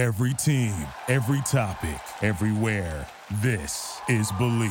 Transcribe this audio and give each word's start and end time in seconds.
Every 0.00 0.32
team, 0.32 0.72
every 1.08 1.42
topic, 1.42 2.00
everywhere. 2.22 3.06
This 3.42 4.00
is 4.08 4.32
Believe. 4.32 4.70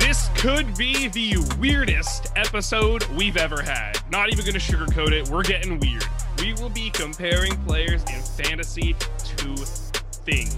This 0.00 0.28
could 0.34 0.76
be 0.76 1.06
the 1.06 1.36
weirdest 1.60 2.32
episode 2.34 3.04
we've 3.16 3.36
ever 3.36 3.62
had. 3.62 3.96
Not 4.10 4.32
even 4.32 4.44
going 4.44 4.54
to 4.54 4.58
sugarcoat 4.58 5.12
it. 5.12 5.28
We're 5.28 5.44
getting 5.44 5.78
weird. 5.78 6.02
We 6.46 6.52
will 6.52 6.68
be 6.68 6.90
comparing 6.90 7.56
players 7.64 8.04
in 8.04 8.22
fantasy 8.22 8.92
to 8.94 9.56
things. 9.56 10.56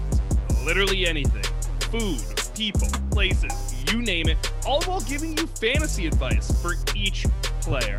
Literally 0.63 1.07
anything 1.07 1.41
food, 1.89 2.21
people, 2.53 2.87
places, 3.09 3.73
you 3.91 3.99
name 4.03 4.29
it, 4.29 4.37
all 4.67 4.83
while 4.83 5.01
giving 5.01 5.35
you 5.35 5.47
fantasy 5.47 6.05
advice 6.05 6.51
for 6.61 6.75
each 6.95 7.25
player. 7.61 7.97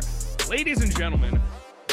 Ladies 0.49 0.81
and 0.81 0.97
gentlemen, 0.97 1.41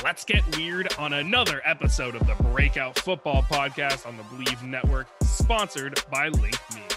let's 0.05 0.24
get 0.24 0.45
weird 0.56 0.95
on 1.00 1.14
another 1.14 1.60
episode 1.64 2.14
of 2.14 2.24
the 2.28 2.41
Breakout 2.44 2.96
Football 3.00 3.42
Podcast 3.42 4.06
on 4.06 4.16
the 4.16 4.22
Believe 4.22 4.62
Network, 4.62 5.08
sponsored 5.24 6.00
by 6.12 6.28
Link 6.28 6.60
Me. 6.77 6.88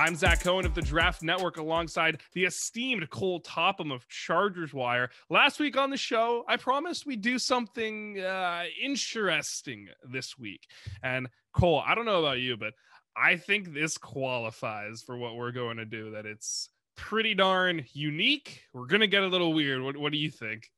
I'm 0.00 0.16
Zach 0.16 0.40
Cohen 0.40 0.64
of 0.64 0.74
the 0.74 0.80
Draft 0.80 1.22
Network 1.22 1.58
alongside 1.58 2.22
the 2.32 2.46
esteemed 2.46 3.10
Cole 3.10 3.38
Topham 3.40 3.92
of 3.92 4.08
Chargers 4.08 4.72
Wire. 4.72 5.10
Last 5.28 5.60
week 5.60 5.76
on 5.76 5.90
the 5.90 5.98
show, 5.98 6.42
I 6.48 6.56
promised 6.56 7.04
we'd 7.04 7.20
do 7.20 7.38
something 7.38 8.18
uh, 8.18 8.62
interesting 8.82 9.88
this 10.10 10.38
week. 10.38 10.62
And 11.02 11.28
Cole, 11.52 11.82
I 11.86 11.94
don't 11.94 12.06
know 12.06 12.18
about 12.18 12.38
you, 12.38 12.56
but 12.56 12.72
I 13.14 13.36
think 13.36 13.74
this 13.74 13.98
qualifies 13.98 15.02
for 15.02 15.18
what 15.18 15.36
we're 15.36 15.52
going 15.52 15.76
to 15.76 15.84
do, 15.84 16.12
that 16.12 16.24
it's 16.24 16.70
pretty 16.96 17.34
darn 17.34 17.84
unique. 17.92 18.62
We're 18.72 18.86
going 18.86 19.02
to 19.02 19.06
get 19.06 19.22
a 19.22 19.28
little 19.28 19.52
weird. 19.52 19.82
What, 19.82 19.98
what 19.98 20.12
do 20.12 20.18
you 20.18 20.30
think? 20.30 20.70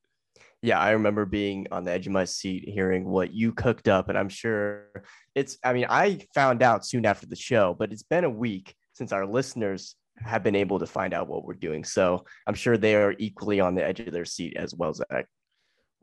Yeah, 0.62 0.80
I 0.80 0.90
remember 0.90 1.26
being 1.26 1.68
on 1.70 1.84
the 1.84 1.92
edge 1.92 2.08
of 2.08 2.12
my 2.12 2.24
seat 2.24 2.68
hearing 2.68 3.04
what 3.04 3.32
you 3.32 3.52
cooked 3.52 3.86
up. 3.86 4.08
And 4.08 4.18
I'm 4.18 4.28
sure 4.28 4.88
it's, 5.36 5.58
I 5.62 5.74
mean, 5.74 5.86
I 5.88 6.26
found 6.34 6.60
out 6.60 6.84
soon 6.84 7.06
after 7.06 7.26
the 7.26 7.36
show, 7.36 7.76
but 7.78 7.92
it's 7.92 8.02
been 8.02 8.24
a 8.24 8.30
week 8.30 8.74
since 9.02 9.12
our 9.12 9.26
listeners 9.26 9.96
have 10.18 10.44
been 10.44 10.54
able 10.54 10.78
to 10.78 10.86
find 10.86 11.12
out 11.12 11.26
what 11.26 11.44
we're 11.44 11.54
doing. 11.54 11.82
So 11.82 12.24
I'm 12.46 12.54
sure 12.54 12.76
they 12.76 12.94
are 12.94 13.16
equally 13.18 13.58
on 13.58 13.74
the 13.74 13.84
edge 13.84 13.98
of 13.98 14.12
their 14.12 14.24
seat 14.24 14.56
as 14.56 14.72
well, 14.76 14.94
Zach. 14.94 15.26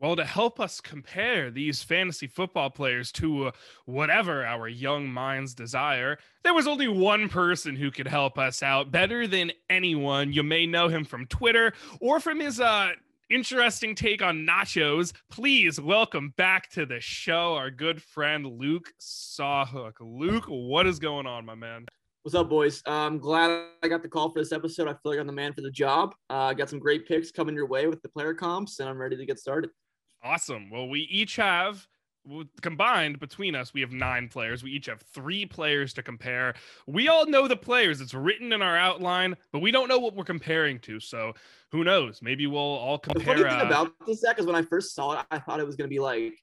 Well, 0.00 0.16
to 0.16 0.24
help 0.24 0.60
us 0.60 0.82
compare 0.82 1.50
these 1.50 1.82
fantasy 1.82 2.26
football 2.26 2.68
players 2.68 3.10
to 3.12 3.46
uh, 3.46 3.50
whatever 3.86 4.44
our 4.44 4.68
young 4.68 5.08
minds 5.08 5.54
desire, 5.54 6.18
there 6.44 6.52
was 6.52 6.66
only 6.66 6.88
one 6.88 7.30
person 7.30 7.74
who 7.74 7.90
could 7.90 8.06
help 8.06 8.36
us 8.36 8.62
out 8.62 8.90
better 8.90 9.26
than 9.26 9.52
anyone. 9.70 10.34
You 10.34 10.42
may 10.42 10.66
know 10.66 10.88
him 10.88 11.06
from 11.06 11.26
Twitter 11.26 11.72
or 12.02 12.20
from 12.20 12.40
his 12.40 12.60
uh, 12.60 12.90
interesting 13.30 13.94
take 13.94 14.20
on 14.20 14.46
nachos. 14.46 15.14
Please 15.30 15.80
welcome 15.80 16.34
back 16.36 16.68
to 16.72 16.84
the 16.84 17.00
show 17.00 17.54
our 17.54 17.70
good 17.70 18.02
friend 18.02 18.44
Luke 18.44 18.92
Sawhook. 19.00 19.94
Luke, 20.00 20.44
what 20.48 20.86
is 20.86 20.98
going 20.98 21.26
on, 21.26 21.46
my 21.46 21.54
man? 21.54 21.86
What's 22.22 22.34
up, 22.34 22.50
boys? 22.50 22.82
I'm 22.84 23.18
glad 23.18 23.68
I 23.82 23.88
got 23.88 24.02
the 24.02 24.08
call 24.08 24.28
for 24.28 24.40
this 24.40 24.52
episode. 24.52 24.88
I 24.88 24.92
feel 24.92 25.12
like 25.12 25.18
I'm 25.18 25.26
the 25.26 25.32
man 25.32 25.54
for 25.54 25.62
the 25.62 25.70
job. 25.70 26.14
Uh, 26.28 26.34
I 26.34 26.50
uh, 26.50 26.52
got 26.52 26.68
some 26.68 26.78
great 26.78 27.08
picks 27.08 27.30
coming 27.30 27.54
your 27.54 27.66
way 27.66 27.86
with 27.86 28.02
the 28.02 28.10
player 28.10 28.34
comps, 28.34 28.78
and 28.78 28.90
I'm 28.90 28.98
ready 28.98 29.16
to 29.16 29.24
get 29.24 29.38
started. 29.38 29.70
Awesome. 30.22 30.68
Well, 30.68 30.86
we 30.86 31.00
each 31.00 31.36
have 31.36 31.86
combined 32.60 33.18
between 33.20 33.54
us, 33.54 33.72
we 33.72 33.80
have 33.80 33.92
nine 33.92 34.28
players. 34.28 34.62
We 34.62 34.70
each 34.72 34.84
have 34.84 35.00
three 35.00 35.46
players 35.46 35.94
to 35.94 36.02
compare. 36.02 36.54
We 36.86 37.08
all 37.08 37.24
know 37.24 37.48
the 37.48 37.56
players. 37.56 38.02
It's 38.02 38.12
written 38.12 38.52
in 38.52 38.60
our 38.60 38.76
outline, 38.76 39.34
but 39.50 39.60
we 39.60 39.70
don't 39.70 39.88
know 39.88 39.98
what 39.98 40.14
we're 40.14 40.24
comparing 40.24 40.78
to. 40.80 41.00
So 41.00 41.32
who 41.72 41.84
knows? 41.84 42.20
Maybe 42.20 42.46
we'll 42.46 42.60
all 42.60 42.98
compare. 42.98 43.34
The 43.34 43.42
funny 43.44 43.56
thing 43.56 43.62
uh, 43.62 43.66
about 43.66 43.92
this 44.06 44.20
deck 44.20 44.38
is 44.38 44.44
when 44.44 44.56
I 44.56 44.62
first 44.62 44.94
saw 44.94 45.20
it, 45.20 45.26
I 45.30 45.38
thought 45.38 45.58
it 45.58 45.66
was 45.66 45.76
going 45.76 45.88
to 45.88 45.94
be 45.94 46.00
like, 46.00 46.34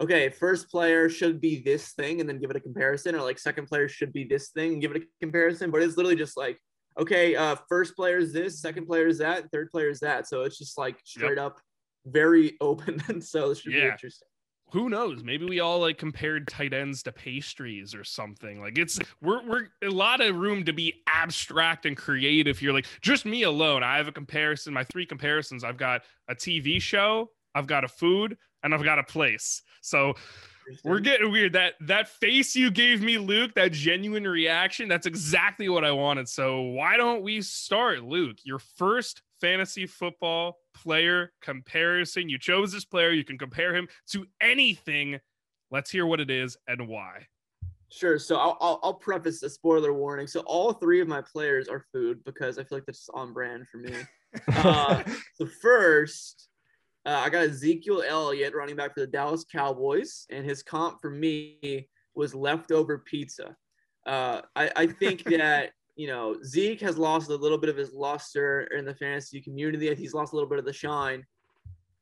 okay, 0.00 0.28
first 0.30 0.70
player 0.70 1.08
should 1.08 1.40
be 1.40 1.62
this 1.62 1.92
thing 1.92 2.20
and 2.20 2.28
then 2.28 2.38
give 2.38 2.50
it 2.50 2.56
a 2.56 2.60
comparison, 2.60 3.14
or 3.14 3.22
like 3.22 3.38
second 3.38 3.66
player 3.66 3.88
should 3.88 4.12
be 4.12 4.24
this 4.24 4.50
thing 4.50 4.74
and 4.74 4.82
give 4.82 4.92
it 4.92 5.02
a 5.02 5.06
comparison. 5.20 5.70
But 5.70 5.82
it's 5.82 5.96
literally 5.96 6.16
just 6.16 6.36
like, 6.36 6.58
okay, 6.98 7.36
uh, 7.36 7.56
first 7.68 7.96
player 7.96 8.18
is 8.18 8.32
this, 8.32 8.60
second 8.60 8.86
player 8.86 9.06
is 9.06 9.18
that, 9.18 9.50
third 9.50 9.70
player 9.70 9.88
is 9.88 10.00
that. 10.00 10.26
So 10.26 10.42
it's 10.42 10.58
just 10.58 10.78
like 10.78 10.98
straight 11.04 11.36
yep. 11.36 11.46
up 11.46 11.60
very 12.06 12.56
open. 12.60 13.02
and 13.08 13.22
so 13.22 13.50
it 13.50 13.58
should 13.58 13.72
yeah. 13.72 13.80
be 13.80 13.88
interesting 13.88 14.28
who 14.72 14.88
knows 14.88 15.22
maybe 15.22 15.44
we 15.44 15.60
all 15.60 15.80
like 15.80 15.98
compared 15.98 16.48
tight 16.48 16.72
ends 16.72 17.02
to 17.02 17.12
pastries 17.12 17.94
or 17.94 18.02
something 18.02 18.60
like 18.60 18.78
it's 18.78 18.98
we're, 19.20 19.46
we're 19.46 19.68
a 19.82 19.90
lot 19.90 20.20
of 20.20 20.34
room 20.36 20.64
to 20.64 20.72
be 20.72 20.94
abstract 21.06 21.84
and 21.84 21.96
creative 21.96 22.58
here 22.58 22.72
like 22.72 22.86
just 23.02 23.24
me 23.24 23.42
alone 23.42 23.82
i 23.82 23.98
have 23.98 24.08
a 24.08 24.12
comparison 24.12 24.72
my 24.72 24.84
three 24.84 25.06
comparisons 25.06 25.62
i've 25.62 25.76
got 25.76 26.02
a 26.28 26.34
tv 26.34 26.80
show 26.80 27.30
i've 27.54 27.66
got 27.66 27.84
a 27.84 27.88
food 27.88 28.36
and 28.62 28.74
i've 28.74 28.84
got 28.84 28.98
a 28.98 29.04
place 29.04 29.62
so 29.80 30.14
we're 30.84 31.00
getting 31.00 31.32
weird 31.32 31.52
that 31.52 31.74
that 31.80 32.08
face 32.08 32.54
you 32.54 32.70
gave 32.70 33.02
me 33.02 33.18
luke 33.18 33.52
that 33.54 33.72
genuine 33.72 34.26
reaction 34.26 34.88
that's 34.88 35.06
exactly 35.06 35.68
what 35.68 35.84
i 35.84 35.90
wanted 35.90 36.28
so 36.28 36.60
why 36.60 36.96
don't 36.96 37.22
we 37.22 37.42
start 37.42 38.02
luke 38.04 38.38
your 38.44 38.58
first 38.58 39.22
fantasy 39.42 39.86
football 39.86 40.60
player 40.72 41.32
comparison. 41.42 42.28
You 42.30 42.38
chose 42.38 42.72
this 42.72 42.84
player, 42.84 43.10
you 43.10 43.24
can 43.24 43.36
compare 43.36 43.74
him 43.74 43.88
to 44.10 44.24
anything. 44.40 45.18
Let's 45.70 45.90
hear 45.90 46.06
what 46.06 46.20
it 46.20 46.30
is 46.30 46.56
and 46.68 46.88
why. 46.88 47.26
Sure. 47.90 48.18
So 48.18 48.36
I'll, 48.36 48.56
I'll, 48.60 48.80
I'll 48.82 48.94
preface 48.94 49.42
a 49.42 49.50
spoiler 49.50 49.92
warning. 49.92 50.26
So 50.26 50.40
all 50.46 50.72
three 50.72 51.00
of 51.00 51.08
my 51.08 51.20
players 51.20 51.68
are 51.68 51.84
food 51.92 52.24
because 52.24 52.58
I 52.58 52.64
feel 52.64 52.78
like 52.78 52.86
that's 52.86 53.10
on 53.12 53.34
brand 53.34 53.68
for 53.68 53.78
me. 53.78 53.94
uh, 54.56 55.02
so 55.34 55.44
first, 55.60 56.41
uh, 57.04 57.22
I 57.24 57.30
got 57.30 57.44
Ezekiel 57.44 58.02
Elliott 58.06 58.54
running 58.54 58.76
back 58.76 58.94
for 58.94 59.00
the 59.00 59.06
Dallas 59.06 59.44
Cowboys, 59.50 60.26
and 60.30 60.44
his 60.44 60.62
comp 60.62 61.00
for 61.00 61.10
me 61.10 61.88
was 62.14 62.34
leftover 62.34 62.98
pizza. 62.98 63.56
Uh, 64.06 64.42
I, 64.54 64.70
I 64.76 64.86
think 64.86 65.24
that 65.36 65.72
you 65.96 66.06
know, 66.06 66.36
Zeke 66.42 66.80
has 66.80 66.96
lost 66.96 67.30
a 67.30 67.36
little 67.36 67.58
bit 67.58 67.68
of 67.68 67.76
his 67.76 67.92
luster 67.92 68.62
in 68.76 68.84
the 68.84 68.94
fantasy 68.94 69.40
community. 69.40 69.94
He's 69.94 70.14
lost 70.14 70.32
a 70.32 70.36
little 70.36 70.48
bit 70.48 70.58
of 70.58 70.64
the 70.64 70.72
shine. 70.72 71.24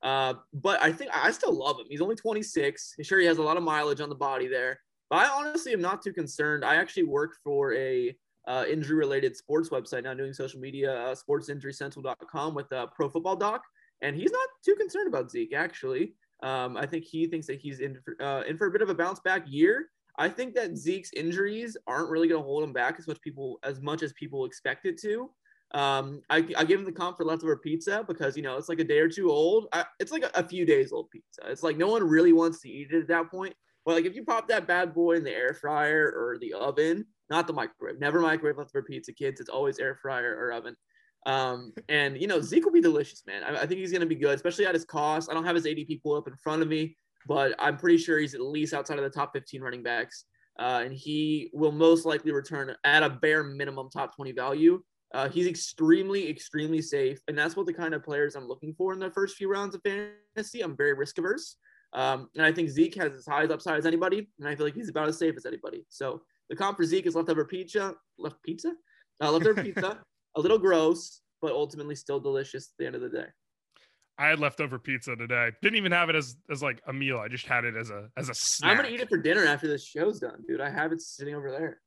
Uh, 0.02 0.34
but 0.54 0.80
I 0.80 0.92
think 0.92 1.10
I 1.12 1.30
still 1.32 1.52
love 1.52 1.78
him. 1.78 1.86
He's 1.88 2.00
only 2.00 2.14
26. 2.14 2.94
Sure, 3.02 3.20
he 3.20 3.26
has 3.26 3.38
a 3.38 3.42
lot 3.42 3.56
of 3.56 3.62
mileage 3.62 4.00
on 4.00 4.08
the 4.08 4.14
body 4.14 4.46
there. 4.46 4.78
But 5.10 5.26
I 5.26 5.28
honestly 5.28 5.72
am 5.72 5.80
not 5.80 6.02
too 6.02 6.12
concerned. 6.12 6.64
I 6.64 6.76
actually 6.76 7.02
work 7.02 7.36
for 7.42 7.74
a 7.74 8.14
uh, 8.46 8.64
injury 8.70 8.96
related 8.96 9.36
sports 9.36 9.68
website 9.68 10.04
now 10.04 10.14
doing 10.14 10.32
social 10.32 10.60
media, 10.60 10.94
uh, 10.94 11.14
sportsinjurycentral.com 11.14 12.54
with 12.54 12.70
a 12.72 12.86
pro 12.94 13.08
football 13.08 13.36
doc. 13.36 13.62
And 14.02 14.16
he's 14.16 14.32
not 14.32 14.48
too 14.64 14.74
concerned 14.74 15.08
about 15.08 15.30
Zeke, 15.30 15.54
actually. 15.54 16.14
Um, 16.42 16.76
I 16.76 16.86
think 16.86 17.04
he 17.04 17.26
thinks 17.26 17.46
that 17.48 17.60
he's 17.60 17.80
in 17.80 17.98
for, 18.04 18.16
uh, 18.22 18.42
in 18.42 18.56
for 18.56 18.66
a 18.66 18.70
bit 18.70 18.82
of 18.82 18.88
a 18.88 18.94
bounce 18.94 19.20
back 19.20 19.44
year. 19.46 19.90
I 20.16 20.28
think 20.28 20.54
that 20.54 20.76
Zeke's 20.76 21.10
injuries 21.14 21.76
aren't 21.86 22.10
really 22.10 22.28
going 22.28 22.40
to 22.40 22.46
hold 22.46 22.62
him 22.62 22.72
back 22.72 22.96
as 22.98 23.06
much 23.06 23.20
people 23.20 23.58
as 23.62 23.80
much 23.80 24.02
as 24.02 24.12
people 24.14 24.44
expect 24.44 24.86
it 24.86 25.00
to. 25.02 25.30
Um, 25.72 26.22
I, 26.28 26.38
I 26.56 26.64
give 26.64 26.80
him 26.80 26.84
the 26.84 26.92
comp 26.92 27.16
for 27.16 27.24
leftover 27.24 27.56
pizza 27.56 28.04
because 28.06 28.36
you 28.36 28.42
know 28.42 28.56
it's 28.56 28.68
like 28.68 28.80
a 28.80 28.84
day 28.84 28.98
or 28.98 29.08
two 29.08 29.30
old. 29.30 29.68
I, 29.72 29.84
it's 30.00 30.10
like 30.10 30.24
a, 30.24 30.30
a, 30.34 30.42
few 30.46 30.66
days 30.66 30.92
old 30.92 31.10
pizza. 31.10 31.42
It's 31.46 31.62
like 31.62 31.76
no 31.76 31.86
one 31.86 32.02
really 32.02 32.32
wants 32.32 32.60
to 32.62 32.68
eat 32.68 32.90
it 32.90 33.02
at 33.02 33.08
that 33.08 33.30
point. 33.30 33.54
But 33.86 33.94
like 33.94 34.04
if 34.04 34.16
you 34.16 34.24
pop 34.24 34.48
that 34.48 34.66
bad 34.66 34.92
boy 34.92 35.16
in 35.16 35.24
the 35.24 35.30
air 35.30 35.54
fryer 35.54 36.12
or 36.14 36.38
the 36.40 36.54
oven, 36.54 37.06
not 37.30 37.46
the 37.46 37.52
microwave. 37.52 38.00
Never 38.00 38.20
microwave 38.20 38.58
leftover 38.58 38.82
pizza, 38.82 39.12
kids. 39.12 39.40
It's 39.40 39.48
always 39.48 39.78
air 39.78 39.94
fryer 40.02 40.36
or 40.36 40.52
oven. 40.52 40.76
Um, 41.26 41.72
and 41.88 42.20
you 42.20 42.26
know 42.26 42.40
Zeke 42.40 42.64
will 42.64 42.72
be 42.72 42.80
delicious, 42.80 43.22
man. 43.26 43.42
I, 43.42 43.62
I 43.62 43.66
think 43.66 43.80
he's 43.80 43.92
going 43.92 44.00
to 44.00 44.06
be 44.06 44.14
good, 44.14 44.34
especially 44.34 44.66
at 44.66 44.74
his 44.74 44.84
cost. 44.84 45.30
I 45.30 45.34
don't 45.34 45.44
have 45.44 45.56
his 45.56 45.66
ADP 45.66 46.02
pulled 46.02 46.18
up 46.18 46.28
in 46.28 46.36
front 46.36 46.62
of 46.62 46.68
me 46.68 46.96
but 47.26 47.54
I'm 47.58 47.76
pretty 47.76 47.98
sure 47.98 48.18
he's 48.18 48.34
at 48.34 48.40
least 48.40 48.74
outside 48.74 48.98
of 48.98 49.04
the 49.04 49.10
top 49.10 49.32
15 49.32 49.60
running 49.60 49.82
backs. 49.82 50.24
Uh, 50.58 50.82
and 50.84 50.92
he 50.92 51.50
will 51.52 51.72
most 51.72 52.04
likely 52.04 52.32
return 52.32 52.74
at 52.84 53.02
a 53.02 53.08
bare 53.08 53.42
minimum 53.42 53.88
top 53.90 54.14
20 54.14 54.32
value. 54.32 54.82
Uh, 55.12 55.28
he's 55.28 55.46
extremely, 55.46 56.28
extremely 56.28 56.82
safe. 56.82 57.18
And 57.28 57.36
that's 57.36 57.56
what 57.56 57.66
the 57.66 57.72
kind 57.72 57.94
of 57.94 58.04
players 58.04 58.36
I'm 58.36 58.46
looking 58.46 58.74
for 58.74 58.92
in 58.92 58.98
the 58.98 59.10
first 59.10 59.36
few 59.36 59.50
rounds 59.50 59.74
of 59.74 59.82
fantasy. 59.82 60.60
I'm 60.60 60.76
very 60.76 60.92
risk 60.92 61.18
averse. 61.18 61.56
Um, 61.92 62.28
and 62.36 62.44
I 62.44 62.52
think 62.52 62.68
Zeke 62.68 62.94
has 62.96 63.14
as 63.14 63.26
high 63.26 63.42
as 63.42 63.50
upside 63.50 63.78
as 63.78 63.86
anybody. 63.86 64.28
And 64.38 64.48
I 64.48 64.54
feel 64.54 64.66
like 64.66 64.74
he's 64.74 64.88
about 64.88 65.08
as 65.08 65.18
safe 65.18 65.34
as 65.36 65.46
anybody. 65.46 65.84
So 65.88 66.20
the 66.48 66.56
comp 66.56 66.76
for 66.76 66.84
Zeke 66.84 67.06
is 67.06 67.14
leftover 67.14 67.44
pizza, 67.44 67.94
left 68.18 68.42
pizza, 68.44 68.72
uh, 69.20 69.30
leftover 69.32 69.62
pizza, 69.62 69.98
a 70.36 70.40
little 70.40 70.58
gross, 70.58 71.20
but 71.40 71.52
ultimately 71.52 71.94
still 71.94 72.20
delicious 72.20 72.68
at 72.68 72.78
the 72.78 72.86
end 72.86 72.94
of 72.94 73.02
the 73.02 73.08
day. 73.08 73.26
I 74.18 74.26
had 74.26 74.38
leftover 74.38 74.78
pizza 74.78 75.16
today. 75.16 75.50
Didn't 75.62 75.76
even 75.76 75.92
have 75.92 76.10
it 76.10 76.14
as 76.14 76.36
as 76.50 76.62
like 76.62 76.82
a 76.86 76.92
meal. 76.92 77.18
I 77.18 77.28
just 77.28 77.46
had 77.46 77.64
it 77.64 77.74
as 77.74 77.90
a 77.90 78.10
as 78.18 78.28
a 78.28 78.34
snack. 78.34 78.72
I'm 78.72 78.76
gonna 78.76 78.90
eat 78.90 79.00
it 79.00 79.08
for 79.08 79.16
dinner 79.16 79.46
after 79.46 79.66
this 79.66 79.86
show's 79.86 80.20
done, 80.20 80.42
dude. 80.46 80.60
I 80.60 80.68
have 80.68 80.92
it 80.92 81.00
sitting 81.00 81.34
over 81.34 81.50
there. 81.50 81.80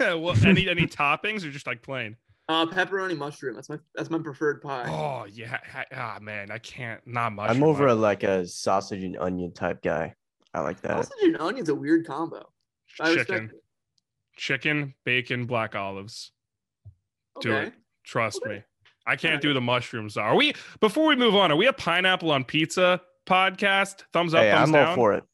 well, 0.18 0.34
any 0.46 0.68
any 0.68 0.86
toppings 0.86 1.44
or 1.44 1.50
just 1.50 1.66
like 1.66 1.82
plain? 1.82 2.16
Uh, 2.48 2.66
pepperoni 2.66 3.16
mushroom. 3.16 3.54
That's 3.54 3.68
my 3.68 3.78
that's 3.94 4.08
my 4.08 4.18
preferred 4.18 4.62
pie. 4.62 4.88
Oh 4.88 5.26
yeah, 5.26 5.58
ah 5.94 6.18
man, 6.20 6.50
I 6.50 6.58
can't 6.58 7.00
not 7.06 7.32
much. 7.32 7.50
I'm 7.50 7.62
over 7.62 7.88
a, 7.88 7.94
like 7.94 8.22
a 8.22 8.46
sausage 8.46 9.02
and 9.02 9.16
onion 9.18 9.52
type 9.52 9.82
guy. 9.82 10.14
I 10.54 10.60
like 10.60 10.80
that. 10.82 11.04
Sausage 11.04 11.24
and 11.24 11.36
onion's 11.38 11.68
a 11.68 11.74
weird 11.74 12.06
combo. 12.06 12.48
I 13.00 13.14
Chicken, 13.14 13.50
it. 13.52 13.62
chicken, 14.36 14.94
bacon, 15.04 15.46
black 15.46 15.74
olives. 15.74 16.32
Do 17.40 17.52
Okay. 17.54 17.66
it. 17.68 17.74
Trust 18.04 18.42
Okay. 18.44 18.56
me. 18.56 18.62
I 19.06 19.16
can't 19.16 19.32
Alright. 19.32 19.42
do 19.42 19.52
the 19.54 19.60
mushrooms. 19.60 20.16
Are 20.16 20.34
we? 20.34 20.54
Before 20.80 21.06
we 21.06 21.16
move 21.16 21.34
on, 21.34 21.52
are 21.52 21.56
we 21.56 21.66
a 21.66 21.72
pineapple 21.72 22.30
on 22.30 22.44
pizza 22.44 23.00
podcast? 23.26 24.02
Thumbs 24.12 24.34
up, 24.34 24.42
Hey, 24.42 24.50
thumbs 24.52 24.68
I'm 24.68 24.72
down. 24.72 24.88
all 24.88 24.94
for 24.94 25.12
it. 25.14 25.24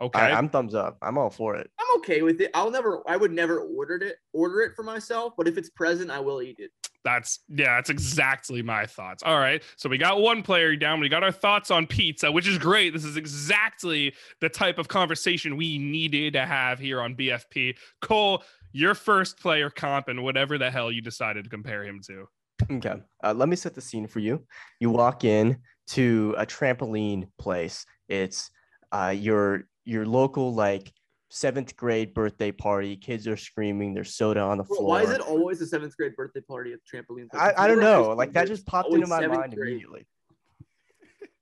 Okay. 0.00 0.20
I, 0.20 0.30
I'm 0.38 0.48
thumbs 0.48 0.74
up. 0.74 0.96
I'm 1.02 1.18
all 1.18 1.28
for 1.30 1.56
it. 1.56 1.70
I'm 1.78 1.98
okay 1.98 2.22
with 2.22 2.40
it. 2.40 2.50
I'll 2.54 2.70
never. 2.70 3.02
I 3.08 3.16
would 3.16 3.32
never 3.32 3.60
order 3.60 3.96
it. 3.96 4.16
Order 4.32 4.60
it 4.62 4.76
for 4.76 4.84
myself. 4.84 5.34
But 5.36 5.48
if 5.48 5.58
it's 5.58 5.68
present, 5.70 6.10
I 6.10 6.20
will 6.20 6.40
eat 6.40 6.56
it. 6.60 6.70
That's 7.04 7.40
yeah, 7.48 7.76
that's 7.76 7.90
exactly 7.90 8.62
my 8.62 8.86
thoughts. 8.86 9.22
All 9.24 9.38
right. 9.38 9.62
So 9.76 9.88
we 9.88 9.98
got 9.98 10.20
one 10.20 10.42
player 10.42 10.76
down. 10.76 11.00
We 11.00 11.08
got 11.08 11.22
our 11.24 11.32
thoughts 11.32 11.70
on 11.70 11.86
pizza, 11.86 12.30
which 12.30 12.46
is 12.46 12.58
great. 12.58 12.92
This 12.92 13.04
is 13.04 13.16
exactly 13.16 14.14
the 14.40 14.48
type 14.48 14.78
of 14.78 14.88
conversation 14.88 15.56
we 15.56 15.78
needed 15.78 16.34
to 16.34 16.44
have 16.46 16.78
here 16.78 17.00
on 17.00 17.14
BFP. 17.16 17.76
Cole, 18.00 18.42
your 18.78 18.94
first 18.94 19.40
player 19.40 19.70
comp 19.70 20.06
and 20.08 20.22
whatever 20.22 20.56
the 20.56 20.70
hell 20.70 20.92
you 20.92 21.02
decided 21.02 21.42
to 21.44 21.50
compare 21.50 21.84
him 21.84 22.00
to. 22.06 22.26
Okay. 22.70 22.94
Uh, 23.24 23.34
let 23.34 23.48
me 23.48 23.56
set 23.56 23.74
the 23.74 23.80
scene 23.80 24.06
for 24.06 24.20
you. 24.20 24.44
You 24.78 24.90
walk 24.90 25.24
in 25.24 25.58
to 25.88 26.34
a 26.38 26.46
trampoline 26.46 27.28
place. 27.38 27.84
It's 28.08 28.50
uh, 28.92 29.14
your 29.16 29.64
your 29.84 30.06
local 30.06 30.54
like 30.54 30.92
seventh 31.30 31.76
grade 31.76 32.14
birthday 32.14 32.52
party. 32.52 32.96
Kids 32.96 33.26
are 33.26 33.36
screaming. 33.36 33.94
There's 33.94 34.14
soda 34.14 34.40
on 34.40 34.58
the 34.58 34.64
Well, 34.68 34.78
floor. 34.78 34.88
Why 34.90 35.02
is 35.02 35.10
it 35.10 35.20
always 35.20 35.60
a 35.60 35.66
seventh 35.66 35.96
grade 35.96 36.14
birthday 36.14 36.40
party 36.40 36.72
at 36.72 36.78
the 36.80 36.98
trampoline? 36.98 37.26
I, 37.32 37.64
I 37.64 37.68
don't 37.68 37.80
know. 37.80 38.10
Like 38.16 38.32
that 38.32 38.46
just 38.46 38.64
popped 38.66 38.92
into 38.92 39.06
my 39.06 39.26
mind 39.26 39.54
grade. 39.54 39.68
immediately. 39.70 40.06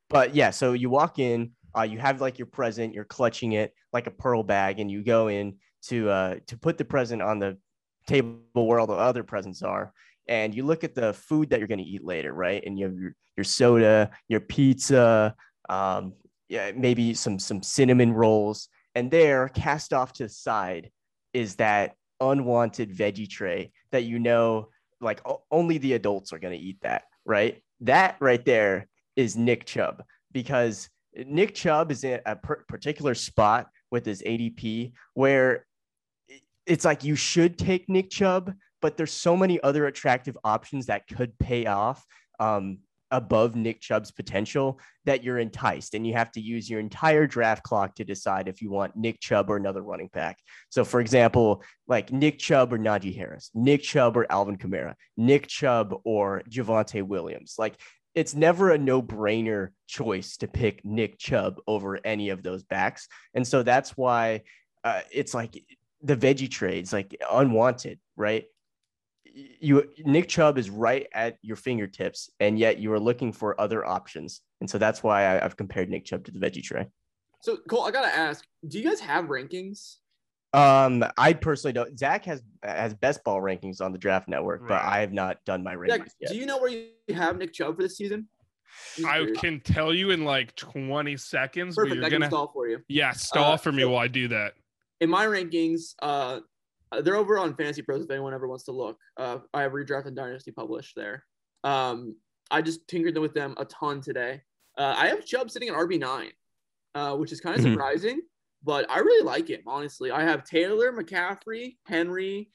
But 0.09 0.35
yeah, 0.35 0.51
so 0.51 0.73
you 0.73 0.89
walk 0.89 1.19
in, 1.19 1.53
uh, 1.77 1.83
you 1.83 1.99
have 1.99 2.21
like 2.21 2.39
your 2.39 2.47
present, 2.47 2.95
you're 2.95 3.05
clutching 3.05 3.53
it 3.53 3.75
like 3.93 4.07
a 4.07 4.11
pearl 4.11 4.43
bag, 4.43 4.81
and 4.81 4.91
you 4.91 5.03
go 5.03 5.29
in 5.29 5.57
to 5.89 6.11
uh, 6.11 6.37
to 6.47 6.59
put 6.59 6.79
the 6.79 6.85
present 6.85 7.23
on 7.23 7.39
the 7.39 7.59
table 8.07 8.39
where 8.55 8.79
all 8.79 8.87
the 8.87 8.95
other 8.95 9.23
presents 9.25 9.63
are. 9.63 9.93
And 10.29 10.55
you 10.55 10.65
look 10.65 10.85
at 10.85 10.95
the 10.95 11.13
food 11.13 11.51
that 11.51 11.59
you're 11.61 11.69
going 11.69 11.79
to 11.79 11.85
eat 11.85 12.05
later, 12.05 12.33
right? 12.33 12.63
And 12.65 12.79
you 12.79 12.87
have 12.87 12.97
your, 12.97 13.15
your 13.37 13.45
soda, 13.45 14.11
your 14.29 14.41
pizza, 14.41 15.35
um, 15.69 16.15
yeah, 16.49 16.73
maybe 16.75 17.15
some 17.15 17.39
some 17.39 17.63
cinnamon 17.63 18.13
rolls, 18.13 18.69
and 18.95 19.11
there, 19.11 19.49
cast 19.49 19.93
off 19.93 20.13
to 20.15 20.25
the 20.25 20.29
side, 20.29 20.91
is 21.33 21.57
that 21.57 21.95
unwanted 22.21 22.97
veggie 22.97 23.29
tray 23.29 23.71
that 23.93 24.05
you 24.05 24.19
know 24.19 24.69
like 25.01 25.21
only 25.51 25.77
the 25.79 25.93
adults 25.93 26.33
are 26.33 26.39
going 26.39 26.59
to 26.59 26.65
eat 26.65 26.79
that, 26.83 27.03
right? 27.25 27.63
That 27.81 28.17
right 28.21 28.43
there 28.45 28.87
is 29.17 29.37
Nick 29.37 29.67
Chubb 29.67 30.03
because 30.33 30.89
Nick 31.15 31.55
Chubb 31.55 31.91
is 31.91 32.05
in 32.05 32.21
a 32.25 32.37
particular 32.37 33.15
spot 33.15 33.69
with 33.91 34.07
his 34.07 34.23
ADP 34.23 34.93
where 35.15 35.66
it's 36.67 36.85
like 36.85 37.05
you 37.05 37.15
should 37.15 37.59
take 37.59 37.89
Nick 37.89 38.11
Chubb, 38.11 38.53
but 38.83 38.97
there's 38.97 39.13
so 39.13 39.37
many 39.37 39.61
other 39.63 39.87
attractive 39.87 40.37
options 40.45 40.87
that 40.87 41.07
could 41.09 41.39
pay 41.39 41.67
off 41.67 42.05
um, 42.41 42.79
above 43.11 43.55
Nick 43.55 43.81
Chubb's 43.81 44.11
potential 44.11 44.81
that 45.05 45.23
you're 45.23 45.39
enticed, 45.39 45.95
and 45.95 46.07
you 46.07 46.13
have 46.15 46.33
to 46.33 46.41
use 46.41 46.69
your 46.69 46.81
entire 46.81 47.27
draft 47.27 47.63
clock 47.63 47.95
to 47.95 48.05
decide 48.05 48.49
if 48.49 48.61
you 48.61 48.71
want 48.71 48.97
Nick 48.97 49.21
Chubb 49.21 49.49
or 49.49 49.57
another 49.57 49.83
running 49.83 50.11
back. 50.13 50.39
So, 50.69 50.85
for 50.85 51.01
example, 51.01 51.63
like 51.87 52.13
Nick 52.13 52.39
Chubb 52.39 52.73
or 52.73 52.79
Najee 52.79 53.17
Harris, 53.17 53.51
Nick 53.55 53.83
Chubb 53.83 54.17
or 54.17 54.27
Alvin 54.31 54.59
Kamara, 54.59 54.95
Nick 55.17 55.47
Chubb 55.47 55.95
or 56.05 56.43
Javonte 56.51 57.03
Williams. 57.03 57.55
Like 57.59 57.81
it's 58.15 58.35
never 58.35 58.73
a 58.73 58.79
no-brainer 58.79 59.69
choice 59.87 60.39
to 60.39 60.49
pick 60.49 60.85
Nick 60.85 61.19
Chubb 61.19 61.61
over 61.67 62.01
any 62.05 62.31
of 62.31 62.43
those 62.43 62.65
backs. 62.65 63.09
And 63.35 63.47
so 63.47 63.63
that's 63.63 63.91
why 63.91 64.43
uh, 64.85 65.03
it's 65.13 65.35
like 65.35 65.63
the 66.07 66.17
veggie 66.17 66.51
trades, 66.51 66.93
like 66.93 67.17
unwanted, 67.31 67.99
right? 68.17 68.47
You 69.61 69.91
Nick 70.05 70.29
Chubb 70.29 70.57
is 70.57 70.71
right 70.71 71.07
at 71.13 71.37
your 71.43 71.57
fingertips, 71.57 72.31
and 72.41 72.59
yet 72.59 72.79
you 72.79 72.93
are 72.93 73.01
looking 73.01 73.33
for 73.33 73.61
other 73.61 73.85
options. 73.85 74.41
And 74.61 74.71
so 74.71 74.79
that's 74.79 75.03
why 75.03 75.25
I, 75.25 75.45
I've 75.45 75.57
compared 75.57 75.91
Nick 75.91 76.05
Chubb 76.07 76.25
to 76.25 76.31
the 76.33 76.39
veggie 76.39 76.63
tray. 76.63 76.87
So 77.43 77.59
Cole, 77.69 77.83
I 77.85 77.91
gotta 77.91 78.15
ask: 78.17 78.47
Do 78.67 78.79
you 78.79 78.89
guys 78.89 79.01
have 79.01 79.27
rankings? 79.27 79.97
Um, 80.55 81.05
I 81.19 81.35
personally 81.35 81.75
don't. 81.75 81.99
Zach 81.99 82.25
has 82.25 82.43
has 82.63 82.95
best 82.95 83.23
ball 83.25 83.43
rankings 83.43 83.83
on 83.83 83.93
the 83.93 83.99
Draft 83.99 84.27
Network, 84.29 84.67
but 84.67 84.81
I 84.81 85.01
have 85.01 85.13
not 85.13 85.45
done 85.45 85.63
my 85.63 85.75
rankings 85.75 85.91
Zach, 85.91 86.11
yet. 86.21 86.31
do 86.33 86.39
you 86.39 86.47
know 86.47 86.59
where 86.59 86.71
you 86.71 86.89
have 87.15 87.37
Nick 87.37 87.53
Chubb 87.53 87.77
for 87.77 87.83
this 87.83 87.97
season? 87.99 88.29
I 89.07 89.27
can 89.37 89.61
tell 89.61 89.93
you 89.93 90.11
in 90.11 90.25
like 90.25 90.55
20 90.57 91.17
seconds, 91.19 91.77
but 91.77 91.83
Perfect. 91.83 91.97
you're 91.97 92.05
I 92.07 92.09
can 92.11 92.21
gonna 92.21 92.31
stall 92.31 92.51
for 92.53 92.69
you. 92.69 92.81
yeah 92.89 93.13
stall 93.13 93.53
Uh, 93.53 93.57
for 93.59 93.73
me 93.73 93.83
so- 93.83 93.91
while 93.91 94.03
I 94.03 94.09
do 94.09 94.29
that. 94.29 94.55
In 95.01 95.11
my 95.11 95.27
rankings, 95.27 95.95
uh, 96.01 96.41
they're 97.03 97.17
over 97.17 97.39
on 97.39 97.55
Fantasy 97.57 97.83
Pros 97.83 98.05
if 98.05 98.11
anyone 98.11 98.33
ever 98.35 98.49
wants 98.49 98.65
to 98.65 98.73
look. 98.73 98.99
Uh, 99.17 99.39
I 99.53 99.63
have 99.63 99.73
Redraft 99.73 100.07
and 100.07 100.17
Dynasty 100.17 100.53
published 100.53 100.95
there. 100.97 101.25
Um, 101.65 102.17
I 102.51 102.63
just 102.63 102.87
tinkered 102.89 103.19
with 103.19 103.35
them 103.35 103.55
a 103.59 103.65
ton 103.65 104.01
today. 104.01 104.43
Uh, 104.79 104.95
I 104.97 105.09
have 105.09 105.25
Chubb 105.25 105.51
sitting 105.51 105.69
at 105.69 105.75
RB 105.75 105.99
nine, 105.99 106.31
uh, 106.95 107.17
which 107.17 107.33
is 107.33 107.41
kind 107.41 107.59
of 107.59 107.65
Mhm. 107.65 107.73
surprising, 107.73 108.23
but 108.63 108.89
I 108.91 109.01
really 109.01 109.25
like 109.25 109.49
him 109.49 109.63
honestly. 109.67 110.11
I 110.11 110.23
have 110.23 110.45
Taylor, 110.45 110.93
McCaffrey, 110.93 111.77
Henry, 111.85 112.51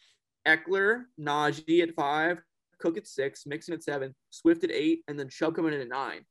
Ekeler, 0.48 1.06
Najee 1.20 1.82
at 1.84 1.94
five, 1.94 2.42
Cook 2.80 2.98
at 2.98 3.06
six, 3.06 3.46
Mixon 3.46 3.74
at 3.76 3.84
seven, 3.84 4.16
Swift 4.32 4.64
at 4.64 4.72
eight, 4.72 5.04
and 5.08 5.20
then 5.20 5.30
Chubb 5.30 5.56
coming 5.56 5.74
in 5.74 5.82
at 5.82 5.88
nine. 5.88 6.26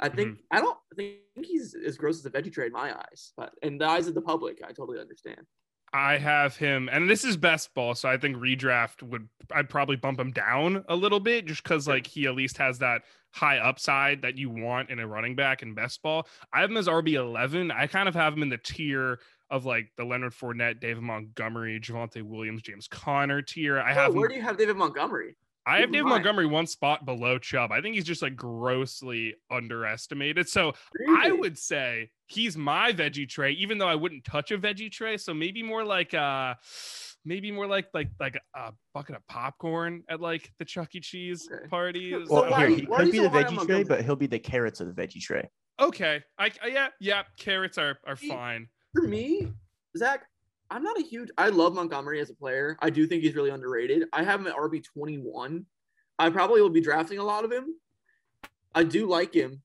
I 0.00 0.08
think 0.08 0.30
mm-hmm. 0.30 0.56
I 0.56 0.60
don't 0.60 0.78
think 0.96 1.18
he's 1.42 1.74
as 1.74 1.96
gross 1.96 2.18
as 2.18 2.26
a 2.26 2.30
veggie 2.30 2.52
trade 2.52 2.68
in 2.68 2.72
my 2.72 2.96
eyes, 2.96 3.32
but 3.36 3.52
in 3.62 3.78
the 3.78 3.86
eyes 3.86 4.06
of 4.06 4.14
the 4.14 4.22
public, 4.22 4.60
I 4.66 4.72
totally 4.72 4.98
understand. 4.98 5.46
I 5.92 6.18
have 6.18 6.56
him, 6.56 6.88
and 6.90 7.10
this 7.10 7.24
is 7.24 7.36
best 7.36 7.74
ball, 7.74 7.94
so 7.94 8.08
I 8.08 8.16
think 8.16 8.36
redraft 8.36 9.02
would 9.02 9.28
I'd 9.52 9.68
probably 9.68 9.96
bump 9.96 10.20
him 10.20 10.30
down 10.30 10.84
a 10.88 10.94
little 10.94 11.18
bit 11.18 11.46
just 11.46 11.62
because 11.62 11.88
like 11.88 12.06
he 12.06 12.26
at 12.26 12.34
least 12.36 12.58
has 12.58 12.78
that 12.78 13.02
high 13.32 13.58
upside 13.58 14.22
that 14.22 14.38
you 14.38 14.50
want 14.50 14.90
in 14.90 15.00
a 15.00 15.06
running 15.06 15.34
back 15.34 15.62
in 15.62 15.74
best 15.74 16.00
ball. 16.02 16.28
I 16.52 16.60
have 16.60 16.70
him 16.70 16.76
as 16.76 16.86
RB 16.86 17.14
eleven. 17.14 17.70
I 17.72 17.88
kind 17.88 18.08
of 18.08 18.14
have 18.14 18.32
him 18.34 18.42
in 18.42 18.48
the 18.48 18.58
tier 18.58 19.18
of 19.50 19.66
like 19.66 19.90
the 19.96 20.04
Leonard 20.04 20.32
Fournette, 20.32 20.80
David 20.80 21.02
Montgomery, 21.02 21.80
Javonte 21.80 22.22
Williams, 22.22 22.62
James 22.62 22.86
Conner 22.86 23.42
tier. 23.42 23.80
I 23.80 23.90
Oh, 23.90 23.94
have 23.94 24.14
where 24.14 24.26
him, 24.26 24.30
do 24.30 24.36
you 24.36 24.42
have 24.42 24.56
David 24.56 24.76
Montgomery? 24.76 25.36
I 25.66 25.72
have 25.80 25.80
Keep 25.80 25.88
in 25.88 25.92
David 25.92 26.08
Montgomery 26.08 26.46
one 26.46 26.66
spot 26.66 27.04
below 27.04 27.38
Chubb. 27.38 27.70
I 27.70 27.80
think 27.80 27.94
he's 27.94 28.04
just 28.04 28.22
like 28.22 28.34
grossly 28.36 29.34
underestimated. 29.50 30.48
So 30.48 30.72
I 31.20 31.30
would 31.32 31.58
say 31.58 32.10
he's 32.26 32.56
my 32.56 32.92
veggie 32.92 33.28
tray, 33.28 33.52
even 33.52 33.78
though 33.78 33.88
I 33.88 33.94
wouldn't 33.94 34.24
touch 34.24 34.50
a 34.50 34.58
veggie 34.58 34.90
tray. 34.90 35.16
So 35.16 35.34
maybe 35.34 35.62
more 35.62 35.84
like 35.84 36.14
uh 36.14 36.54
maybe 37.24 37.52
more 37.52 37.66
like 37.66 37.88
like 37.92 38.08
like 38.18 38.38
a 38.56 38.72
bucket 38.94 39.16
of 39.16 39.26
popcorn 39.28 40.02
at 40.08 40.20
like 40.20 40.50
the 40.58 40.64
Chuck 40.64 40.94
E. 40.94 41.00
Cheese 41.00 41.48
Okay. 41.52 41.68
party. 41.68 42.12
So 42.12 42.24
Well, 42.42 42.50
why- 42.50 42.58
here 42.60 42.68
he 42.68 42.86
could 42.86 43.10
be 43.10 43.18
so 43.18 43.22
the 43.24 43.28
veggie 43.28 43.46
tray, 43.48 43.56
Montgomery? 43.56 43.84
but 43.84 44.04
he'll 44.04 44.16
be 44.16 44.26
the 44.26 44.38
carrots 44.38 44.80
of 44.80 44.86
the 44.94 45.02
veggie 45.02 45.20
tray. 45.20 45.48
okay, 45.78 46.22
I, 46.38 46.50
I 46.62 46.66
yeah 46.68 46.88
yeah 47.00 47.22
carrots 47.38 47.76
are 47.78 47.98
are 48.06 48.16
fine. 48.16 48.68
For 48.94 49.02
me, 49.02 49.52
Zach, 49.96 50.24
I'm 50.70 50.82
not 50.82 50.98
a 50.98 51.02
huge. 51.02 51.30
I 51.36 51.48
love 51.48 51.74
Montgomery 51.74 52.20
as 52.20 52.30
a 52.30 52.34
player. 52.34 52.76
I 52.80 52.90
do 52.90 53.06
think 53.06 53.22
he's 53.22 53.34
really 53.34 53.50
underrated. 53.50 54.04
I 54.12 54.22
have 54.22 54.40
him 54.40 54.46
at 54.46 54.54
RB 54.54 54.84
21. 54.84 55.66
I 56.18 56.30
probably 56.30 56.62
will 56.62 56.70
be 56.70 56.80
drafting 56.80 57.18
a 57.18 57.24
lot 57.24 57.44
of 57.44 57.50
him. 57.50 57.74
I 58.74 58.84
do 58.84 59.08
like 59.08 59.34
him. 59.34 59.62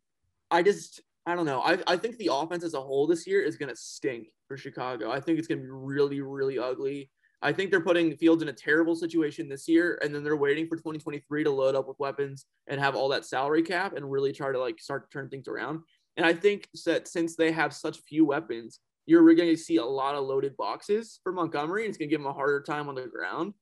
I 0.50 0.64
just, 0.64 1.02
I 1.26 1.36
don't 1.36 1.46
know. 1.46 1.62
I, 1.62 1.78
I 1.86 1.98
think 1.98 2.18
the 2.18 2.32
offense 2.32 2.64
as 2.64 2.74
a 2.74 2.82
whole 2.82 3.06
this 3.06 3.28
year 3.28 3.42
is 3.42 3.56
going 3.56 3.70
to 3.70 3.76
stink 3.76 4.30
for 4.48 4.58
Chicago. 4.58 5.12
I 5.12 5.20
think 5.20 5.38
it's 5.38 5.48
going 5.48 5.60
to 5.60 5.64
be 5.64 5.70
really, 5.70 6.22
really 6.22 6.58
ugly. 6.58 7.12
I 7.42 7.54
think 7.54 7.70
they're 7.70 7.82
putting 7.82 8.16
Fields 8.18 8.42
in 8.42 8.50
a 8.50 8.54
terrible 8.54 8.96
situation 8.96 9.48
this 9.48 9.68
year, 9.68 10.00
and 10.02 10.16
then 10.16 10.24
they're 10.24 10.36
waiting 10.36 10.66
for 10.66 10.78
2023 10.78 11.44
to 11.44 11.52
load 11.52 11.76
up 11.76 11.88
with 11.88 12.00
weapons 12.00 12.46
and 12.68 12.80
have 12.80 12.96
all 12.96 13.10
that 13.10 13.26
salary 13.26 13.62
cap 13.62 13.96
and 13.96 14.10
really 14.10 14.32
try 14.32 14.52
to 14.52 14.60
like 14.60 14.80
start 14.80 15.10
to 15.10 15.16
turn 15.16 15.30
things 15.30 15.48
around. 15.48 15.82
And 16.18 16.26
I 16.26 16.34
think 16.34 16.68
that 16.86 17.08
since 17.08 17.36
they 17.36 17.52
have 17.52 17.74
such 17.74 18.00
few 18.00 18.26
weapons, 18.26 18.80
you're 19.06 19.36
going 19.36 19.50
to 19.50 19.58
see 19.58 19.78
a 19.78 19.86
lot 19.86 20.16
of 20.16 20.26
loaded 20.26 20.58
boxes 20.58 21.20
for 21.24 21.32
Montgomery, 21.32 21.84
and 21.84 21.90
it's 21.90 21.98
going 21.98 22.10
to 22.10 22.14
give 22.14 22.22
him 22.22 22.28
a 22.28 22.34
harder 22.34 22.62
time 22.62 22.90
on 22.90 22.96
the 22.96 23.08
ground. 23.08 23.54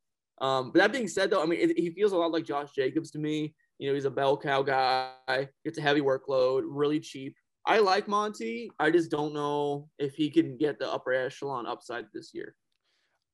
Um, 0.41 0.71
but 0.71 0.79
that 0.79 0.91
being 0.91 1.07
said, 1.07 1.29
though, 1.29 1.43
I 1.43 1.45
mean, 1.45 1.59
it, 1.59 1.77
he 1.77 1.89
feels 1.91 2.11
a 2.11 2.17
lot 2.17 2.31
like 2.31 2.45
Josh 2.45 2.71
Jacobs 2.75 3.11
to 3.11 3.19
me. 3.19 3.53
You 3.79 3.89
know, 3.89 3.95
he's 3.95 4.05
a 4.05 4.11
bell 4.11 4.37
cow 4.37 4.61
guy, 4.61 5.49
gets 5.63 5.77
a 5.77 5.81
heavy 5.81 6.01
workload, 6.01 6.63
really 6.65 6.99
cheap. 6.99 7.35
I 7.65 7.79
like 7.79 8.07
Monty. 8.07 8.69
I 8.79 8.91
just 8.91 9.09
don't 9.09 9.33
know 9.33 9.89
if 9.97 10.15
he 10.15 10.29
can 10.29 10.57
get 10.57 10.79
the 10.79 10.91
upper 10.91 11.13
echelon 11.13 11.65
upside 11.65 12.05
this 12.13 12.31
year. 12.33 12.55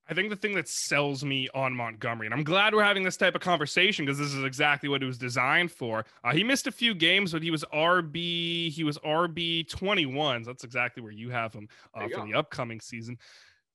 I 0.10 0.16
think 0.16 0.30
the 0.32 0.36
thing 0.36 0.56
that 0.56 0.68
sells 0.68 1.24
me 1.24 1.48
on 1.54 1.75
Montgomery, 1.75 2.25
and 2.25 2.34
I'm 2.34 2.44
glad 2.44 2.74
we're 2.74 2.84
having 2.84 3.04
this 3.04 3.16
type 3.16 3.36
of 3.36 3.42
conversation 3.42 4.06
because 4.06 4.18
this 4.18 4.34
is 4.34 4.44
exactly 4.44 4.89
what 4.89 5.04
it 5.04 5.06
was 5.06 5.20
designed 5.20 5.72
for. 5.72 6.04
Uh, 6.24 6.32
he 6.32 6.44
missed 6.44 6.66
a 6.66 6.72
few 6.72 6.96
games, 6.96 7.32
but 7.32 7.44
he 7.44 7.51
was 7.51 7.63
RB. 7.72 8.72
He 8.72 8.84
was 8.84 8.98
RB 9.00 9.70
21. 9.70 10.44
So 10.46 10.50
that's 10.50 10.63
exactly 10.63 11.04
where 11.04 11.12
you 11.12 11.30
have 11.30 11.54
him 11.54 11.70
uh, 11.96 12.06
you 12.06 12.10
for 12.10 12.22
go. 12.22 12.25
the 12.25 12.34
upcoming 12.34 12.80
season. 12.80 13.20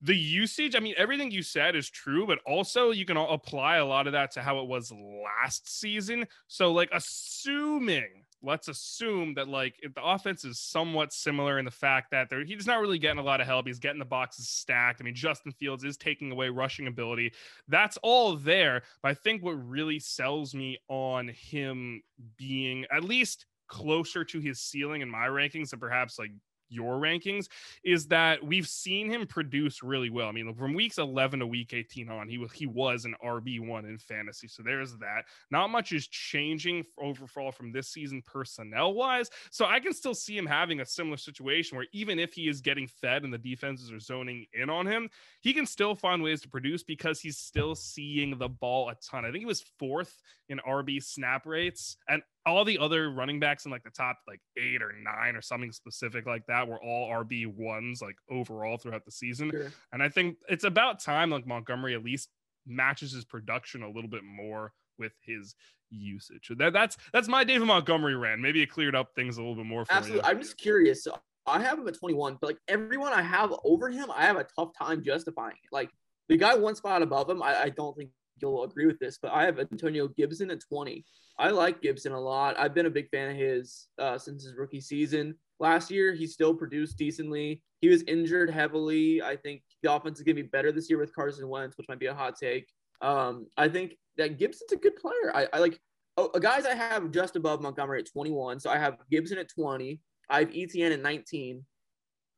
The 0.03 0.17
usage, 0.17 0.75
I 0.75 0.81
mean, 0.81 0.95
everything 0.99 1.31
you 1.31 1.43
said 1.43 1.77
is 1.77 1.89
true, 1.89 2.27
but 2.27 2.41
also 2.45 2.91
you 2.91 3.05
can 3.07 3.17
apply 3.17 3.77
a 3.77 3.87
lot 3.87 4.09
of 4.09 4.13
that 4.15 4.33
to 4.33 4.43
how 4.43 4.59
it 4.59 4.67
was 4.67 4.93
last 4.93 5.81
season. 5.81 6.27
So, 6.49 6.73
like, 6.73 6.91
assuming 6.93 8.25
let's 8.45 8.69
assume 8.69 9.35
that 9.35 9.49
like 9.49 9.75
if 9.81 9.95
the 9.95 10.05
offense 10.05 10.45
is 10.45 10.61
somewhat 10.61 11.13
similar 11.13 11.59
in 11.59 11.65
the 11.65 11.71
fact 11.71 12.11
that 12.11 12.29
he's 12.47 12.67
not 12.67 12.81
really 12.81 12.99
getting 12.99 13.19
a 13.19 13.23
lot 13.23 13.41
of 13.41 13.47
help. 13.47 13.67
He's 13.67 13.79
getting 13.79 13.99
the 13.99 14.05
boxes 14.05 14.49
stacked. 14.49 15.01
I 15.01 15.05
mean, 15.05 15.15
Justin 15.15 15.53
Fields 15.53 15.85
is 15.85 15.97
taking 15.97 16.31
away 16.31 16.49
rushing 16.49 16.87
ability. 16.87 17.33
That's 17.69 17.97
all 18.03 18.37
there. 18.37 18.83
But 19.03 19.11
I 19.11 19.15
think 19.15 19.43
what 19.43 19.53
really 19.53 19.99
sells 19.99 20.55
me 20.55 20.79
on 20.89 21.29
him 21.29 22.03
being 22.37 22.87
at 22.93 23.05
least 23.05 23.47
closer 23.67 24.25
to 24.25 24.41
his 24.41 24.61
ceiling 24.61 25.01
in 25.01 25.09
my 25.09 25.27
rankings 25.27 25.73
and 25.73 25.81
perhaps 25.81 26.19
like 26.19 26.31
your 26.75 26.99
rankings 26.99 27.47
is 27.85 28.07
that 28.09 28.45
we've 28.45 28.69
seen 28.69 29.11
him 29.11 29.27
produce 29.27 29.83
really 29.83 30.11
well. 30.11 30.29
I 30.29 30.33
mean, 30.33 30.53
from 30.55 30.75
weeks 30.75 30.99
11 30.99 31.41
to 31.41 31.47
week 31.47 31.73
18 31.73 32.09
on, 32.09 32.29
he 32.29 32.39
was 32.39 32.53
he 32.53 32.67
was 32.67 33.05
an 33.05 33.15
RB1 33.25 33.89
in 33.89 33.99
fantasy. 33.99 34.49
So 34.49 34.63
there's 34.63 34.97
that. 34.99 35.25
Not 35.51 35.71
much 35.71 35.93
is 35.93 36.07
changing 36.09 36.85
overall 36.99 37.53
from 37.53 37.73
this 37.73 37.89
season 37.89 38.23
personnel 38.25 38.95
wise. 38.95 39.31
So 39.51 39.67
I 39.67 39.81
can 39.81 39.93
still 39.93 40.15
see 40.15 40.37
him 40.37 40.47
having 40.47 40.81
a 40.81 40.87
similar 40.87 41.17
situation 41.17 41.77
where 41.77 41.87
even 41.93 42.19
if 42.19 42.33
he 42.33 42.49
is 42.49 42.61
getting 42.61 42.89
fed 42.89 43.25
and 43.25 43.33
the 43.33 43.39
defenses 43.39 43.93
are 43.93 44.01
zoning 44.01 44.47
in 44.53 44.71
on 44.71 44.87
him, 44.87 45.09
he 45.41 45.53
can 45.53 45.67
still 45.67 45.95
find 45.95 46.23
ways 46.23 46.41
to 46.43 46.49
produce 46.49 46.83
because 46.83 47.21
he's 47.21 47.39
still 47.39 47.75
seeing 47.75 48.39
the 48.39 48.49
ball 48.49 48.89
a 48.89 48.97
ton. 48.97 49.25
I 49.25 49.29
think 49.31 49.41
he 49.41 49.47
was 49.47 49.65
fourth 49.79 50.23
in 50.49 50.61
RB 50.67 51.03
snap 51.03 51.47
rates 51.47 51.97
and 52.09 52.23
all 52.47 52.65
the 52.65 52.79
other 52.79 53.11
running 53.11 53.41
backs 53.41 53.65
in 53.65 53.71
like 53.71 53.83
the 53.83 53.91
top 53.91 54.19
like 54.29 54.41
eight 54.59 54.83
or 54.83 54.93
nine 55.03 55.35
or 55.35 55.43
something 55.43 55.73
specific 55.73 56.27
like 56.27 56.47
that 56.47 56.69
were 56.69 56.83
all 56.83 57.11
RB 57.11 57.47
ones 57.47 58.03
like 58.03 58.17
overall 58.31 58.77
throughout 58.77 59.05
the 59.05 59.11
season. 59.11 59.51
Sure. 59.51 59.73
And 59.93 60.03
I 60.03 60.09
think 60.09 60.37
it's 60.49 60.65
about 60.65 61.01
time 61.01 61.31
like 61.31 61.47
Montgomery 61.47 61.95
at 61.95 62.05
least 62.05 62.29
matches 62.67 63.13
his 63.13 63.25
production 63.25 63.83
a 63.83 63.91
little 63.91 64.11
bit 64.11 64.25
more 64.25 64.73
with 64.99 65.13
his 65.25 65.55
usage. 65.91 66.47
So 66.49 66.55
that, 66.57 66.73
that's 66.73 66.97
that's 67.13 67.29
my 67.29 67.45
David 67.45 67.67
Montgomery 67.67 68.17
rant. 68.17 68.41
Maybe 68.41 68.63
it 68.63 68.71
cleared 68.71 68.95
up 68.95 69.15
things 69.15 69.39
a 69.39 69.41
little 69.41 69.57
bit 69.57 69.67
more 69.67 69.85
for 69.85 69.93
Absolutely. 69.93 70.25
You. 70.25 70.31
I'm 70.31 70.41
just 70.41 70.59
curious. 70.59 71.05
So 71.05 71.17
I 71.47 71.63
have 71.63 71.79
him 71.79 71.89
at 71.89 71.99
21, 71.99 72.39
but 72.41 72.49
like 72.49 72.59
everyone 72.69 73.13
I 73.13 73.23
have 73.23 73.55
over 73.65 73.91
him, 73.91 74.11
I 74.15 74.27
have 74.27 74.37
a 74.37 74.47
tough 74.57 74.71
time 74.79 75.03
justifying 75.03 75.57
it. 75.63 75.73
Like 75.73 75.91
the 76.29 76.37
guy 76.37 76.55
one 76.55 76.75
spot 76.75 77.03
above 77.03 77.29
him, 77.29 77.43
I, 77.43 77.63
I 77.65 77.69
don't 77.71 77.97
think 77.97 78.11
you'll 78.41 78.65
agree 78.65 78.87
with 78.87 78.99
this, 78.99 79.19
but 79.21 79.33
I 79.33 79.45
have 79.45 79.59
Antonio 79.59 80.09
Gibson 80.09 80.51
at 80.51 80.61
20. 80.61 81.05
I 81.39 81.51
like 81.51 81.83
Gibson 81.83 82.13
a 82.13 82.21
lot. 82.21 82.59
I've 82.59 82.75
been 82.75 82.87
a 82.87 82.91
big 82.91 83.09
fan 83.11 83.31
of 83.31 83.37
his 83.37 83.89
uh, 83.99 84.19
since 84.19 84.45
his 84.45 84.55
rookie 84.57 84.81
season. 84.81 85.35
Last 85.61 85.91
year, 85.91 86.13
he 86.13 86.27
still 86.27 86.55
produced 86.55 86.99
decently. 86.99 87.63
He 87.81 87.89
was 87.89 88.03
injured 88.03 88.51
heavily. 88.51 89.23
I 89.23 89.37
think 89.37 89.63
the 89.83 89.93
offense 89.93 90.19
is 90.19 90.25
going 90.25 90.37
to 90.37 90.43
be 90.43 90.49
better 90.49 90.73
this 90.73 90.89
year 90.89 90.99
with 90.99 91.15
Carson 91.15 91.49
Wentz, 91.49 91.77
which 91.77 91.89
might 91.89 91.99
be 91.99 92.07
a 92.07 92.15
hot 92.15 92.37
take. 92.37 92.67
Um, 93.01 93.47
I 93.57 93.69
think 93.69 93.97
that 94.17 94.39
Gibson's 94.39 94.73
a 94.73 94.77
good 94.77 94.97
player. 94.97 95.35
I, 95.35 95.49
I 95.53 95.59
like 95.59 95.79
oh, 96.17 96.29
guys 96.29 96.67
I 96.67 96.75
have 96.75 97.11
just 97.11 97.37
above 97.37 97.61
Montgomery 97.61 98.01
at 98.01 98.11
21. 98.11 98.61
So 98.61 98.71
I 98.71 98.79
have 98.79 98.99
Gibson 99.11 99.39
at 99.39 99.49
20. 99.49 100.01
I 100.31 100.41
have 100.41 100.51
ETN 100.51 100.93
at 100.93 101.03
19. 101.03 101.65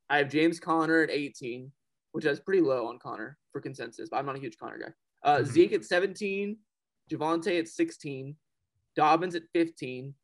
I 0.09 0.19
have 0.19 0.31
James 0.31 0.61
Conner 0.61 1.03
at 1.03 1.11
18, 1.11 1.71
which 2.12 2.25
is 2.25 2.41
pretty 2.41 2.61
low 2.61 2.87
on 2.87 2.99
Conner 2.99 3.37
for 3.53 3.61
consensus, 3.61 4.09
but 4.11 4.19
I'm 4.19 4.26
not 4.26 4.37
a 4.37 4.41
huge 4.41 4.57
Conner 4.59 4.79
guy. 4.79 4.93
Uh, 5.26 5.38
mm-hmm. 5.38 5.50
Zeke 5.50 5.73
at 5.75 5.85
17, 5.85 6.56
Javonte 7.11 7.59
at 7.59 7.68
16, 7.68 8.37
Dobbins 8.95 9.35
at 9.35 9.42
15. 9.52 10.14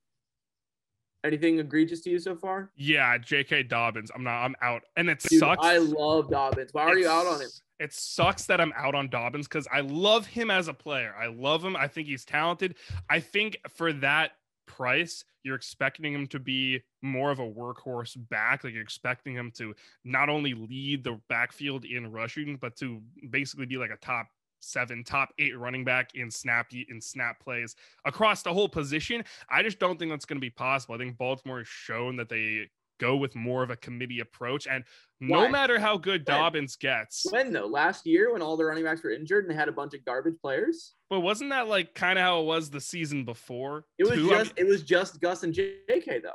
Anything 1.25 1.59
egregious 1.59 2.01
to 2.03 2.11
you 2.11 2.19
so 2.19 2.35
far? 2.35 2.73
Yeah, 2.75 3.17
J.K. 3.17 3.65
Dobbins. 3.65 4.11
I'm 4.13 4.25
not. 4.25 4.45
I'm 4.45 4.57
out, 4.61 4.83
and 4.97 5.09
it 5.09 5.21
Dude, 5.21 5.39
sucks. 5.39 5.65
I 5.65 5.79
love 5.79 6.29
Dobbins. 6.29 6.71
Why 6.73 6.83
are 6.83 6.99
you 6.99 7.09
out 7.09 7.27
on 7.27 7.41
him? 7.41 7.49
It 7.79 7.93
sucks 7.93 8.47
that 8.47 8.61
I'm 8.61 8.73
out 8.77 8.97
on 8.97 9.09
Dobbins 9.09 9.47
because 9.47 9.69
I 9.73 9.81
love 9.81 10.27
him 10.27 10.51
as 10.51 10.67
a 10.67 10.75
player. 10.75 11.15
I 11.17 11.27
love 11.27 11.65
him. 11.65 11.77
I 11.77 11.87
think 11.87 12.09
he's 12.09 12.25
talented. 12.25 12.77
I 13.09 13.21
think 13.21 13.57
for 13.69 13.93
that 13.95 14.33
price, 14.67 15.25
you're 15.45 15.55
expecting 15.55 16.13
him 16.13 16.27
to 16.29 16.41
be 16.41 16.81
more 17.03 17.31
of 17.31 17.39
a 17.39 17.49
workhorse 17.49 18.17
back. 18.29 18.65
Like 18.65 18.73
you're 18.73 18.83
expecting 18.83 19.35
him 19.35 19.53
to 19.59 19.75
not 20.05 20.29
only 20.29 20.55
lead 20.55 21.05
the 21.05 21.21
backfield 21.29 21.85
in 21.85 22.11
rushing, 22.11 22.57
but 22.57 22.77
to 22.79 23.01
basically 23.31 23.67
be 23.67 23.77
like 23.77 23.91
a 23.91 23.97
top 23.97 24.27
seven, 24.63 25.05
top 25.05 25.31
eight 25.39 25.59
running 25.59 25.85
back 25.85 26.15
in 26.15 26.31
snap 26.31 26.73
in 26.73 27.01
snap 27.01 27.41
plays 27.41 27.75
across 28.05 28.43
the 28.43 28.53
whole 28.53 28.69
position. 28.69 29.25
I 29.51 29.63
just 29.63 29.79
don't 29.79 29.99
think 29.99 30.11
that's 30.11 30.25
going 30.25 30.39
to 30.39 30.41
be 30.41 30.51
possible. 30.51 30.95
I 30.95 30.99
think 30.99 31.19
Baltimore 31.19 31.59
has 31.59 31.69
shown 31.69 32.17
that 32.17 32.29
they 32.29 32.69
go 33.03 33.17
with 33.17 33.35
more 33.35 33.63
of 33.63 33.71
a 33.71 33.77
committee 33.77 34.21
approach. 34.21 34.67
And 34.67 34.85
no 35.21 35.41
Why? 35.41 35.49
matter 35.49 35.79
how 35.79 35.97
good 35.97 36.27
when? 36.27 36.37
Dobbins 36.37 36.77
gets, 36.77 37.27
when 37.31 37.53
though 37.53 37.67
last 37.67 38.07
year 38.07 38.33
when 38.33 38.43
all 38.43 38.57
the 38.57 38.65
running 38.65 38.85
backs 38.85 39.03
were 39.03 39.11
injured 39.11 39.45
and 39.45 39.51
they 39.53 39.59
had 39.59 39.69
a 39.69 39.73
bunch 39.73 39.95
of 39.95 40.05
garbage 40.05 40.39
players. 40.41 40.95
But 41.11 41.21
wasn't 41.21 41.51
that 41.51 41.69
like 41.69 41.95
kind 41.95 42.19
of 42.19 42.23
how 42.23 42.41
it 42.41 42.45
was 42.45 42.71
the 42.71 42.81
season 42.81 43.25
before? 43.25 43.85
It 43.99 44.05
was 44.05 44.15
too? 44.15 44.29
just 44.29 44.53
I 44.57 44.63
mean, 44.63 44.67
it 44.67 44.71
was 44.71 44.83
just 44.83 45.21
Gus 45.21 45.43
and 45.43 45.53
JK 45.53 46.23
though. 46.23 46.31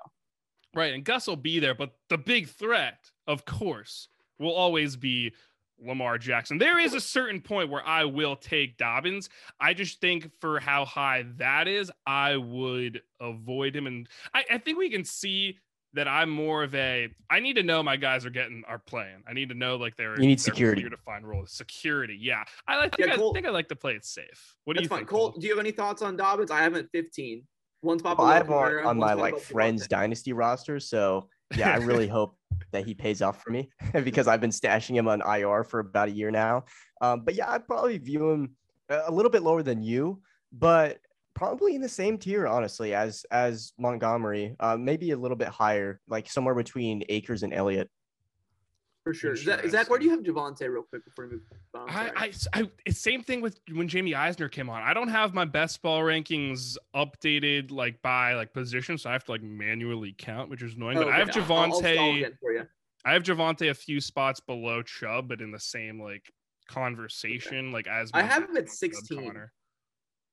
Right, 0.76 0.94
and 0.94 1.04
Gus 1.04 1.26
will 1.26 1.38
be 1.38 1.60
there, 1.60 1.74
but 1.74 1.92
the 2.10 2.18
big 2.18 2.50
threat, 2.50 3.10
of 3.26 3.46
course, 3.46 4.10
will 4.38 4.54
always 4.54 4.96
be 4.96 5.34
Lamar 5.86 6.18
Jackson. 6.18 6.58
There 6.58 6.80
is 6.80 6.94
a 6.94 7.02
certain 7.02 7.42
point 7.42 7.70
where 7.70 7.86
I 7.86 8.06
will 8.06 8.36
take 8.36 8.78
Dobbins. 8.78 9.30
I 9.60 9.74
just 9.74 10.02
think 10.02 10.30
for 10.40 10.60
how 10.60 10.86
high 10.86 11.26
that 11.38 11.68
is, 11.68 11.92
I 12.06 12.38
would 12.38 13.02
avoid 13.20 13.76
him. 13.76 13.88
And 13.88 14.10
I, 14.34 14.44
I 14.52 14.58
think 14.58 14.78
we 14.78 14.90
can 14.90 15.04
see 15.04 15.60
that 15.94 16.08
I'm 16.08 16.30
more 16.30 16.64
of 16.64 16.76
a 16.76 17.08
I 17.30 17.40
need 17.40 17.56
to 17.56 17.64
know 17.64 17.82
my 17.82 17.96
guys 17.96 18.26
are 18.26 18.30
getting 18.30 18.64
are 18.68 18.80
playing. 18.80 19.24
I 19.28 19.34
need 19.34 19.50
to 19.50 19.56
know 19.56 19.78
like 19.78 19.96
they're 19.96 20.20
you 20.20 20.28
need 20.28 20.42
security 20.42 20.84
to 20.84 20.98
find 20.98 21.28
roles. 21.28 21.52
Security, 21.52 22.18
yeah. 22.20 22.44
I 22.68 22.78
like 22.78 22.96
yeah, 23.00 23.14
I 23.14 23.18
think 23.34 23.46
I 23.46 23.50
like 23.50 23.70
to 23.70 23.76
play 23.76 23.94
it 23.94 24.06
safe. 24.06 24.56
What 24.66 24.78
do 24.78 24.84
you 24.84 24.90
fine. 24.90 25.00
think? 25.00 25.10
Cole, 25.10 25.32
do 25.32 25.48
you 25.48 25.54
have 25.54 25.60
any 25.60 25.72
thoughts 25.72 26.02
on 26.02 26.16
Dobbins? 26.18 26.52
I 26.52 26.62
haven't 26.62 26.90
15. 26.92 27.44
One 27.82 28.00
spot 28.00 28.18
well, 28.18 28.28
I 28.28 28.36
have 28.36 28.50
on, 28.50 28.86
on 28.86 28.98
my 28.98 29.14
like 29.14 29.38
friends 29.38 29.88
dynasty 29.88 30.34
roster, 30.34 30.80
so 30.80 31.30
yeah, 31.56 31.72
I 31.72 31.78
really 31.78 32.08
hope 32.08 32.38
that 32.72 32.86
he 32.86 32.94
pays 32.94 33.22
off 33.22 33.42
for 33.42 33.52
me 33.52 33.70
because 34.04 34.28
I've 34.28 34.42
been 34.42 34.52
stashing 34.52 34.96
him 34.96 35.08
on 35.08 35.22
IR 35.22 35.64
for 35.64 35.80
about 35.80 36.10
a 36.10 36.12
year 36.12 36.32
now. 36.32 36.66
Um, 37.02 37.22
but 37.24 37.36
yeah, 37.36 37.52
I'd 37.52 37.68
probably 37.68 37.98
view 37.98 38.32
him 38.32 38.56
a 38.90 39.12
little 39.12 39.32
bit 39.32 39.44
lower 39.44 39.64
than 39.64 39.82
you, 39.82 40.22
but 40.52 41.00
probably 41.34 41.76
in 41.76 41.82
the 41.82 41.90
same 41.90 42.18
tier, 42.18 42.48
honestly, 42.48 42.94
as 42.94 43.26
as 43.32 43.74
Montgomery. 43.78 44.56
Uh, 44.60 44.76
maybe 44.76 45.12
a 45.12 45.18
little 45.18 45.38
bit 45.38 45.50
higher, 45.50 46.02
like 46.08 46.30
somewhere 46.30 46.56
between 46.56 47.04
Akers 47.10 47.44
and 47.44 47.54
Elliott. 47.54 47.90
For 49.08 49.14
sure. 49.14 49.38
Zach, 49.38 49.66
Zach, 49.70 49.90
where 49.90 49.98
do 50.00 50.04
you 50.04 50.12
have 50.12 50.20
Javonte 50.20 50.70
real 50.70 50.84
quick 50.84 51.06
before 51.06 51.28
we 51.28 51.36
move 51.36 51.42
on? 51.74 51.90
I, 51.90 52.12
I, 52.18 52.34
I, 52.54 52.92
same 52.92 53.24
thing 53.24 53.40
with 53.40 53.58
when 53.72 53.88
Jamie 53.88 54.14
Eisner 54.14 54.50
came 54.50 54.70
on. 54.70 54.84
I 54.84 54.94
don't 54.94 55.08
have 55.08 55.34
my 55.34 55.46
best 55.46 55.82
ball 55.82 56.02
rankings 56.02 56.76
updated 56.94 57.72
like 57.72 58.02
by 58.02 58.34
like 58.34 58.52
position, 58.52 58.98
so 58.98 59.10
I 59.10 59.14
have 59.14 59.24
to 59.24 59.32
like 59.32 59.42
manually 59.42 60.14
count, 60.18 60.50
which 60.50 60.62
is 60.62 60.74
annoying. 60.74 60.98
Oh, 60.98 61.04
but 61.04 61.08
okay. 61.08 61.16
I 61.16 61.20
have 61.20 61.30
Javonte. 61.30 62.32
I 63.06 63.14
have 63.14 63.24
Javonte 63.24 63.70
a 63.70 63.74
few 63.74 64.02
spots 64.02 64.42
below 64.42 64.82
Chubb, 64.82 65.30
but 65.30 65.40
in 65.40 65.52
the 65.52 65.60
same 65.60 66.02
like 66.02 66.30
conversation, 66.68 67.68
okay. 67.68 67.74
like 67.74 67.88
as 67.88 68.12
I 68.14 68.24
have 68.24 68.44
him 68.50 68.58
at 68.58 68.68
16. 68.70 69.20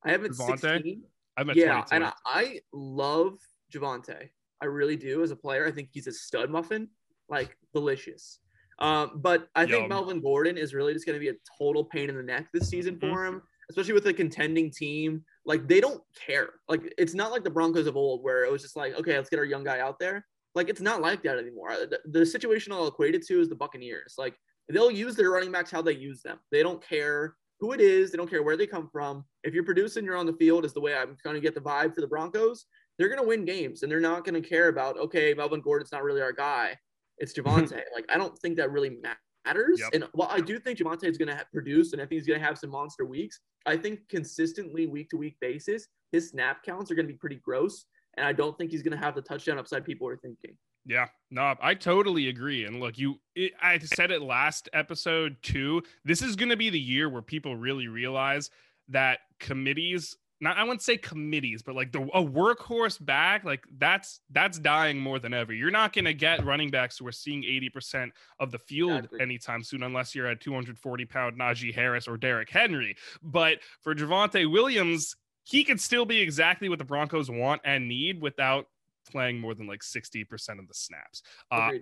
I 0.05 0.11
have 0.11 0.25
him 0.25 0.27
at 0.27 0.35
16. 0.35 1.01
I'm 1.37 1.49
at 1.49 1.55
yeah, 1.55 1.83
22. 1.83 1.95
and 1.95 2.05
I, 2.07 2.13
I 2.27 2.61
love 2.73 3.39
Javonte. 3.73 4.31
I 4.61 4.65
really 4.65 4.97
do 4.97 5.23
as 5.23 5.31
a 5.31 5.37
player. 5.37 5.65
I 5.65 5.71
think 5.71 5.91
he's 5.93 6.09
a 6.09 6.13
stud 6.13 6.51
muffin, 6.51 6.89
like 7.29 7.57
delicious. 7.73 8.41
Um, 8.79 9.13
but 9.17 9.49
I 9.55 9.67
think 9.67 9.89
Melvin 9.89 10.21
Gordon 10.21 10.59
is 10.59 10.75
really 10.75 10.93
just 10.93 11.07
going 11.07 11.17
to 11.17 11.21
be 11.21 11.29
a 11.29 11.35
total 11.59 11.85
pain 11.85 12.09
in 12.09 12.17
the 12.17 12.23
neck 12.23 12.49
this 12.53 12.69
season 12.69 12.99
for 12.99 13.07
mm-hmm. 13.07 13.37
him, 13.37 13.43
especially 13.71 13.95
with 13.95 14.07
a 14.07 14.13
contending 14.13 14.71
team. 14.71 15.25
Like 15.47 15.69
they 15.69 15.81
don't 15.81 16.03
care. 16.27 16.51
Like 16.69 16.93
it's 16.99 17.15
not 17.15 17.31
like 17.31 17.45
the 17.45 17.51
Broncos 17.51 17.87
of 17.87 17.97
old 17.97 18.23
where 18.23 18.45
it 18.45 18.53
was 18.53 18.63
just 18.63 18.77
like, 18.77 18.99
okay, 18.99 19.17
let's 19.17 19.31
get 19.31 19.39
our 19.39 19.45
young 19.45 19.65
guy 19.65 19.81
out 19.81 19.99
there. 19.99 20.27
Like 20.55 20.69
it's 20.69 20.81
not 20.81 21.01
like 21.01 21.23
that 21.23 21.39
anymore. 21.39 21.71
The, 21.71 22.01
the 22.07 22.27
situation 22.27 22.73
I'll 22.73 22.87
equate 22.87 23.15
it 23.15 23.27
to 23.27 23.41
is 23.41 23.49
the 23.49 23.55
Buccaneers. 23.55 24.15
Like 24.19 24.35
they'll 24.69 24.91
use 24.91 25.17
their 25.17 25.31
running 25.31 25.53
backs 25.53 25.71
how 25.71 25.83
they 25.83 25.95
use 25.95 26.23
them. 26.23 26.39
They 26.51 26.63
don't 26.63 26.87
care 26.87 27.37
who 27.61 27.73
it 27.73 27.81
is. 27.81 28.11
They 28.11 28.17
don't 28.17 28.31
care 28.31 28.43
where 28.43 28.57
they 28.57 28.67
come 28.67 28.89
from. 28.91 29.25
If 29.43 29.55
you're 29.55 29.65
producing, 29.65 30.05
you're 30.05 30.17
on 30.17 30.27
the 30.27 30.33
field. 30.35 30.65
Is 30.65 30.73
the 30.73 30.81
way 30.81 30.95
I'm 30.95 31.17
going 31.23 31.35
to 31.35 31.41
get 31.41 31.55
the 31.55 31.61
vibe 31.61 31.95
for 31.95 32.01
the 32.01 32.07
Broncos. 32.07 32.67
They're 32.99 33.09
going 33.09 33.21
to 33.21 33.27
win 33.27 33.45
games, 33.45 33.83
and 33.83 33.91
they're 33.91 34.01
not 34.01 34.25
going 34.25 34.41
to 34.41 34.49
care 34.49 34.69
about 34.69 34.99
okay, 34.99 35.35
Melvin 35.35 35.61
Gordon's 35.61 35.93
not 35.93 36.05
really 36.05 36.23
our 36.23 36.33
guy. 36.33 36.77
It's 37.19 37.33
Javonte. 37.39 37.81
like 37.95 38.07
I 38.09 38.19
don't 38.19 38.37
think 38.39 38.57
that 38.57 38.71
really 38.71 38.99
matters. 39.45 39.81
Yep. 39.81 39.91
And 39.95 40.05
while 40.13 40.29
I 40.31 40.41
do 40.41 40.59
think 40.59 40.79
Javonte 40.79 41.05
is 41.05 41.19
going 41.19 41.29
to 41.29 41.47
produce, 41.53 41.93
and 41.93 42.01
I 42.01 42.07
think 42.07 42.21
he's 42.21 42.27
going 42.27 42.41
to 42.41 42.47
have 42.47 42.59
some 42.59 42.71
monster 42.71 43.05
weeks, 43.05 43.41
I 43.67 43.77
think 43.77 44.09
consistently 44.09 44.87
week 44.87 45.11
to 45.11 45.17
week 45.17 45.37
basis, 45.41 45.89
his 46.13 46.31
snap 46.31 46.63
counts 46.63 46.91
are 46.91 46.95
going 46.95 47.07
to 47.07 47.13
be 47.13 47.19
pretty 47.19 47.37
gross. 47.37 47.87
And 48.17 48.27
I 48.27 48.33
don't 48.33 48.57
think 48.57 48.71
he's 48.71 48.83
going 48.83 48.97
to 48.97 49.05
have 49.05 49.15
the 49.15 49.23
touchdown 49.23 49.59
upside 49.59 49.85
people 49.85 50.07
are 50.09 50.17
thinking. 50.17 50.57
Yeah, 50.87 51.07
no, 51.31 51.55
I 51.61 51.75
totally 51.75 52.29
agree. 52.29 52.65
And 52.65 52.79
look, 52.79 52.99
you, 52.99 53.19
it, 53.35 53.53
I 53.61 53.79
said 53.79 54.11
it 54.11 54.21
last 54.23 54.69
episode 54.73 55.37
too. 55.43 55.83
This 56.05 56.21
is 56.21 56.37
going 56.37 56.51
to 56.51 56.57
be 56.57 56.69
the 56.71 56.79
year 56.79 57.09
where 57.09 57.23
people 57.23 57.57
really 57.57 57.89
realize 57.89 58.51
that 58.89 59.21
committees 59.41 60.15
not 60.45 60.59
I 60.59 60.63
wouldn't 60.63 60.83
say 60.83 60.97
committees, 60.97 61.63
but 61.63 61.75
like 61.75 61.91
the 61.91 62.03
a 62.03 62.23
workhorse 62.23 63.05
back, 63.05 63.45
like 63.45 63.65
that's 63.79 64.21
that's 64.31 64.59
dying 64.59 64.99
more 64.99 65.19
than 65.19 65.33
ever. 65.33 65.53
You're 65.53 65.71
not 65.71 65.93
gonna 65.93 66.13
get 66.13 66.45
running 66.45 66.71
backs 66.71 66.99
who 66.99 67.07
are 67.07 67.13
seeing 67.13 67.43
80% 67.43 68.11
of 68.39 68.53
the 68.53 68.59
field 68.59 69.09
anytime 69.21 69.63
soon, 69.65 69.83
unless 69.83 70.15
you're 70.15 70.27
at 70.27 70.41
240 70.41 71.05
pound 71.07 71.39
Najee 71.39 71.75
Harris 71.75 72.07
or 72.07 72.17
Derrick 72.17 72.51
Henry. 72.51 72.95
But 73.23 73.59
for 73.83 73.95
Javonte 73.95 74.51
Williams, 74.51 75.17
he 75.45 75.65
could 75.65 75.81
still 75.81 76.05
be 76.05 76.21
exactly 76.21 76.69
what 76.69 76.79
the 76.79 76.85
Broncos 76.85 77.31
want 77.31 77.63
and 77.65 77.89
need 77.89 78.21
without 78.21 78.67
playing 79.11 79.41
more 79.41 79.55
than 79.55 79.67
like 79.67 79.81
60% 79.81 80.25
of 80.59 80.69
the 80.69 80.75
snaps. 80.75 81.23
Uh, 81.51 81.73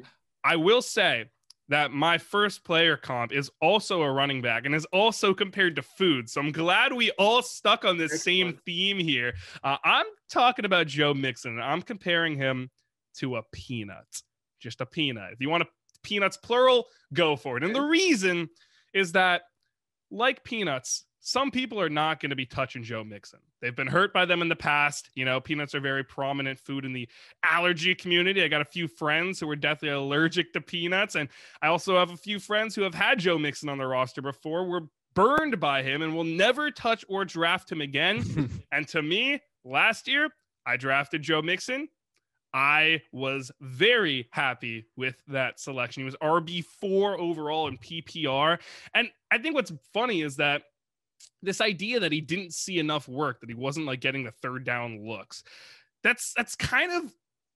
I 0.45 0.57
will 0.57 0.83
say 0.83 1.26
that 1.69 1.92
my 1.92 2.19
first 2.19 2.64
player 2.64 2.97
comp 2.97 3.33
is 3.33 3.50
also 3.61 4.02
a 4.02 4.12
running 4.12 4.42
back 4.42 4.66
and 4.66 4.75
is 4.75 4.85
also 4.87 5.33
compared 5.33 5.76
to 5.76 5.83
food. 5.83 6.28
So 6.28 6.40
I'm 6.40 6.52
glad 6.52 6.92
we 6.92 7.11
all 7.12 7.42
stuck 7.42 7.85
on 7.85 7.97
this 7.97 8.23
same 8.23 8.59
theme 8.66 8.99
here. 8.99 9.35
Uh, 9.62 9.76
I'm 9.85 10.07
talking 10.31 10.64
about 10.64 10.87
Joe 10.87 11.14
Mixon. 11.14 11.61
I'm 11.61 11.83
comparing 11.83 12.37
him 12.37 12.71
to 13.19 13.37
a 13.37 13.42
peanut, 13.52 14.23
just 14.61 14.81
a 14.81 14.87
peanut. 14.87 15.33
If 15.33 15.40
you 15.40 15.49
want 15.49 15.62
a 15.62 15.69
peanuts 16.02 16.37
plural, 16.37 16.87
go 17.12 17.37
for 17.37 17.57
it. 17.57 17.64
And 17.64 17.75
the 17.75 17.83
reason 17.83 18.49
is 18.92 19.12
that, 19.12 19.42
like 20.11 20.45
peanuts, 20.45 21.04
some 21.25 21.52
people 21.52 21.81
are 21.81 21.88
not 21.88 22.21
going 22.21 22.31
to 22.31 22.37
be 22.37 22.45
touching 22.45 22.83
Joe 22.83 23.05
Mixon. 23.05 23.38
They've 23.61 23.75
been 23.75 23.87
hurt 23.87 24.12
by 24.12 24.25
them 24.25 24.43
in 24.43 24.49
the 24.49 24.57
past. 24.57 25.09
You 25.14 25.25
know, 25.25 25.41
peanuts 25.41 25.73
are 25.73 25.81
very 25.81 26.02
prominent 26.02 26.59
food 26.59 26.85
in 26.85 26.93
the 26.93 27.09
allergy 27.45 27.95
community. 27.95 28.43
I 28.43 28.49
got 28.49 28.61
a 28.61 28.67
few 28.67 28.88
friends 28.88 29.38
who 29.38 29.49
are 29.49 29.57
deathly 29.57 29.88
allergic 29.88 30.52
to 30.55 30.61
peanuts. 30.61 31.14
And 31.14 31.29
I 31.62 31.69
also 31.69 31.97
have 31.97 32.11
a 32.11 32.17
few 32.17 32.41
friends 32.41 32.75
who 32.75 32.83
have 32.83 32.95
had 32.95 33.21
Joe 33.21 33.38
Mixon 33.38 33.69
on 33.69 33.79
their 33.79 33.87
roster 33.87 34.21
before, 34.21 34.67
were 34.67 34.88
burned 35.14 35.61
by 35.61 35.85
him, 35.85 36.02
and 36.02 36.17
will 36.17 36.25
never 36.25 36.73
touch 36.73 37.05
or 37.09 37.25
draft 37.25 37.71
him 37.71 37.81
again. 37.81 38.50
and 38.73 38.88
to 38.88 39.00
me, 39.00 39.41
last 39.64 40.09
year, 40.09 40.29
I 40.67 40.76
drafted 40.76 41.23
Joe 41.23 41.41
Mixon. 41.41 41.88
I 42.52 43.02
was 43.12 43.52
very 43.61 44.29
happy 44.33 44.87
with 44.97 45.14
that 45.29 45.61
selection. 45.61 46.00
He 46.00 46.05
was 46.05 46.17
RB4 46.17 47.17
overall 47.17 47.69
in 47.69 47.79
PPR. 47.79 48.59
And 48.93 49.09
I 49.31 49.38
think 49.38 49.55
what's 49.55 49.73
funny 49.95 50.21
is 50.21 50.37
that 50.37 50.62
this 51.43 51.61
idea 51.61 52.00
that 52.00 52.12
he 52.12 52.21
didn't 52.21 52.52
see 52.55 52.79
enough 52.79 53.09
work, 53.09 53.41
that 53.41 53.49
he 53.49 53.55
wasn't 53.55 53.87
like 53.87 54.00
getting 54.00 54.25
the 54.25 54.31
third 54.31 54.64
down 54.64 55.07
looks. 55.07 55.43
That's 56.02 56.33
that's 56.37 56.55
kind 56.57 56.93
of 56.93 57.12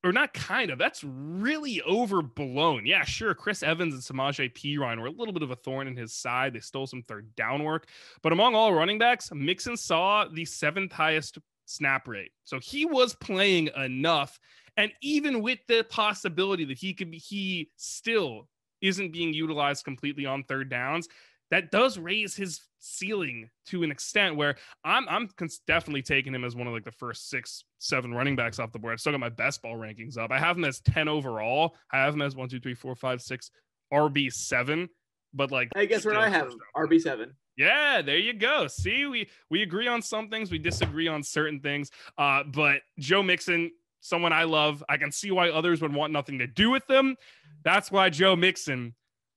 or 0.06 0.12
not 0.12 0.32
kind 0.32 0.70
of, 0.70 0.78
that's 0.78 1.02
really 1.02 1.82
overblown. 1.82 2.86
Yeah, 2.86 3.02
sure. 3.04 3.34
Chris 3.34 3.62
Evans 3.62 3.92
and 3.92 4.02
Samaje 4.02 4.52
Perine 4.52 5.00
were 5.00 5.08
a 5.08 5.10
little 5.10 5.34
bit 5.34 5.42
of 5.42 5.50
a 5.50 5.56
thorn 5.56 5.88
in 5.88 5.96
his 5.96 6.14
side. 6.14 6.52
They 6.52 6.60
stole 6.60 6.86
some 6.86 7.02
third 7.02 7.34
down 7.34 7.64
work. 7.64 7.88
But 8.22 8.32
among 8.32 8.54
all 8.54 8.72
running 8.72 8.98
backs, 8.98 9.30
Mixon 9.32 9.76
saw 9.76 10.26
the 10.32 10.44
seventh 10.44 10.92
highest 10.92 11.38
snap 11.64 12.06
rate. 12.06 12.30
So 12.44 12.60
he 12.62 12.84
was 12.84 13.14
playing 13.16 13.70
enough. 13.76 14.38
And 14.76 14.92
even 15.02 15.42
with 15.42 15.58
the 15.66 15.84
possibility 15.90 16.64
that 16.66 16.78
he 16.78 16.94
could 16.94 17.10
be, 17.10 17.18
he 17.18 17.70
still 17.76 18.48
isn't 18.80 19.12
being 19.12 19.34
utilized 19.34 19.84
completely 19.84 20.26
on 20.26 20.44
third 20.44 20.70
downs. 20.70 21.08
That 21.50 21.70
does 21.70 21.98
raise 21.98 22.34
his 22.34 22.60
ceiling 22.78 23.48
to 23.66 23.82
an 23.82 23.90
extent 23.90 24.36
where 24.36 24.56
I'm 24.84 25.08
I'm 25.08 25.28
definitely 25.66 26.02
taking 26.02 26.34
him 26.34 26.44
as 26.44 26.56
one 26.56 26.66
of 26.66 26.72
like 26.72 26.84
the 26.84 26.90
first 26.90 27.30
six, 27.30 27.64
seven 27.78 28.12
running 28.12 28.36
backs 28.36 28.58
off 28.58 28.72
the 28.72 28.78
board. 28.78 28.94
I've 28.94 29.00
still 29.00 29.12
got 29.12 29.20
my 29.20 29.28
best 29.28 29.62
ball 29.62 29.76
rankings 29.76 30.18
up. 30.18 30.30
I 30.30 30.38
have 30.38 30.56
him 30.56 30.64
as 30.64 30.80
10 30.80 31.08
overall. 31.08 31.76
I 31.92 31.98
have 31.98 32.14
him 32.14 32.22
as 32.22 32.34
one, 32.34 32.48
two, 32.48 32.60
three, 32.60 32.74
four, 32.74 32.94
five, 32.94 33.20
six, 33.22 33.50
RB 33.92 34.32
seven. 34.32 34.88
But 35.34 35.50
like 35.50 35.70
Hey, 35.74 35.86
guess 35.86 36.04
where 36.04 36.18
I 36.18 36.28
have 36.28 36.48
him? 36.48 36.58
RB 36.76 37.00
seven. 37.00 37.34
Yeah, 37.56 38.02
there 38.02 38.18
you 38.18 38.34
go. 38.34 38.66
See, 38.66 39.06
we 39.06 39.28
we 39.50 39.62
agree 39.62 39.88
on 39.88 40.02
some 40.02 40.28
things, 40.28 40.50
we 40.50 40.58
disagree 40.58 41.08
on 41.08 41.22
certain 41.22 41.60
things. 41.60 41.90
Uh, 42.18 42.42
but 42.44 42.82
Joe 42.98 43.22
Mixon, 43.22 43.70
someone 44.00 44.32
I 44.32 44.44
love. 44.44 44.84
I 44.88 44.96
can 44.96 45.10
see 45.10 45.30
why 45.30 45.50
others 45.50 45.80
would 45.80 45.94
want 45.94 46.12
nothing 46.12 46.38
to 46.38 46.46
do 46.46 46.70
with 46.70 46.86
them. 46.86 47.16
That's 47.64 47.90
why 47.90 48.10
Joe 48.10 48.36
Mixon, 48.36 48.94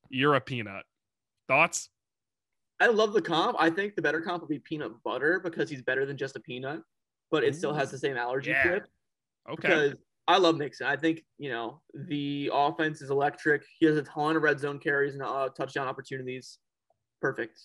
you're 0.10 0.36
a 0.36 0.42
peanut. 0.42 0.84
Thoughts? 1.48 1.90
I 2.80 2.88
love 2.88 3.14
the 3.14 3.22
comp. 3.22 3.58
I 3.60 3.70
think 3.70 3.96
the 3.96 4.02
better 4.02 4.22
comp 4.22 4.42
would 4.42 4.50
be 4.50 4.60
peanut 4.60 4.92
butter 5.04 5.40
because 5.40 5.70
he's 5.70 5.82
better 5.82 6.06
than 6.06 6.18
just 6.18 6.36
a 6.36 6.40
peanut, 6.40 6.82
but 7.32 7.44
it 7.44 7.56
still 7.56 7.74
has 7.74 7.92
the 7.92 7.98
same 7.98 8.16
allergy 8.18 8.52
Yeah. 8.52 8.64
flip. 8.64 8.86
Okay. 9.50 9.68
Because 9.68 9.96
I 10.28 10.38
love 10.38 10.58
Mixon. 10.58 10.86
I 10.88 10.96
think 10.96 11.26
you 11.38 11.50
know 11.50 11.82
the 11.94 12.50
offense 12.54 13.02
is 13.02 13.10
electric. 13.10 13.64
He 13.80 13.86
has 13.88 13.98
a 13.98 14.04
ton 14.04 14.36
of 14.36 14.44
red 14.44 14.60
zone 14.60 14.80
carries 14.80 15.14
and 15.16 15.24
uh, 15.24 15.50
touchdown 15.50 15.88
opportunities. 15.88 16.60
Perfect. 17.22 17.60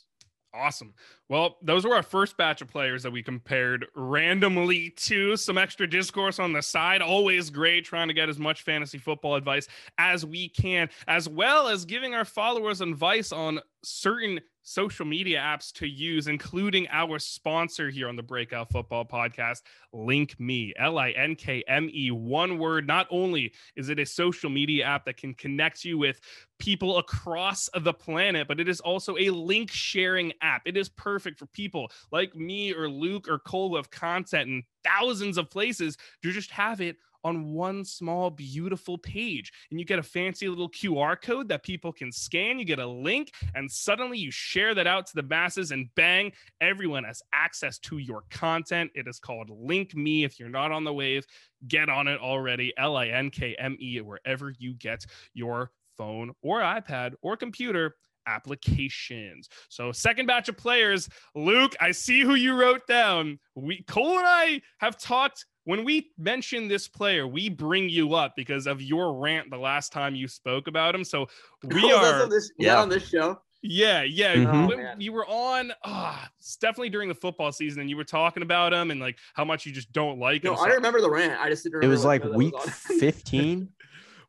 Awesome. 0.55 0.95
Well, 1.29 1.59
those 1.63 1.85
were 1.85 1.97
our 1.97 2.03
first 2.05 2.37
batch 2.37 2.63
of 2.63 2.69
players 2.69 3.03
that 3.03 3.11
we 3.11 3.25
compared 3.25 3.87
randomly 3.97 4.91
to. 4.91 5.37
Some 5.37 5.59
extra 5.59 5.85
discourse 5.87 6.39
on 6.39 6.53
the 6.53 6.63
side. 6.63 7.03
Always 7.03 7.51
great 7.51 7.85
trying 7.85 8.07
to 8.07 8.15
get 8.15 8.29
as 8.29 8.39
much 8.39 8.63
fantasy 8.63 8.99
football 8.99 9.35
advice 9.35 9.67
as 9.99 10.25
we 10.25 10.49
can, 10.49 10.89
as 11.09 11.29
well 11.29 11.67
as 11.67 11.85
giving 11.85 12.15
our 12.15 12.25
followers 12.25 12.81
advice 12.81 13.33
on 13.33 13.59
certain 13.83 14.41
social 14.65 15.05
media 15.05 15.39
apps 15.39 15.73
to 15.75 15.87
use, 15.87 16.27
including 16.27 16.89
our 16.91 17.19
sponsor 17.19 17.91
here 17.91 18.09
on 18.09 18.17
the 18.17 18.23
Breakout 18.23 18.71
Football 18.71 19.05
Podcast, 19.05 19.63
Link 19.93 20.35
Me, 20.41 20.73
L 20.77 20.99
I 20.99 21.11
N 21.11 21.37
K 21.37 21.63
M 21.69 21.89
E, 21.93 22.11
one 22.11 22.59
word. 22.59 22.87
Not 22.87 23.07
only 23.11 23.53
is 23.77 23.91
it 23.91 24.01
a 24.01 24.07
social 24.07 24.51
media 24.51 24.87
app 24.87 25.05
that 25.05 25.17
can 25.17 25.35
connect 25.35 25.85
you 25.85 25.99
with 25.99 26.21
people 26.59 26.99
across 26.99 27.69
the 27.79 27.93
planet, 27.93 28.49
but 28.49 28.59
it 28.59 28.69
is 28.69 28.81
also 28.81 29.17
a 29.19 29.31
link 29.31 29.71
sharing 29.71 30.33
app. 30.41 30.63
It 30.65 30.77
is 30.77 30.89
perfect 30.89 31.39
for 31.39 31.47
people 31.47 31.91
like 32.11 32.35
me 32.35 32.73
or 32.73 32.89
Luke 32.89 33.29
or 33.29 33.39
Cole 33.39 33.69
who 33.69 33.77
have 33.77 33.91
content 33.91 34.49
in 34.49 34.63
thousands 34.83 35.39
of 35.39 35.51
places 35.51 35.97
to 36.23 36.33
just 36.33 36.51
have 36.51 36.81
it 36.81 36.97
on 37.25 37.53
one 37.53 37.85
small, 37.85 38.31
beautiful 38.31 38.99
page. 38.99 39.53
And 39.71 39.81
you 39.81 39.87
get 39.87 39.99
a 39.99 40.03
fancy 40.03 40.49
little 40.49 40.69
QR 40.69 41.21
code 41.21 41.49
that 41.49 41.63
people 41.63 41.93
can 41.93 42.13
scan. 42.13 42.59
You 42.59 42.65
get 42.65 42.79
a 42.79 42.87
link, 42.87 43.33
and 43.55 43.71
suddenly 43.71 44.19
you 44.19 44.31
share 44.31 44.75
that 44.75 44.87
out 44.87 45.07
to 45.07 45.15
the 45.15 45.23
masses, 45.23 45.73
and 45.73 45.89
bang, 45.95 46.33
everyone 46.61 47.05
has 47.05 47.23
access 47.33 47.79
to 47.81 47.99
your 47.99 48.25
content. 48.31 48.91
It 48.95 49.09
is 49.09 49.19
called 49.19 49.51
Link 49.51 49.95
Me. 49.95 50.25
If 50.25 50.39
you're 50.39 50.49
not 50.49 50.71
on 50.71 50.85
the 50.85 50.93
wave, 50.93 51.27
get 51.67 51.89
on 51.89 52.07
it 52.07 52.21
already. 52.21 52.73
L 52.77 52.97
I 52.97 53.07
N 53.09 53.31
K 53.31 53.57
M 53.59 53.77
E, 53.81 54.01
wherever 54.01 54.53
you 54.59 54.75
get 54.75 55.05
your 55.33 55.71
phone 55.97 56.33
or 56.43 56.61
iPad 56.61 57.15
or 57.23 57.37
computer 57.37 57.95
applications. 58.27 59.49
So 59.69 59.93
second 59.93 60.27
batch 60.27 60.49
of 60.49 60.57
players, 60.57 61.09
Luke, 61.35 61.75
I 61.81 61.91
see 61.91 62.21
who 62.21 62.35
you 62.35 62.55
wrote 62.55 62.87
down. 62.87 63.39
We 63.55 63.83
Cole 63.87 64.19
and 64.19 64.27
I 64.27 64.63
have 64.79 64.99
talked 64.99 65.47
when 65.65 65.85
we 65.85 66.11
mention 66.19 66.69
this 66.69 66.87
player, 66.89 67.27
we 67.27 67.49
bring 67.49 67.89
you 67.89 68.15
up 68.15 68.35
because 68.37 68.67
of 68.67 68.81
your 68.83 69.15
rant 69.19 69.51
the 69.51 69.57
last 69.59 69.93
time 69.93 70.15
you 70.15 70.29
spoke 70.29 70.67
about 70.69 70.95
him. 70.95 71.05
So 71.05 71.27
we 71.65 71.93
Oh, 71.93 71.97
are 71.99 72.23
on 72.25 72.29
this, 72.31 72.51
Yeah. 72.59 72.81
on 72.81 72.89
this 72.89 73.09
show. 73.09 73.41
yeah, 73.63 74.03
yeah. 74.03 74.35
Mhm. 74.37 74.69
When 74.69 74.81
Oh, 74.81 74.95
you 74.99 75.13
were 75.13 75.27
on, 75.27 75.73
ah, 75.85 76.31
it's 76.39 76.57
definitely 76.57 76.91
during 76.91 77.09
the 77.09 77.15
football 77.15 77.51
season, 77.53 77.81
and 77.81 77.89
you 77.91 77.97
were 77.97 78.05
talking 78.05 78.43
about 78.43 78.73
him 78.73 78.91
and 78.91 79.01
like 79.01 79.19
how 79.35 79.45
much 79.45 79.65
you 79.67 79.73
just 79.73 79.91
don't 79.93 80.19
like 80.19 80.45
No, 80.45 80.53
him. 80.53 80.59
I 80.61 80.69
So- 80.69 80.75
remember 80.75 81.01
the 81.01 81.11
rant. 81.11 81.41
I 81.41 81.49
just 81.49 81.65
didn't 81.65 81.83
It 81.83 81.89
was 81.89 82.05
like 82.05 82.23
week 82.25 82.55
on. 82.55 82.67
15, 83.01 83.69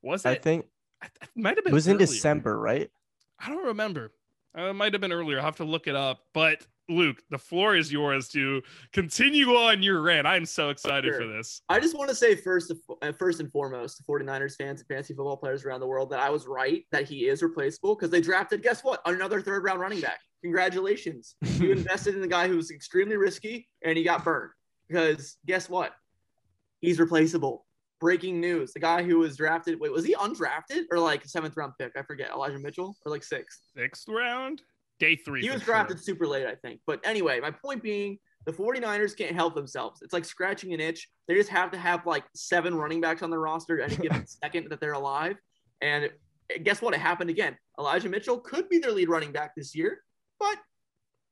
was 0.01 0.25
it? 0.25 0.29
I 0.29 0.35
think. 0.35 0.65
It 1.03 1.11
might 1.35 1.57
have 1.57 1.63
been. 1.65 1.73
It 1.73 1.75
was 1.75 1.87
in. 1.87 1.97
December, 1.97 2.57
right? 2.57 2.89
I 3.39 3.49
don't 3.49 3.65
remember. 3.65 4.13
Uh, 4.57 4.69
it 4.69 4.73
might 4.73 4.93
have 4.93 5.01
been 5.01 5.11
earlier. 5.11 5.37
I'll 5.39 5.43
have 5.45 5.57
to 5.57 5.65
look 5.65 5.85
it 5.87 5.95
up. 5.95 6.21
But 6.33 6.65
Luke, 6.87 7.21
the 7.29 7.37
floor 7.37 7.75
is 7.75 7.91
yours 7.91 8.29
to 8.29 8.61
continue 8.93 9.49
on 9.49 9.81
your 9.81 10.01
rant. 10.01 10.27
I'm 10.27 10.45
so 10.45 10.69
excited 10.69 11.15
for 11.15 11.25
this. 11.25 11.61
I 11.69 11.79
just 11.79 11.97
want 11.97 12.09
to 12.09 12.15
say 12.15 12.35
first, 12.35 12.71
uh, 13.01 13.11
first 13.13 13.39
and 13.39 13.51
foremost, 13.51 13.97
to 13.97 14.03
49ers 14.03 14.55
fans 14.55 14.81
and 14.81 14.87
fantasy 14.87 15.13
football 15.13 15.37
players 15.37 15.65
around 15.65 15.79
the 15.79 15.87
world, 15.87 16.09
that 16.11 16.19
I 16.19 16.29
was 16.29 16.45
right 16.47 16.85
that 16.91 17.07
he 17.07 17.27
is 17.27 17.41
replaceable 17.41 17.95
because 17.95 18.11
they 18.11 18.21
drafted, 18.21 18.61
guess 18.61 18.83
what, 18.83 19.01
another 19.05 19.41
third 19.41 19.63
round 19.63 19.79
running 19.79 20.01
back. 20.01 20.19
Congratulations. 20.43 21.35
You 21.55 21.71
invested 21.71 22.15
in 22.15 22.21
the 22.21 22.27
guy 22.27 22.49
who 22.49 22.57
was 22.57 22.69
extremely 22.69 23.15
risky 23.15 23.67
and 23.81 23.97
he 23.97 24.03
got 24.03 24.25
burned. 24.25 24.51
Because 24.87 25.37
guess 25.45 25.69
what? 25.69 25.93
He's 26.81 26.99
replaceable. 26.99 27.65
Breaking 28.01 28.41
news: 28.41 28.73
the 28.73 28.81
guy 28.81 29.03
who 29.03 29.19
was 29.19 29.37
drafted. 29.37 29.79
Wait, 29.79 29.91
was 29.91 30.05
he 30.05 30.13
undrafted 30.15 30.83
or 30.91 30.99
like 30.99 31.25
seventh 31.25 31.55
round 31.55 31.73
pick? 31.79 31.93
I 31.95 32.03
forget. 32.03 32.29
Elijah 32.31 32.59
Mitchell 32.59 32.95
or 33.05 33.11
like 33.11 33.23
sixth. 33.23 33.61
Sixth 33.75 34.07
round, 34.09 34.61
day 34.99 35.15
three. 35.15 35.41
He 35.41 35.49
was 35.49 35.61
sure. 35.61 35.75
drafted 35.75 36.03
super 36.03 36.27
late, 36.27 36.45
I 36.45 36.55
think. 36.55 36.79
But 36.85 36.99
anyway, 37.03 37.39
my 37.39 37.51
point 37.51 37.83
being, 37.83 38.19
the 38.45 38.53
49ers 38.53 39.17
can't 39.17 39.35
help 39.35 39.55
themselves. 39.55 40.01
It's 40.01 40.13
like 40.13 40.25
scratching 40.25 40.73
an 40.73 40.79
itch. 40.79 41.09
They 41.27 41.35
just 41.35 41.49
have 41.49 41.71
to 41.71 41.77
have 41.77 42.05
like 42.05 42.23
seven 42.35 42.75
running 42.75 43.01
backs 43.01 43.23
on 43.23 43.29
their 43.29 43.39
roster 43.39 43.81
at 43.81 43.91
any 43.91 44.07
given 44.07 44.25
second 44.43 44.69
that 44.69 44.79
they're 44.79 44.93
alive. 44.93 45.37
And 45.81 46.09
guess 46.63 46.81
what? 46.81 46.93
It 46.93 46.99
happened 46.99 47.29
again. 47.29 47.57
Elijah 47.79 48.09
Mitchell 48.09 48.39
could 48.39 48.69
be 48.69 48.77
their 48.77 48.91
lead 48.91 49.09
running 49.09 49.31
back 49.31 49.55
this 49.55 49.75
year, 49.75 49.99
but 50.39 50.57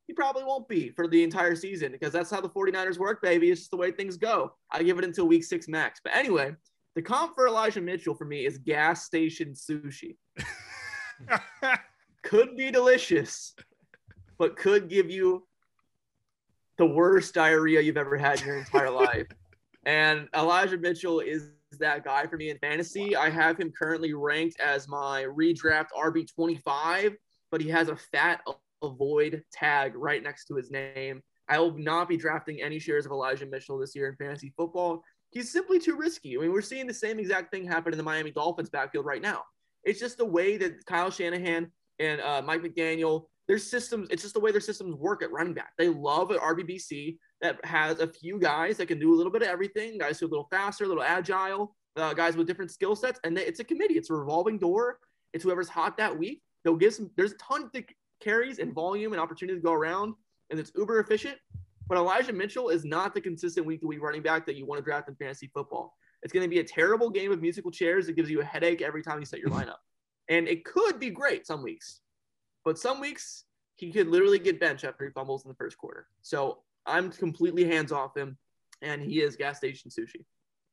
he 0.07 0.13
probably 0.13 0.43
won't 0.43 0.67
be 0.67 0.89
for 0.89 1.07
the 1.07 1.23
entire 1.23 1.55
season 1.55 1.91
because 1.91 2.11
that's 2.11 2.29
how 2.29 2.41
the 2.41 2.49
49ers 2.49 2.97
work, 2.97 3.21
baby. 3.21 3.51
It's 3.51 3.61
just 3.61 3.71
the 3.71 3.77
way 3.77 3.91
things 3.91 4.17
go. 4.17 4.53
I 4.71 4.83
give 4.83 4.97
it 4.97 5.05
until 5.05 5.27
week 5.27 5.43
six 5.43 5.67
max. 5.67 6.01
But 6.03 6.15
anyway, 6.15 6.55
the 6.95 7.01
comp 7.01 7.35
for 7.35 7.47
Elijah 7.47 7.81
Mitchell 7.81 8.15
for 8.15 8.25
me 8.25 8.45
is 8.45 8.57
gas 8.57 9.05
station 9.05 9.53
sushi. 9.53 10.17
could 12.23 12.55
be 12.55 12.71
delicious, 12.71 13.53
but 14.37 14.55
could 14.55 14.89
give 14.89 15.09
you 15.09 15.45
the 16.77 16.85
worst 16.85 17.33
diarrhea 17.33 17.81
you've 17.81 17.97
ever 17.97 18.17
had 18.17 18.41
in 18.41 18.47
your 18.47 18.57
entire 18.57 18.89
life. 19.05 19.27
And 19.85 20.27
Elijah 20.35 20.77
Mitchell 20.77 21.19
is 21.19 21.51
that 21.79 22.03
guy 22.03 22.25
for 22.25 22.37
me 22.37 22.49
in 22.49 22.57
fantasy. 22.59 23.15
I 23.15 23.29
have 23.29 23.59
him 23.59 23.71
currently 23.71 24.13
ranked 24.13 24.59
as 24.59 24.87
my 24.87 25.23
redraft 25.23 25.87
RB25, 25.97 27.15
but 27.51 27.61
he 27.61 27.69
has 27.69 27.89
a 27.89 27.95
fat 27.95 28.41
avoid 28.81 29.43
tag 29.51 29.93
right 29.95 30.23
next 30.23 30.45
to 30.45 30.55
his 30.55 30.71
name. 30.71 31.21
I 31.49 31.59
will 31.59 31.77
not 31.77 32.07
be 32.07 32.17
drafting 32.17 32.61
any 32.61 32.79
shares 32.79 33.05
of 33.05 33.11
Elijah 33.11 33.45
Mitchell 33.45 33.77
this 33.77 33.95
year 33.95 34.09
in 34.09 34.15
fantasy 34.15 34.53
football. 34.55 35.03
He's 35.31 35.51
simply 35.51 35.79
too 35.79 35.95
risky. 35.95 36.37
I 36.37 36.41
mean, 36.41 36.51
we're 36.51 36.61
seeing 36.61 36.87
the 36.87 36.93
same 36.93 37.19
exact 37.19 37.51
thing 37.51 37.65
happen 37.65 37.91
in 37.91 37.97
the 37.97 38.03
Miami 38.03 38.31
Dolphins 38.31 38.69
backfield 38.69 39.05
right 39.05 39.21
now. 39.21 39.41
It's 39.83 39.99
just 39.99 40.17
the 40.17 40.25
way 40.25 40.57
that 40.57 40.85
Kyle 40.85 41.11
Shanahan 41.11 41.71
and 42.03 42.21
uh, 42.21 42.41
Mike 42.43 42.61
McDaniel, 42.61 43.25
their 43.47 43.57
systems, 43.57 44.07
it's 44.09 44.21
just 44.21 44.33
the 44.33 44.39
way 44.39 44.51
their 44.51 44.61
systems 44.61 44.95
work 44.95 45.23
at 45.23 45.31
running 45.31 45.53
back. 45.53 45.73
They 45.77 45.89
love 45.89 46.31
an 46.31 46.37
RBBC 46.37 47.17
that 47.41 47.63
has 47.65 47.99
a 47.99 48.07
few 48.07 48.39
guys 48.39 48.77
that 48.77 48.87
can 48.87 48.99
do 48.99 49.13
a 49.13 49.15
little 49.15 49.31
bit 49.31 49.41
of 49.41 49.47
everything, 49.47 49.97
guys 49.97 50.19
who 50.19 50.25
are 50.25 50.27
a 50.27 50.31
little 50.31 50.47
faster, 50.49 50.85
a 50.85 50.87
little 50.87 51.03
agile, 51.03 51.75
uh, 51.95 52.13
guys 52.13 52.35
with 52.37 52.47
different 52.47 52.71
skill 52.71 52.95
sets. 52.95 53.19
And 53.23 53.35
they, 53.35 53.45
it's 53.45 53.59
a 53.59 53.63
committee, 53.63 53.95
it's 53.95 54.09
a 54.09 54.13
revolving 54.13 54.57
door. 54.57 54.99
It's 55.33 55.43
whoever's 55.43 55.69
hot 55.69 55.97
that 55.97 56.17
week. 56.17 56.41
They'll 56.63 56.75
give 56.75 56.93
some, 56.93 57.09
there's 57.17 57.33
a 57.33 57.37
ton 57.37 57.69
of 57.73 57.83
carries 58.21 58.59
and 58.59 58.73
volume 58.73 59.11
and 59.11 59.21
opportunity 59.21 59.57
to 59.57 59.63
go 59.63 59.73
around, 59.73 60.13
and 60.49 60.59
it's 60.59 60.71
uber 60.75 60.99
efficient. 60.99 61.37
But 61.87 61.97
Elijah 61.97 62.31
Mitchell 62.31 62.69
is 62.69 62.85
not 62.85 63.13
the 63.13 63.19
consistent 63.19 63.65
week 63.65 63.81
to 63.81 63.87
week 63.87 64.01
running 64.01 64.21
back 64.21 64.45
that 64.45 64.55
you 64.55 64.65
want 64.65 64.79
to 64.79 64.83
draft 64.83 65.09
in 65.09 65.15
fantasy 65.15 65.51
football. 65.53 65.93
It's 66.21 66.31
going 66.31 66.43
to 66.43 66.49
be 66.49 66.59
a 66.59 66.63
terrible 66.63 67.09
game 67.09 67.31
of 67.31 67.41
musical 67.41 67.71
chairs 67.71 68.05
that 68.07 68.15
gives 68.15 68.29
you 68.29 68.39
a 68.39 68.45
headache 68.45 68.81
every 68.81 69.03
time 69.03 69.19
you 69.19 69.25
set 69.25 69.39
your 69.39 69.49
lineup. 69.49 69.75
And 70.29 70.47
it 70.47 70.65
could 70.65 70.99
be 70.99 71.09
great 71.09 71.45
some 71.45 71.63
weeks, 71.63 72.01
but 72.63 72.79
some 72.79 72.99
weeks 72.99 73.45
he 73.75 73.91
could 73.91 74.07
literally 74.07 74.39
get 74.39 74.59
benched 74.59 74.83
after 74.83 75.05
he 75.05 75.11
fumbles 75.11 75.43
in 75.43 75.49
the 75.49 75.55
first 75.55 75.77
quarter. 75.77 76.07
So 76.21 76.59
I'm 76.85 77.11
completely 77.11 77.65
hands 77.65 77.91
off 77.91 78.15
him, 78.15 78.37
and 78.81 79.01
he 79.01 79.21
is 79.21 79.35
gas 79.35 79.57
station 79.57 79.89
sushi. 79.89 80.23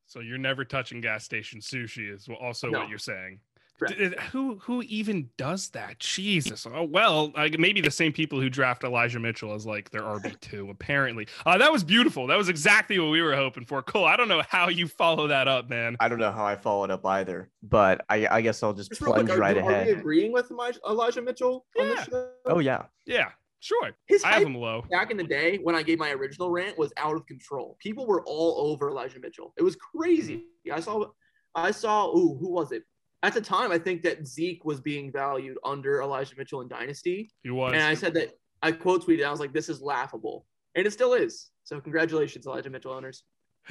So 0.07 0.19
you're 0.19 0.37
never 0.37 0.65
touching 0.65 1.01
gas 1.01 1.23
station 1.23 1.59
sushi, 1.59 2.13
is 2.13 2.27
also 2.41 2.69
no. 2.69 2.79
what 2.79 2.89
you're 2.89 2.97
saying. 2.97 3.39
Correct. 3.81 4.19
Who 4.31 4.57
who 4.57 4.83
even 4.83 5.29
does 5.37 5.69
that? 5.69 5.97
Jesus. 5.99 6.67
Oh 6.71 6.83
well, 6.83 7.31
like 7.35 7.57
maybe 7.57 7.81
the 7.81 7.91
same 7.91 8.13
people 8.13 8.39
who 8.39 8.49
draft 8.49 8.83
Elijah 8.83 9.19
Mitchell 9.19 9.53
as 9.53 9.65
like 9.65 9.89
their 9.89 10.01
RB 10.01 10.39
two. 10.39 10.69
Apparently, 10.71 11.27
uh, 11.45 11.57
that 11.57 11.71
was 11.71 11.83
beautiful. 11.83 12.27
That 12.27 12.37
was 12.37 12.47
exactly 12.47 12.99
what 12.99 13.09
we 13.09 13.21
were 13.21 13.35
hoping 13.35 13.65
for. 13.65 13.81
Cole, 13.81 14.05
I 14.05 14.15
don't 14.15 14.27
know 14.27 14.43
how 14.47 14.69
you 14.69 14.87
follow 14.87 15.27
that 15.27 15.47
up, 15.47 15.69
man. 15.69 15.97
I 15.99 16.09
don't 16.09 16.19
know 16.19 16.31
how 16.31 16.45
I 16.45 16.55
followed 16.55 16.91
up 16.91 17.05
either, 17.05 17.49
but 17.63 18.05
I, 18.07 18.27
I 18.29 18.41
guess 18.41 18.61
I'll 18.61 18.73
just, 18.73 18.89
just 18.89 19.01
plunge 19.01 19.27
quick, 19.27 19.39
right 19.39 19.57
are, 19.57 19.61
ahead. 19.61 19.87
Are 19.87 19.93
we 19.93 19.99
agreeing 19.99 20.31
with 20.31 20.51
Elijah 20.87 21.21
Mitchell? 21.21 21.65
Yeah. 21.75 22.05
Oh 22.45 22.59
yeah. 22.59 22.83
Yeah. 23.05 23.29
Sure. 23.61 23.91
His 24.07 24.23
I 24.23 24.33
have 24.33 24.43
him 24.43 24.55
low. 24.55 24.83
Back 24.91 25.11
in 25.11 25.17
the 25.17 25.23
day 25.23 25.57
when 25.57 25.75
I 25.75 25.83
gave 25.83 25.99
my 25.99 26.11
original 26.11 26.49
rant 26.49 26.77
was 26.77 26.91
out 26.97 27.15
of 27.15 27.25
control. 27.27 27.77
People 27.79 28.07
were 28.07 28.23
all 28.25 28.71
over 28.71 28.89
Elijah 28.89 29.19
Mitchell. 29.19 29.53
It 29.57 29.63
was 29.63 29.75
crazy. 29.75 30.45
I 30.71 30.79
saw 30.79 31.05
I 31.53 31.71
saw 31.71 32.09
ooh, 32.15 32.37
who 32.39 32.49
was 32.49 32.71
it? 32.71 32.83
At 33.23 33.33
the 33.33 33.41
time, 33.41 33.71
I 33.71 33.77
think 33.77 34.01
that 34.03 34.25
Zeke 34.27 34.65
was 34.65 34.81
being 34.81 35.11
valued 35.11 35.57
under 35.63 36.01
Elijah 36.01 36.35
Mitchell 36.37 36.61
in 36.61 36.67
Dynasty. 36.67 37.31
He 37.43 37.51
was. 37.51 37.73
And 37.73 37.83
I 37.83 37.93
said 37.93 38.13
that 38.15 38.37
I 38.63 38.71
quote 38.71 39.05
tweeted, 39.05 39.25
I 39.25 39.31
was 39.31 39.39
like, 39.39 39.53
this 39.53 39.69
is 39.69 39.81
laughable. 39.81 40.45
And 40.75 40.87
it 40.87 40.91
still 40.91 41.13
is. 41.13 41.51
So 41.63 41.79
congratulations, 41.79 42.45
Elijah 42.45 42.69
Mitchell 42.69 42.93
owners. 42.93 43.23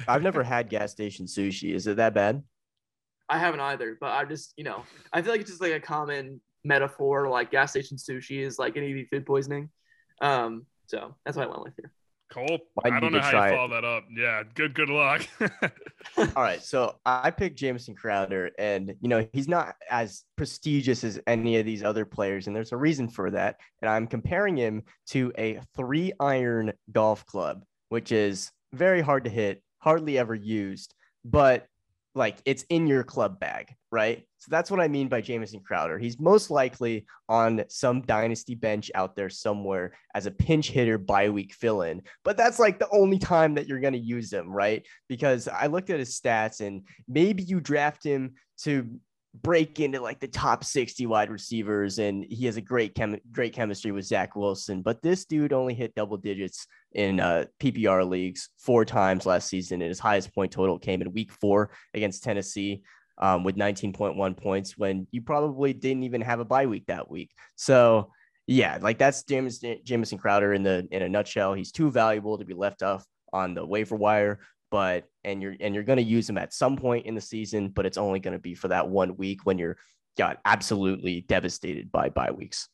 I've 0.07 0.23
never 0.23 0.43
had 0.43 0.69
gas 0.69 0.91
station 0.91 1.25
sushi. 1.25 1.73
Is 1.73 1.87
it 1.87 1.97
that 1.97 2.13
bad? 2.13 2.43
I 3.27 3.37
haven't 3.37 3.59
either, 3.59 3.97
but 3.99 4.11
I 4.11 4.25
just, 4.25 4.53
you 4.57 4.63
know, 4.63 4.83
I 5.13 5.21
feel 5.21 5.31
like 5.31 5.41
it's 5.41 5.49
just 5.49 5.61
like 5.61 5.73
a 5.73 5.79
common 5.79 6.41
metaphor, 6.63 7.29
like 7.29 7.51
gas 7.51 7.71
station 7.71 7.97
sushi 7.97 8.39
is 8.39 8.59
like 8.59 8.75
an 8.75 8.83
EV 8.83 9.07
food 9.09 9.25
poisoning. 9.25 9.69
Um, 10.21 10.65
so 10.87 11.15
that's 11.25 11.37
what 11.37 11.47
I 11.47 11.49
went 11.49 11.63
with 11.63 11.73
here. 11.77 11.91
Cole, 12.31 12.59
I 12.83 12.99
don't 12.99 13.11
know 13.11 13.19
how 13.19 13.45
you 13.45 13.55
follow 13.55 13.67
that 13.69 13.85
up. 13.85 14.05
Yeah, 14.15 14.43
good 14.55 14.73
good 14.73 14.89
luck. 14.89 15.27
All 16.17 16.43
right, 16.43 16.61
so 16.61 16.95
I 17.05 17.29
picked 17.29 17.57
Jamison 17.59 17.93
Crowder, 17.93 18.51
and 18.57 18.95
you 19.01 19.09
know 19.09 19.27
he's 19.33 19.47
not 19.47 19.75
as 19.89 20.23
prestigious 20.37 21.03
as 21.03 21.19
any 21.27 21.57
of 21.57 21.65
these 21.65 21.83
other 21.83 22.05
players, 22.05 22.47
and 22.47 22.55
there's 22.55 22.71
a 22.71 22.77
reason 22.77 23.09
for 23.09 23.29
that. 23.31 23.57
And 23.81 23.91
I'm 23.91 24.07
comparing 24.07 24.57
him 24.57 24.83
to 25.09 25.31
a 25.37 25.59
three 25.75 26.13
iron 26.19 26.73
golf 26.91 27.25
club, 27.25 27.63
which 27.89 28.11
is 28.11 28.51
very 28.73 29.01
hard 29.01 29.25
to 29.25 29.29
hit, 29.29 29.61
hardly 29.79 30.17
ever 30.17 30.33
used, 30.33 30.95
but 31.25 31.67
like 32.13 32.41
it's 32.45 32.63
in 32.69 32.87
your 32.87 33.03
club 33.03 33.39
bag, 33.39 33.73
right? 33.91 34.25
So 34.37 34.47
that's 34.49 34.69
what 34.69 34.79
I 34.79 34.87
mean 34.87 35.07
by 35.07 35.21
Jamison 35.21 35.61
Crowder. 35.61 35.97
He's 35.97 36.19
most 36.19 36.51
likely 36.51 37.05
on 37.29 37.63
some 37.69 38.01
dynasty 38.01 38.55
bench 38.55 38.91
out 38.95 39.15
there 39.15 39.29
somewhere 39.29 39.93
as 40.13 40.25
a 40.25 40.31
pinch 40.31 40.71
hitter 40.71 40.97
bye 40.97 41.29
week 41.29 41.53
fill 41.53 41.83
in. 41.83 42.01
But 42.25 42.37
that's 42.37 42.59
like 42.59 42.79
the 42.79 42.89
only 42.91 43.19
time 43.19 43.55
that 43.55 43.67
you're 43.67 43.79
going 43.79 43.93
to 43.93 43.99
use 43.99 44.31
him, 44.31 44.49
right? 44.49 44.85
Because 45.07 45.47
I 45.47 45.67
looked 45.67 45.89
at 45.89 45.99
his 45.99 46.19
stats 46.19 46.59
and 46.59 46.83
maybe 47.07 47.43
you 47.43 47.61
draft 47.61 48.03
him 48.03 48.33
to 48.63 48.89
break 49.33 49.79
into 49.79 50.01
like 50.01 50.19
the 50.19 50.27
top 50.27 50.63
60 50.63 51.05
wide 51.05 51.29
receivers 51.29 51.99
and 51.99 52.25
he 52.29 52.45
has 52.45 52.57
a 52.57 52.61
great 52.61 52.93
chem- 52.93 53.19
great 53.31 53.53
chemistry 53.53 53.91
with 53.91 54.05
Zach 54.05 54.35
Wilson 54.35 54.81
but 54.81 55.01
this 55.01 55.25
dude 55.25 55.53
only 55.53 55.73
hit 55.73 55.95
double 55.95 56.17
digits 56.17 56.67
in 56.93 57.21
uh, 57.21 57.45
PPR 57.59 58.07
leagues 58.07 58.49
four 58.57 58.83
times 58.83 59.25
last 59.25 59.47
season 59.47 59.81
and 59.81 59.89
his 59.89 59.99
highest 59.99 60.35
point 60.35 60.51
total 60.51 60.77
came 60.77 61.01
in 61.01 61.13
week 61.13 61.31
4 61.31 61.71
against 61.93 62.23
Tennessee 62.23 62.81
um, 63.19 63.45
with 63.45 63.55
19.1 63.55 64.35
points 64.37 64.77
when 64.77 65.07
you 65.11 65.21
probably 65.21 65.71
didn't 65.71 66.03
even 66.03 66.21
have 66.21 66.41
a 66.41 66.45
bye 66.45 66.65
week 66.65 66.85
that 66.87 67.09
week. 67.09 67.31
So 67.55 68.11
yeah 68.47 68.79
like 68.81 68.97
that's 68.97 69.23
James 69.23 69.63
Crowder 70.19 70.53
in 70.53 70.63
the 70.63 70.87
in 70.91 71.03
a 71.03 71.09
nutshell. 71.09 71.53
He's 71.53 71.71
too 71.71 71.89
valuable 71.89 72.37
to 72.37 72.45
be 72.45 72.53
left 72.53 72.83
off 72.83 73.05
on 73.31 73.53
the 73.53 73.65
waiver 73.65 73.95
wire 73.95 74.41
but 74.71 75.09
and 75.23 75.41
you're 75.41 75.55
and 75.59 75.75
you're 75.75 75.83
going 75.83 75.97
to 75.97 76.03
use 76.03 76.25
them 76.25 76.37
at 76.37 76.53
some 76.53 76.75
point 76.75 77.05
in 77.05 77.13
the 77.13 77.21
season, 77.21 77.69
but 77.69 77.85
it's 77.85 77.97
only 77.97 78.19
going 78.19 78.33
to 78.33 78.39
be 78.39 78.55
for 78.55 78.69
that 78.69 78.87
one 78.87 79.15
week 79.17 79.41
when 79.45 79.59
you're 79.59 79.77
got 80.17 80.39
absolutely 80.45 81.21
devastated 81.21 81.91
by 81.91 82.09
bye 82.09 82.31
weeks. 82.31 82.67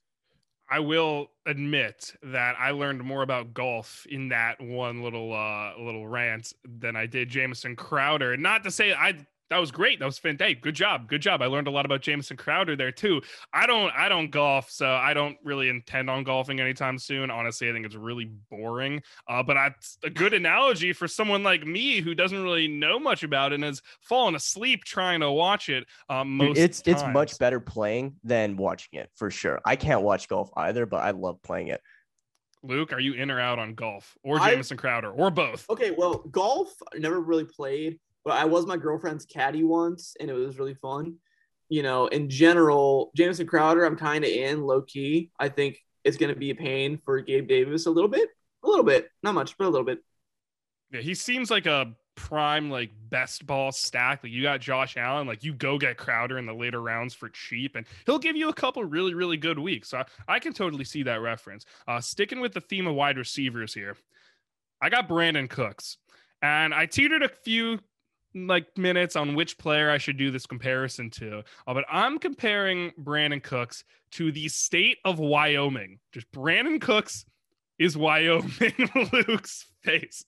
I 0.69 0.79
will 0.79 1.31
admit 1.45 2.13
that 2.23 2.55
I 2.59 2.71
learned 2.71 3.03
more 3.03 3.21
about 3.21 3.53
golf 3.53 4.05
in 4.09 4.29
that 4.29 4.61
one 4.61 5.01
little 5.01 5.33
uh 5.33 5.77
little 5.79 6.07
rant 6.07 6.53
than 6.65 6.95
I 6.95 7.05
did 7.05 7.29
Jamison 7.29 7.75
Crowder. 7.75 8.37
Not 8.37 8.63
to 8.63 8.71
say 8.71 8.93
I 8.93 9.25
that 9.49 9.57
was 9.57 9.71
great. 9.71 9.99
That 9.99 10.05
was 10.05 10.17
fantastic. 10.17 10.61
Good 10.61 10.75
job. 10.75 11.07
Good 11.07 11.21
job. 11.21 11.41
I 11.41 11.45
learned 11.45 11.67
a 11.67 11.71
lot 11.71 11.85
about 11.85 12.01
Jamison 12.01 12.37
Crowder 12.37 12.75
there 12.75 12.91
too. 12.91 13.21
I 13.53 13.65
don't 13.65 13.91
I 13.95 14.09
don't 14.09 14.29
golf, 14.29 14.69
so 14.69 14.87
I 14.87 15.13
don't 15.13 15.37
really 15.43 15.69
intend 15.69 16.09
on 16.09 16.23
golfing 16.23 16.59
anytime 16.59 16.97
soon. 16.99 17.31
Honestly, 17.31 17.69
I 17.69 17.73
think 17.73 17.85
it's 17.85 17.95
really 17.95 18.25
boring. 18.49 19.01
Uh, 19.27 19.43
but 19.43 19.53
that's 19.53 19.97
a 20.03 20.09
good 20.09 20.33
analogy 20.33 20.93
for 20.93 21.07
someone 21.07 21.43
like 21.43 21.65
me 21.65 22.01
who 22.01 22.13
doesn't 22.13 22.41
really 22.41 22.67
know 22.67 22.99
much 22.99 23.23
about 23.23 23.51
it 23.51 23.55
and 23.55 23.63
has 23.63 23.81
fallen 24.01 24.35
asleep 24.35 24.83
trying 24.83 25.21
to 25.21 25.31
watch 25.31 25.69
it. 25.69 25.85
Um, 26.09 26.37
most 26.37 26.57
it's 26.57 26.81
times. 26.81 27.01
it's 27.01 27.13
much 27.13 27.39
better 27.39 27.59
playing 27.59 28.15
than 28.23 28.57
watching 28.57 28.99
it 28.99 29.09
for 29.15 29.31
sure. 29.31 29.61
I 29.65 29.75
can't 29.75 30.01
watch 30.01 30.27
golf 30.27 30.49
either, 30.57 30.85
but 30.85 30.97
I 30.97 31.11
love 31.11 31.41
playing 31.41 31.69
it. 31.69 31.81
Luke, 32.63 32.91
are 32.91 32.99
you 32.99 33.13
in 33.13 33.31
or 33.31 33.39
out 33.39 33.59
on 33.59 33.75
golf 33.75 34.17
or 34.23 34.39
Jamison 34.39 34.77
Crowder 34.77 35.11
or 35.11 35.29
both? 35.29 35.69
Okay, 35.69 35.91
well, 35.91 36.15
golf 36.31 36.73
I 36.93 36.97
never 36.97 37.21
really 37.21 37.45
played. 37.45 37.99
But 38.27 38.39
I 38.39 38.43
was 38.43 38.65
my 38.65 38.75
girlfriend's 38.75 39.25
caddy 39.25 39.63
once, 39.63 40.17
and 40.19 40.29
it 40.29 40.33
was 40.33 40.59
really 40.59 40.73
fun. 40.73 41.15
You 41.69 41.81
know, 41.81 42.07
in 42.07 42.29
general, 42.29 43.09
Jamison 43.15 43.47
Crowder, 43.47 43.85
I'm 43.85 43.95
kind 43.95 44.25
of 44.25 44.29
in 44.29 44.63
low 44.63 44.81
key. 44.81 45.31
I 45.39 45.47
think 45.47 45.77
it's 46.03 46.17
going 46.17 46.33
to 46.33 46.37
be 46.37 46.49
a 46.49 46.55
pain 46.55 46.99
for 47.05 47.21
Gabe 47.21 47.47
Davis 47.47 47.85
a 47.85 47.89
little 47.89 48.09
bit, 48.09 48.27
a 48.65 48.67
little 48.67 48.83
bit, 48.83 49.09
not 49.23 49.33
much, 49.33 49.57
but 49.57 49.63
a 49.63 49.69
little 49.69 49.85
bit. 49.85 49.99
Yeah, 50.91 50.99
he 50.99 51.15
seems 51.15 51.49
like 51.49 51.67
a 51.67 51.95
prime 52.15 52.69
like 52.69 52.91
best 53.07 53.47
ball 53.47 53.71
stack. 53.71 54.23
Like 54.23 54.33
you 54.33 54.43
got 54.43 54.59
Josh 54.59 54.97
Allen, 54.97 55.25
like 55.25 55.45
you 55.45 55.53
go 55.53 55.77
get 55.77 55.95
Crowder 55.95 56.37
in 56.37 56.45
the 56.45 56.53
later 56.53 56.81
rounds 56.81 57.13
for 57.13 57.29
cheap, 57.29 57.77
and 57.77 57.85
he'll 58.05 58.19
give 58.19 58.35
you 58.35 58.49
a 58.49 58.53
couple 58.53 58.83
really 58.83 59.13
really 59.13 59.37
good 59.37 59.57
weeks. 59.57 59.87
So 59.87 59.99
I, 59.99 60.05
I 60.27 60.39
can 60.39 60.51
totally 60.51 60.83
see 60.83 61.03
that 61.03 61.21
reference. 61.21 61.65
Uh, 61.87 62.01
sticking 62.01 62.41
with 62.41 62.51
the 62.51 62.59
theme 62.59 62.87
of 62.87 62.95
wide 62.95 63.17
receivers 63.17 63.73
here, 63.73 63.95
I 64.81 64.89
got 64.89 65.07
Brandin 65.07 65.49
Cooks, 65.49 65.95
and 66.41 66.73
I 66.73 66.87
teetered 66.87 67.23
a 67.23 67.29
few 67.29 67.79
like 68.45 68.77
minutes 68.77 69.15
on 69.15 69.35
which 69.35 69.57
player 69.57 69.89
I 69.89 69.97
should 69.97 70.17
do 70.17 70.31
this 70.31 70.45
comparison 70.45 71.09
to. 71.11 71.43
Uh, 71.65 71.73
but 71.73 71.85
I'm 71.89 72.19
comparing 72.19 72.91
Brandin 73.01 73.41
Cooks 73.41 73.83
to 74.11 74.31
the 74.31 74.47
state 74.47 74.97
of 75.05 75.19
Wyoming. 75.19 75.99
Just 76.11 76.31
Brandin 76.31 76.79
Cooks 76.79 77.25
is 77.79 77.97
Wyoming. 77.97 78.73
Luke's 79.13 79.65
face. 79.83 80.23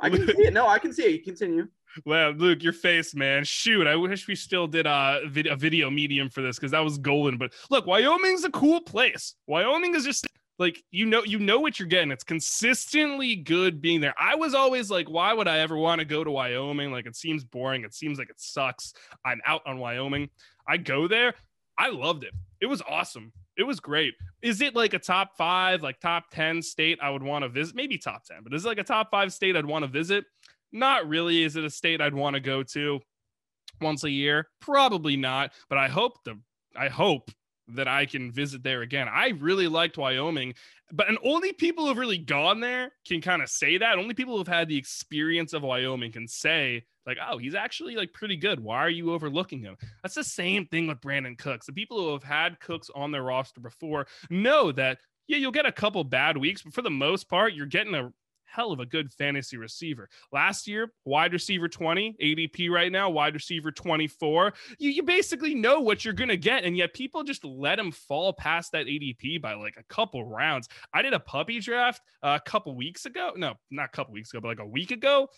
I 0.00 0.10
can 0.10 0.26
see 0.26 0.42
it. 0.42 0.52
No, 0.52 0.66
I 0.66 0.78
can 0.78 0.92
see 0.92 1.14
it. 1.14 1.24
Continue. 1.24 1.66
Well, 2.04 2.30
Luke, 2.32 2.62
your 2.62 2.72
face, 2.72 3.14
man. 3.14 3.44
Shoot, 3.44 3.86
I 3.86 3.96
wish 3.96 4.28
we 4.28 4.36
still 4.36 4.66
did 4.66 4.86
a, 4.86 5.20
a 5.24 5.56
video 5.56 5.90
medium 5.90 6.30
for 6.30 6.40
this 6.40 6.56
because 6.56 6.70
that 6.70 6.84
was 6.84 6.98
golden. 6.98 7.36
But 7.36 7.52
look, 7.68 7.86
Wyoming's 7.86 8.44
a 8.44 8.50
cool 8.50 8.80
place. 8.80 9.34
Wyoming 9.46 9.94
is 9.94 10.04
just 10.04 10.26
like 10.60 10.84
you 10.90 11.06
know 11.06 11.24
you 11.24 11.38
know 11.38 11.58
what 11.58 11.80
you're 11.80 11.88
getting. 11.88 12.12
It's 12.12 12.22
consistently 12.22 13.34
good 13.34 13.80
being 13.80 14.00
there. 14.00 14.14
I 14.20 14.34
was 14.34 14.54
always 14.54 14.90
like 14.90 15.08
why 15.08 15.32
would 15.32 15.48
i 15.48 15.58
ever 15.58 15.76
want 15.76 16.00
to 16.00 16.04
go 16.04 16.22
to 16.22 16.30
wyoming? 16.30 16.92
Like 16.92 17.06
it 17.06 17.16
seems 17.16 17.42
boring. 17.42 17.82
It 17.82 17.94
seems 17.94 18.18
like 18.18 18.28
it 18.28 18.38
sucks. 18.38 18.92
I'm 19.24 19.40
out 19.46 19.62
on 19.66 19.78
wyoming. 19.78 20.28
I 20.68 20.76
go 20.76 21.08
there. 21.08 21.34
I 21.78 21.88
loved 21.88 22.24
it. 22.24 22.34
It 22.60 22.66
was 22.66 22.82
awesome. 22.82 23.32
It 23.56 23.62
was 23.62 23.80
great. 23.80 24.12
Is 24.42 24.60
it 24.60 24.76
like 24.76 24.92
a 24.92 24.98
top 24.98 25.34
five 25.36 25.82
like 25.82 25.98
top 25.98 26.24
10 26.30 26.60
state 26.62 26.98
i 27.02 27.08
would 27.08 27.22
want 27.22 27.42
to 27.42 27.48
visit? 27.48 27.74
Maybe 27.74 27.96
top 27.96 28.24
10 28.26 28.40
but 28.44 28.52
is 28.52 28.66
it 28.66 28.68
like 28.68 28.78
a 28.78 28.84
top 28.84 29.10
five 29.10 29.32
state 29.32 29.56
i'd 29.56 29.64
want 29.64 29.84
to 29.84 29.90
visit? 29.90 30.26
Not 30.72 31.08
really. 31.08 31.42
Is 31.42 31.56
it 31.56 31.64
a 31.64 31.70
state 31.70 32.02
i'd 32.02 32.14
want 32.14 32.34
to 32.34 32.40
go 32.40 32.62
to 32.64 33.00
once 33.80 34.04
a 34.04 34.10
year? 34.10 34.48
Probably 34.60 35.16
not 35.16 35.52
but 35.70 35.78
i 35.78 35.88
hope 35.88 36.22
the 36.24 36.38
i 36.76 36.88
hope 36.88 37.30
that 37.74 37.88
I 37.88 38.06
can 38.06 38.32
visit 38.32 38.62
there 38.62 38.82
again. 38.82 39.08
I 39.08 39.28
really 39.38 39.68
liked 39.68 39.98
Wyoming, 39.98 40.54
but 40.92 41.08
and 41.08 41.18
only 41.24 41.52
people 41.52 41.86
who've 41.86 41.98
really 41.98 42.18
gone 42.18 42.60
there 42.60 42.92
can 43.06 43.20
kind 43.20 43.42
of 43.42 43.48
say 43.48 43.78
that. 43.78 43.98
Only 43.98 44.14
people 44.14 44.36
who've 44.36 44.46
had 44.46 44.68
the 44.68 44.78
experience 44.78 45.52
of 45.52 45.62
Wyoming 45.62 46.12
can 46.12 46.28
say 46.28 46.84
like, 47.06 47.18
oh, 47.28 47.38
he's 47.38 47.54
actually 47.54 47.96
like 47.96 48.12
pretty 48.12 48.36
good. 48.36 48.60
Why 48.60 48.78
are 48.78 48.90
you 48.90 49.12
overlooking 49.12 49.60
him? 49.60 49.76
That's 50.02 50.14
the 50.14 50.24
same 50.24 50.66
thing 50.66 50.86
with 50.86 51.00
Brandin 51.00 51.38
Cooks. 51.38 51.66
The 51.66 51.72
people 51.72 51.98
who 51.98 52.12
have 52.12 52.22
had 52.22 52.60
Cooks 52.60 52.90
on 52.94 53.10
their 53.10 53.22
roster 53.22 53.60
before 53.60 54.06
know 54.28 54.72
that 54.72 54.98
yeah, 55.26 55.36
you'll 55.36 55.52
get 55.52 55.64
a 55.66 55.72
couple 55.72 56.02
bad 56.02 56.36
weeks, 56.36 56.62
but 56.62 56.74
for 56.74 56.82
the 56.82 56.90
most 56.90 57.28
part, 57.28 57.54
you're 57.54 57.66
getting 57.66 57.94
a 57.94 58.12
hell 58.50 58.72
of 58.72 58.80
a 58.80 58.86
good 58.86 59.12
fantasy 59.12 59.56
receiver. 59.56 60.08
Last 60.32 60.66
year, 60.66 60.92
wide 61.04 61.32
receiver 61.32 61.68
20, 61.68 62.16
ADP 62.22 62.70
right 62.70 62.90
now, 62.90 63.08
wide 63.08 63.34
receiver 63.34 63.70
24. 63.70 64.52
You, 64.78 64.90
you 64.90 65.02
basically 65.02 65.54
know 65.54 65.80
what 65.80 66.04
you're 66.04 66.14
going 66.14 66.28
to 66.28 66.36
get. 66.36 66.64
And 66.64 66.76
yet 66.76 66.92
people 66.94 67.22
just 67.22 67.44
let 67.44 67.78
him 67.78 67.92
fall 67.92 68.32
past 68.32 68.72
that 68.72 68.86
ADP 68.86 69.40
by 69.40 69.54
like 69.54 69.76
a 69.78 69.84
couple 69.84 70.24
rounds. 70.24 70.68
I 70.92 71.02
did 71.02 71.12
a 71.12 71.20
puppy 71.20 71.60
draft 71.60 72.02
uh, 72.22 72.38
a 72.40 72.50
couple 72.50 72.74
weeks 72.74 73.06
ago. 73.06 73.32
No, 73.36 73.54
not 73.70 73.86
a 73.86 73.96
couple 73.96 74.12
weeks 74.12 74.32
ago, 74.32 74.40
but 74.40 74.48
like 74.48 74.60
a 74.60 74.66
week 74.66 74.90
ago. 74.90 75.28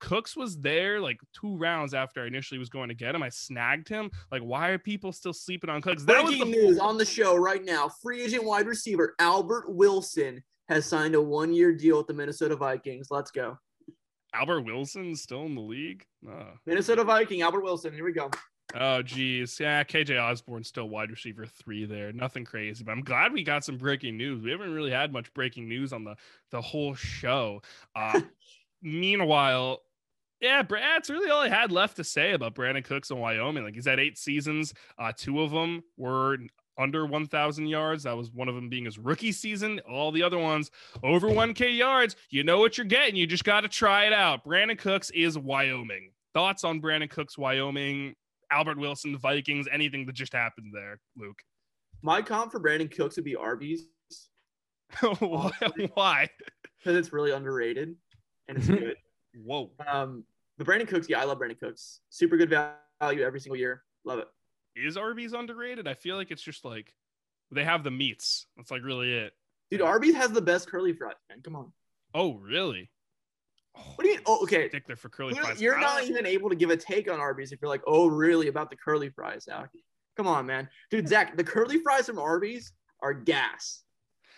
Cooks 0.00 0.36
was 0.36 0.60
there 0.60 1.00
like 1.00 1.18
two 1.32 1.56
rounds 1.56 1.94
after 1.94 2.22
I 2.22 2.26
initially 2.26 2.58
was 2.58 2.68
going 2.68 2.88
to 2.88 2.94
get 2.94 3.14
him. 3.14 3.22
I 3.22 3.30
snagged 3.30 3.88
him. 3.88 4.10
Like, 4.30 4.42
why 4.42 4.68
are 4.68 4.78
people 4.78 5.12
still 5.12 5.32
sleeping 5.32 5.70
on 5.70 5.80
Cooks? 5.80 6.04
That 6.04 6.24
Breaking 6.24 6.40
was 6.40 6.50
the 6.50 6.56
news 6.56 6.78
on 6.78 6.98
the 6.98 7.06
show 7.06 7.36
right 7.36 7.64
now. 7.64 7.88
Free 8.02 8.22
agent 8.22 8.44
wide 8.44 8.66
receiver 8.66 9.14
Albert 9.18 9.64
Wilson 9.68 10.42
has 10.68 10.86
signed 10.86 11.14
a 11.14 11.20
one-year 11.20 11.74
deal 11.74 11.98
with 11.98 12.06
the 12.06 12.14
Minnesota 12.14 12.56
Vikings. 12.56 13.08
Let's 13.10 13.30
go. 13.30 13.58
Albert 14.34 14.62
Wilson 14.62 15.14
still 15.14 15.46
in 15.46 15.54
the 15.54 15.60
league. 15.60 16.04
Uh. 16.28 16.52
Minnesota 16.66 17.04
Viking, 17.04 17.42
Albert 17.42 17.62
Wilson. 17.62 17.92
Here 17.92 18.04
we 18.04 18.12
go. 18.12 18.30
Oh 18.76 19.02
geez, 19.02 19.60
yeah. 19.60 19.84
KJ 19.84 20.20
Osborn 20.20 20.64
still 20.64 20.88
wide 20.88 21.10
receiver 21.10 21.46
three 21.46 21.84
there. 21.84 22.12
Nothing 22.12 22.44
crazy, 22.44 22.82
but 22.82 22.92
I'm 22.92 23.02
glad 23.02 23.32
we 23.32 23.44
got 23.44 23.64
some 23.64 23.76
breaking 23.76 24.16
news. 24.16 24.42
We 24.42 24.50
haven't 24.50 24.72
really 24.72 24.90
had 24.90 25.12
much 25.12 25.32
breaking 25.32 25.68
news 25.68 25.92
on 25.92 26.02
the 26.02 26.16
the 26.50 26.60
whole 26.60 26.94
show. 26.94 27.62
Uh, 27.94 28.20
meanwhile, 28.82 29.82
yeah, 30.40 30.62
that's 30.62 31.08
really 31.08 31.30
all 31.30 31.42
I 31.42 31.48
had 31.48 31.70
left 31.70 31.96
to 31.96 32.04
say 32.04 32.32
about 32.32 32.56
Brandin 32.56 32.84
Cooks 32.84 33.10
in 33.10 33.18
Wyoming. 33.18 33.62
Like 33.62 33.74
he's 33.74 33.86
had 33.86 34.00
eight 34.00 34.18
seasons. 34.18 34.74
Uh, 34.98 35.12
two 35.16 35.40
of 35.40 35.52
them 35.52 35.84
were 35.96 36.38
under 36.78 37.06
1,000 37.06 37.66
yards. 37.66 38.04
That 38.04 38.16
was 38.16 38.30
one 38.30 38.48
of 38.48 38.54
them 38.54 38.68
being 38.68 38.84
his 38.84 38.98
rookie 38.98 39.32
season. 39.32 39.80
All 39.88 40.12
the 40.12 40.22
other 40.22 40.38
ones 40.38 40.70
over 41.02 41.28
1K 41.28 41.76
yards. 41.76 42.16
You 42.30 42.44
know 42.44 42.58
what 42.58 42.76
you're 42.76 42.86
getting. 42.86 43.16
You 43.16 43.26
just 43.26 43.44
got 43.44 43.62
to 43.62 43.68
try 43.68 44.06
it 44.06 44.12
out. 44.12 44.44
Brandin 44.44 44.78
Cooks 44.78 45.10
is 45.10 45.38
Wyoming. 45.38 46.10
Thoughts 46.32 46.64
on 46.64 46.80
Brandin 46.80 47.10
Cooks, 47.10 47.38
Wyoming, 47.38 48.14
Albert 48.50 48.78
Wilson, 48.78 49.16
Vikings, 49.16 49.68
anything 49.72 50.04
that 50.06 50.14
just 50.14 50.32
happened 50.32 50.72
there, 50.74 50.98
Luke? 51.16 51.38
My 52.02 52.22
comp 52.22 52.52
for 52.52 52.60
Brandin 52.60 52.94
Cooks 52.94 53.16
would 53.16 53.24
be 53.24 53.36
Arby's. 53.36 53.86
Why? 55.20 56.28
Because 56.78 56.96
it's 56.96 57.12
really 57.12 57.30
underrated 57.30 57.94
and 58.48 58.58
it's 58.58 58.66
good. 58.66 58.96
Whoa. 59.44 59.70
Um, 59.86 60.24
but 60.58 60.66
Brandin 60.66 60.86
Cooks, 60.86 61.08
yeah, 61.08 61.20
I 61.20 61.24
love 61.24 61.38
Brandin 61.38 61.58
Cooks. 61.58 62.00
Super 62.10 62.36
good 62.36 62.50
value 62.50 63.22
every 63.22 63.40
single 63.40 63.56
year. 63.56 63.82
Love 64.04 64.18
it 64.18 64.28
is 64.76 64.96
Arby's 64.96 65.32
underrated? 65.32 65.88
I 65.88 65.94
feel 65.94 66.16
like 66.16 66.30
it's 66.30 66.42
just 66.42 66.64
like 66.64 66.94
they 67.50 67.64
have 67.64 67.84
the 67.84 67.90
meats. 67.90 68.46
That's 68.56 68.70
like 68.70 68.82
really 68.82 69.12
it. 69.12 69.32
Dude, 69.70 69.82
Arby's 69.82 70.14
has 70.14 70.32
the 70.32 70.42
best 70.42 70.70
curly 70.70 70.92
fries, 70.92 71.14
man. 71.28 71.40
Come 71.42 71.56
on. 71.56 71.72
Oh, 72.14 72.34
really? 72.34 72.90
what 73.96 74.04
do 74.04 74.08
you 74.08 74.14
mean? 74.14 74.24
Oh, 74.26 74.42
okay. 74.42 74.68
Stick 74.68 74.86
there 74.86 74.96
for 74.96 75.08
curly 75.08 75.34
you're, 75.34 75.44
fries. 75.44 75.60
You're 75.60 75.80
not 75.80 76.02
ah. 76.02 76.06
even 76.06 76.26
able 76.26 76.48
to 76.48 76.56
give 76.56 76.70
a 76.70 76.76
take 76.76 77.10
on 77.10 77.20
Arby's 77.20 77.52
if 77.52 77.60
you're 77.60 77.68
like, 77.68 77.82
oh, 77.86 78.06
really 78.06 78.48
about 78.48 78.70
the 78.70 78.76
curly 78.76 79.10
fries, 79.10 79.44
Zach. 79.44 79.70
Come 80.16 80.26
on, 80.26 80.46
man. 80.46 80.68
Dude, 80.90 81.08
Zach, 81.08 81.36
the 81.36 81.44
curly 81.44 81.78
fries 81.80 82.06
from 82.06 82.18
Arby's 82.18 82.72
are 83.02 83.12
gas. 83.12 83.82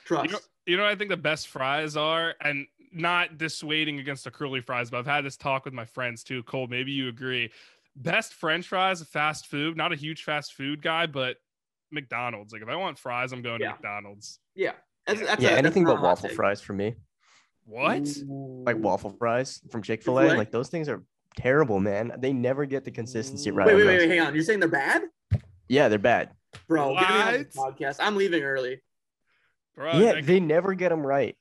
Trust. 0.07 0.27
You 0.27 0.33
know, 0.33 0.38
you 0.66 0.77
know 0.79 0.87
I 0.87 0.94
think 0.94 1.11
the 1.11 1.16
best 1.16 1.49
fries 1.49 1.96
are, 1.96 2.35
and 2.40 2.66
not 2.92 3.37
dissuading 3.37 3.99
against 3.99 4.25
the 4.25 4.31
curly 4.31 4.61
fries, 4.61 4.90
but 4.90 4.99
I've 4.99 5.07
had 5.07 5.25
this 5.25 5.37
talk 5.37 5.64
with 5.66 5.75
my 5.75 5.85
friends 5.85 6.25
too. 6.25 6.42
Cole, 6.44 6.66
maybe 6.66 6.92
you 6.92 7.09
agree 7.09 7.51
best 7.96 8.35
french 8.35 8.68
fries 8.68 9.00
of 9.00 9.09
fast 9.09 9.46
food 9.46 9.76
not 9.76 9.92
a 9.92 9.96
huge 9.96 10.22
fast 10.22 10.52
food 10.52 10.82
guy 10.82 11.06
but 11.06 11.37
mcdonald's. 11.90 12.52
Like 12.52 12.62
if 12.62 12.68
i 12.68 12.76
want 12.76 12.98
fries 12.98 13.32
i'm 13.32 13.42
going 13.42 13.61
yeah. 13.61 13.68
to 13.68 13.74
mcdonald's. 13.74 14.38
Yeah. 14.54 14.72
That's, 15.06 15.20
that's 15.20 15.42
yeah 15.42 15.50
a, 15.50 15.59
anything 15.59 15.85
but 15.85 16.02
waffle 16.02 16.28
fries 16.30 16.61
for 16.61 16.72
me. 16.72 16.96
What? 17.64 18.09
Like 18.26 18.76
waffle 18.78 19.11
fries 19.11 19.61
from 19.70 19.82
chick-fil-a? 19.82 20.37
Like 20.37 20.50
those 20.50 20.68
things 20.68 20.88
are 20.88 21.04
terrible 21.37 21.80
man. 21.80 22.12
They 22.18 22.32
never 22.32 22.64
get 22.66 22.85
the 22.85 22.90
consistency 22.90 23.50
right 23.50 23.66
wait 23.66 23.76
wait, 23.76 23.87
wait, 23.87 23.98
wait 23.98 24.09
hang 24.11 24.20
on. 24.20 24.35
You're 24.35 24.44
saying 24.44 24.61
they're 24.61 24.68
bad? 24.68 25.02
Yeah 25.68 25.88
they're 25.88 25.98
bad. 25.98 26.30
Bro 26.68 26.92
what? 26.92 27.00
get 27.00 27.11
me 27.11 27.16
on 27.16 27.32
the 27.38 27.44
podcast. 27.44 27.96
I'm 28.00 28.16
leaving 28.16 28.42
early. 28.42 28.82
Bro, 29.74 29.98
yeah 29.98 30.20
they 30.20 30.40
never 30.40 30.74
get 30.74 30.88
them 30.88 31.06
right. 31.06 31.37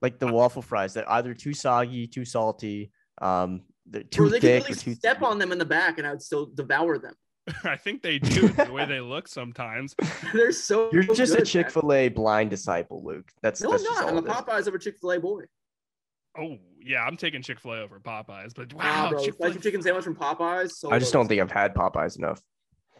Like 0.00 0.18
the 0.18 0.32
waffle 0.32 0.62
fries 0.62 0.94
that 0.94 1.10
either 1.10 1.34
too 1.34 1.52
soggy 1.54 2.06
too 2.06 2.24
salty 2.24 2.90
um 3.20 3.62
they're 3.90 4.02
too 4.02 4.24
or 4.24 4.28
they 4.28 4.40
thick. 4.40 4.64
Could 4.64 4.86
really 4.86 4.94
step 4.94 5.22
on 5.22 5.38
them 5.38 5.52
in 5.52 5.58
the 5.58 5.64
back, 5.64 5.98
and 5.98 6.06
I 6.06 6.10
would 6.10 6.22
still 6.22 6.46
devour 6.46 6.98
them. 6.98 7.14
I 7.64 7.76
think 7.76 8.02
they 8.02 8.18
do 8.18 8.48
the 8.48 8.70
way 8.72 8.84
they 8.88 9.00
look 9.00 9.28
sometimes. 9.28 9.94
They're 10.32 10.52
so. 10.52 10.90
You're 10.92 11.02
just 11.02 11.32
good, 11.32 11.42
a 11.42 11.46
Chick 11.46 11.70
Fil 11.70 11.92
A 11.92 12.08
blind 12.08 12.50
disciple, 12.50 13.02
Luke. 13.04 13.30
That's 13.42 13.62
no, 13.62 13.70
that's 13.70 13.86
I'm 13.88 13.94
not. 13.94 14.08
I'm 14.08 14.16
a 14.18 14.22
Popeyes 14.22 14.68
over 14.68 14.78
Chick 14.78 14.96
Fil 15.00 15.12
A 15.12 15.20
boy. 15.20 15.42
Oh 16.38 16.56
yeah, 16.84 17.04
I'm 17.04 17.16
taking 17.16 17.42
Chick 17.42 17.60
Fil 17.60 17.72
A 17.72 17.80
over 17.80 18.00
Popeyes, 18.00 18.54
but 18.54 18.72
wow, 18.74 19.10
bro, 19.10 19.24
Chick-fil-A. 19.24 19.50
spicy 19.50 19.60
chicken 19.60 19.82
sandwich 19.82 20.04
from 20.04 20.16
Popeyes. 20.16 20.72
So 20.72 20.90
I 20.90 20.98
just 20.98 21.12
don't 21.12 21.26
think 21.26 21.40
I've 21.40 21.50
had 21.50 21.74
Popeyes 21.74 22.18
enough. 22.18 22.40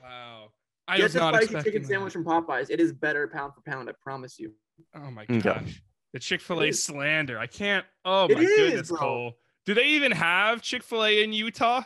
Wow, 0.02 0.48
I 0.86 0.98
Get 0.98 1.12
the 1.12 1.18
spicy 1.18 1.62
chicken 1.62 1.82
that. 1.82 1.88
sandwich 1.88 2.12
from 2.12 2.24
Popeyes. 2.24 2.70
It 2.70 2.80
is 2.80 2.92
better 2.92 3.28
pound 3.28 3.52
for 3.54 3.60
pound. 3.70 3.88
I 3.88 3.92
promise 4.02 4.38
you. 4.38 4.54
Oh 4.94 5.10
my 5.10 5.26
gosh, 5.26 5.46
okay. 5.46 5.74
the 6.12 6.18
Chick 6.18 6.40
Fil 6.40 6.62
A 6.62 6.72
slander. 6.72 7.38
I 7.38 7.46
can't. 7.46 7.84
Oh 8.04 8.28
my 8.28 8.34
goodness, 8.34 8.88
bro. 8.88 8.98
Cole. 8.98 9.32
Do 9.68 9.74
they 9.74 9.88
even 9.88 10.12
have 10.12 10.62
Chick 10.62 10.82
Fil 10.82 11.04
A 11.04 11.22
in 11.22 11.34
Utah? 11.34 11.82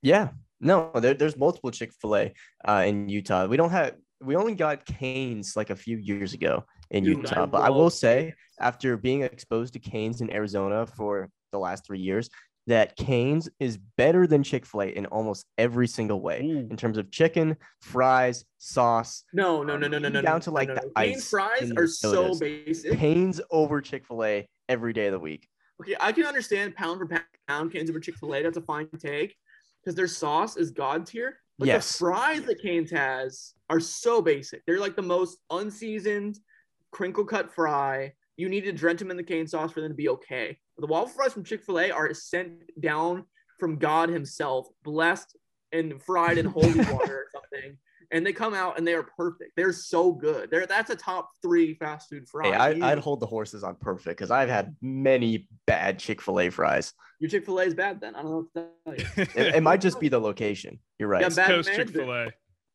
Yeah, 0.00 0.28
no, 0.58 0.90
there, 0.94 1.12
there's 1.12 1.36
multiple 1.36 1.70
Chick 1.70 1.92
Fil 1.92 2.16
A 2.16 2.32
uh, 2.66 2.84
in 2.86 3.10
Utah. 3.10 3.44
We 3.44 3.58
don't 3.58 3.68
have. 3.68 3.96
We 4.22 4.36
only 4.36 4.54
got 4.54 4.86
Canes 4.86 5.54
like 5.54 5.68
a 5.68 5.76
few 5.76 5.98
years 5.98 6.32
ago 6.32 6.64
in 6.90 7.04
Dude, 7.04 7.18
Utah, 7.18 7.42
I 7.42 7.44
but 7.44 7.60
I 7.60 7.68
will 7.68 7.90
say, 7.90 8.32
after 8.58 8.96
being 8.96 9.20
exposed 9.20 9.74
to 9.74 9.78
Canes 9.78 10.22
in 10.22 10.32
Arizona 10.32 10.86
for 10.86 11.28
the 11.52 11.58
last 11.58 11.84
three 11.84 12.00
years, 12.00 12.30
that 12.68 12.96
Canes 12.96 13.50
is 13.60 13.76
better 13.98 14.26
than 14.26 14.42
Chick 14.42 14.64
fil 14.64 14.80
A 14.80 14.86
in 14.86 15.04
almost 15.04 15.44
every 15.58 15.88
single 15.88 16.22
way 16.22 16.40
Ooh. 16.42 16.68
in 16.70 16.76
terms 16.78 16.96
of 16.96 17.10
chicken, 17.10 17.58
fries, 17.82 18.46
sauce. 18.56 19.24
No, 19.34 19.62
no, 19.62 19.76
no, 19.76 19.88
no, 19.88 19.98
no, 19.98 20.08
no. 20.08 20.22
Down 20.22 20.40
to 20.40 20.50
like 20.50 20.68
no, 20.68 20.74
no. 20.76 20.80
the 20.80 20.90
Canes 20.96 21.16
ice. 21.18 21.28
fries 21.28 21.70
are 21.76 21.86
so 21.86 22.34
basic. 22.38 22.98
Canes 22.98 23.42
over 23.50 23.82
Chick 23.82 24.06
fil 24.06 24.24
A 24.24 24.48
every 24.70 24.94
day 24.94 25.08
of 25.08 25.12
the 25.12 25.20
week. 25.20 25.46
Okay, 25.80 25.96
I 26.00 26.12
can 26.12 26.24
understand 26.24 26.74
pound 26.74 26.98
for 26.98 27.22
pound 27.46 27.72
Canes 27.72 27.90
over 27.90 28.00
Chick 28.00 28.16
Fil 28.16 28.34
A. 28.34 28.42
That's 28.42 28.56
a 28.56 28.62
fine 28.62 28.88
take 28.98 29.36
because 29.82 29.94
their 29.94 30.06
sauce 30.06 30.56
is 30.56 30.70
god 30.70 31.06
tier. 31.06 31.38
But 31.58 31.68
yes. 31.68 31.92
the 31.92 31.98
fries 31.98 32.42
that 32.44 32.62
Canes 32.62 32.90
has 32.90 33.54
are 33.68 33.80
so 33.80 34.22
basic. 34.22 34.64
They're 34.64 34.80
like 34.80 34.96
the 34.96 35.02
most 35.02 35.38
unseasoned, 35.50 36.38
crinkle 36.92 37.24
cut 37.24 37.52
fry. 37.52 38.12
You 38.36 38.48
need 38.48 38.64
to 38.64 38.72
drench 38.72 39.00
them 39.00 39.10
in 39.10 39.16
the 39.16 39.22
cane 39.22 39.46
sauce 39.46 39.72
for 39.72 39.80
them 39.80 39.90
to 39.90 39.96
be 39.96 40.08
okay. 40.10 40.58
The 40.78 40.86
waffle 40.86 41.08
fries 41.08 41.32
from 41.32 41.44
Chick 41.44 41.64
Fil 41.64 41.80
A 41.80 41.90
are 41.90 42.12
sent 42.14 42.52
down 42.80 43.24
from 43.58 43.78
God 43.78 44.08
Himself, 44.08 44.68
blessed 44.84 45.36
and 45.72 46.00
fried 46.02 46.38
in 46.38 46.46
holy 46.46 46.68
water 46.92 47.18
or 47.18 47.26
something 47.32 47.76
and 48.10 48.24
they 48.24 48.32
come 48.32 48.54
out 48.54 48.78
and 48.78 48.86
they 48.86 48.94
are 48.94 49.02
perfect. 49.02 49.52
They're 49.56 49.72
so 49.72 50.12
good. 50.12 50.50
They're 50.50 50.66
that's 50.66 50.90
a 50.90 50.96
top 50.96 51.30
three 51.42 51.74
fast 51.74 52.08
food 52.08 52.28
fries. 52.28 52.52
Hey, 52.52 52.80
I, 52.80 52.94
would 52.94 53.02
hold 53.02 53.20
the 53.20 53.26
horses 53.26 53.62
on 53.64 53.76
perfect 53.76 54.18
because 54.18 54.30
I've 54.30 54.48
had 54.48 54.74
many 54.80 55.48
bad 55.66 55.98
Chick 55.98 56.20
Fil 56.20 56.40
A 56.40 56.50
fries. 56.50 56.94
Your 57.20 57.28
Chick 57.28 57.44
Fil 57.44 57.58
A 57.58 57.64
is 57.64 57.74
bad 57.74 58.00
then. 58.00 58.14
I 58.14 58.22
don't 58.22 58.30
know 58.30 58.48
what 58.52 58.54
to 58.54 58.70
tell 58.84 58.94
you. 59.18 59.26
it, 59.34 59.56
it, 59.56 59.62
might 59.62 59.80
just 59.80 60.00
be 60.00 60.08
the 60.08 60.18
location. 60.18 60.78
You're 60.98 61.08
right. 61.08 61.20
Yeah, 61.20 61.28
West 61.28 61.40
Coast 61.40 61.72
Chick 61.74 61.90
Fil 61.90 62.12
A. 62.12 62.28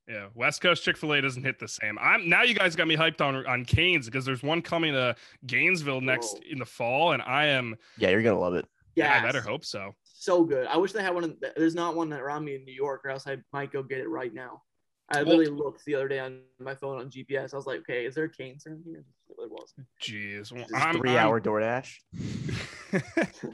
Yeah, 0.07 0.27
West 0.35 0.61
Coast 0.61 0.83
Chick 0.83 0.97
Fil 0.97 1.13
A 1.13 1.21
doesn't 1.21 1.43
hit 1.43 1.59
the 1.59 1.67
same. 1.67 1.97
I'm 1.99 2.29
now 2.29 2.43
you 2.43 2.53
guys 2.53 2.75
got 2.75 2.87
me 2.87 2.95
hyped 2.95 3.21
on 3.21 3.45
on 3.47 3.65
Canes 3.65 4.05
because 4.05 4.25
there's 4.25 4.43
one 4.43 4.61
coming 4.61 4.93
to 4.93 5.15
Gainesville 5.45 6.01
next 6.01 6.33
Whoa. 6.33 6.51
in 6.51 6.59
the 6.59 6.65
fall, 6.65 7.13
and 7.13 7.21
I 7.21 7.45
am. 7.47 7.75
Yeah, 7.97 8.09
you're 8.09 8.23
gonna 8.23 8.39
love 8.39 8.53
it. 8.53 8.67
Yeah, 8.95 9.19
I 9.19 9.25
better 9.25 9.41
hope 9.41 9.65
so. 9.65 9.95
So 10.03 10.43
good. 10.43 10.67
I 10.67 10.77
wish 10.77 10.91
they 10.91 11.01
had 11.01 11.15
one. 11.15 11.23
In, 11.23 11.37
there's 11.55 11.73
not 11.73 11.95
one 11.95 12.13
around 12.13 12.45
me 12.45 12.55
in 12.55 12.65
New 12.65 12.73
York, 12.73 13.01
or 13.05 13.09
else 13.09 13.25
I 13.27 13.37
might 13.51 13.71
go 13.71 13.81
get 13.81 13.99
it 13.99 14.09
right 14.09 14.33
now. 14.33 14.61
I 15.09 15.21
literally 15.21 15.47
looked 15.47 15.85
the 15.85 15.95
other 15.95 16.07
day 16.07 16.19
on 16.19 16.39
my 16.59 16.75
phone 16.75 16.99
on 16.99 17.09
GPS. 17.09 17.53
I 17.53 17.57
was 17.57 17.67
like, 17.67 17.79
okay, 17.81 18.05
is 18.05 18.15
there 18.15 18.23
a 18.25 18.29
Canes 18.29 18.65
around 18.65 18.83
here? 18.85 19.03
It 19.29 19.51
was. 19.51 19.73
Jeez, 20.01 20.51
well, 20.51 20.65
I'm, 20.75 20.97
three 20.97 21.11
I'm... 21.11 21.27
hour 21.27 21.41
DoorDash. 21.41 21.97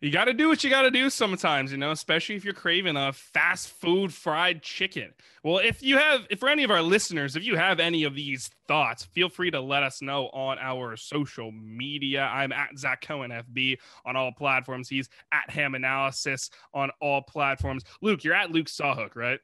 you 0.00 0.10
got 0.10 0.26
to 0.26 0.34
do 0.34 0.48
what 0.48 0.62
you 0.62 0.70
got 0.70 0.82
to 0.82 0.90
do 0.90 1.10
sometimes, 1.10 1.72
you 1.72 1.78
know, 1.78 1.90
especially 1.90 2.36
if 2.36 2.44
you're 2.44 2.54
craving 2.54 2.96
a 2.96 3.12
fast 3.12 3.68
food 3.68 4.12
fried 4.12 4.62
chicken. 4.62 5.12
Well, 5.42 5.58
if 5.58 5.82
you 5.82 5.98
have, 5.98 6.26
if 6.30 6.38
for 6.40 6.48
any 6.48 6.62
of 6.62 6.70
our 6.70 6.82
listeners, 6.82 7.36
if 7.36 7.44
you 7.44 7.56
have 7.56 7.80
any 7.80 8.04
of 8.04 8.14
these 8.14 8.50
thoughts, 8.66 9.04
feel 9.04 9.28
free 9.28 9.50
to 9.50 9.60
let 9.60 9.82
us 9.82 10.02
know 10.02 10.28
on 10.28 10.58
our 10.58 10.96
social 10.96 11.50
media. 11.52 12.22
I'm 12.22 12.52
at 12.52 12.78
Zach 12.78 13.00
Cohen 13.00 13.30
FB 13.30 13.78
on 14.04 14.16
all 14.16 14.32
platforms. 14.32 14.88
He's 14.88 15.08
at 15.32 15.50
Ham 15.50 15.74
Analysis 15.74 16.50
on 16.74 16.90
all 17.00 17.22
platforms. 17.22 17.82
Luke, 18.02 18.24
you're 18.24 18.34
at 18.34 18.50
Luke 18.50 18.66
Sawhook, 18.66 19.16
right? 19.16 19.40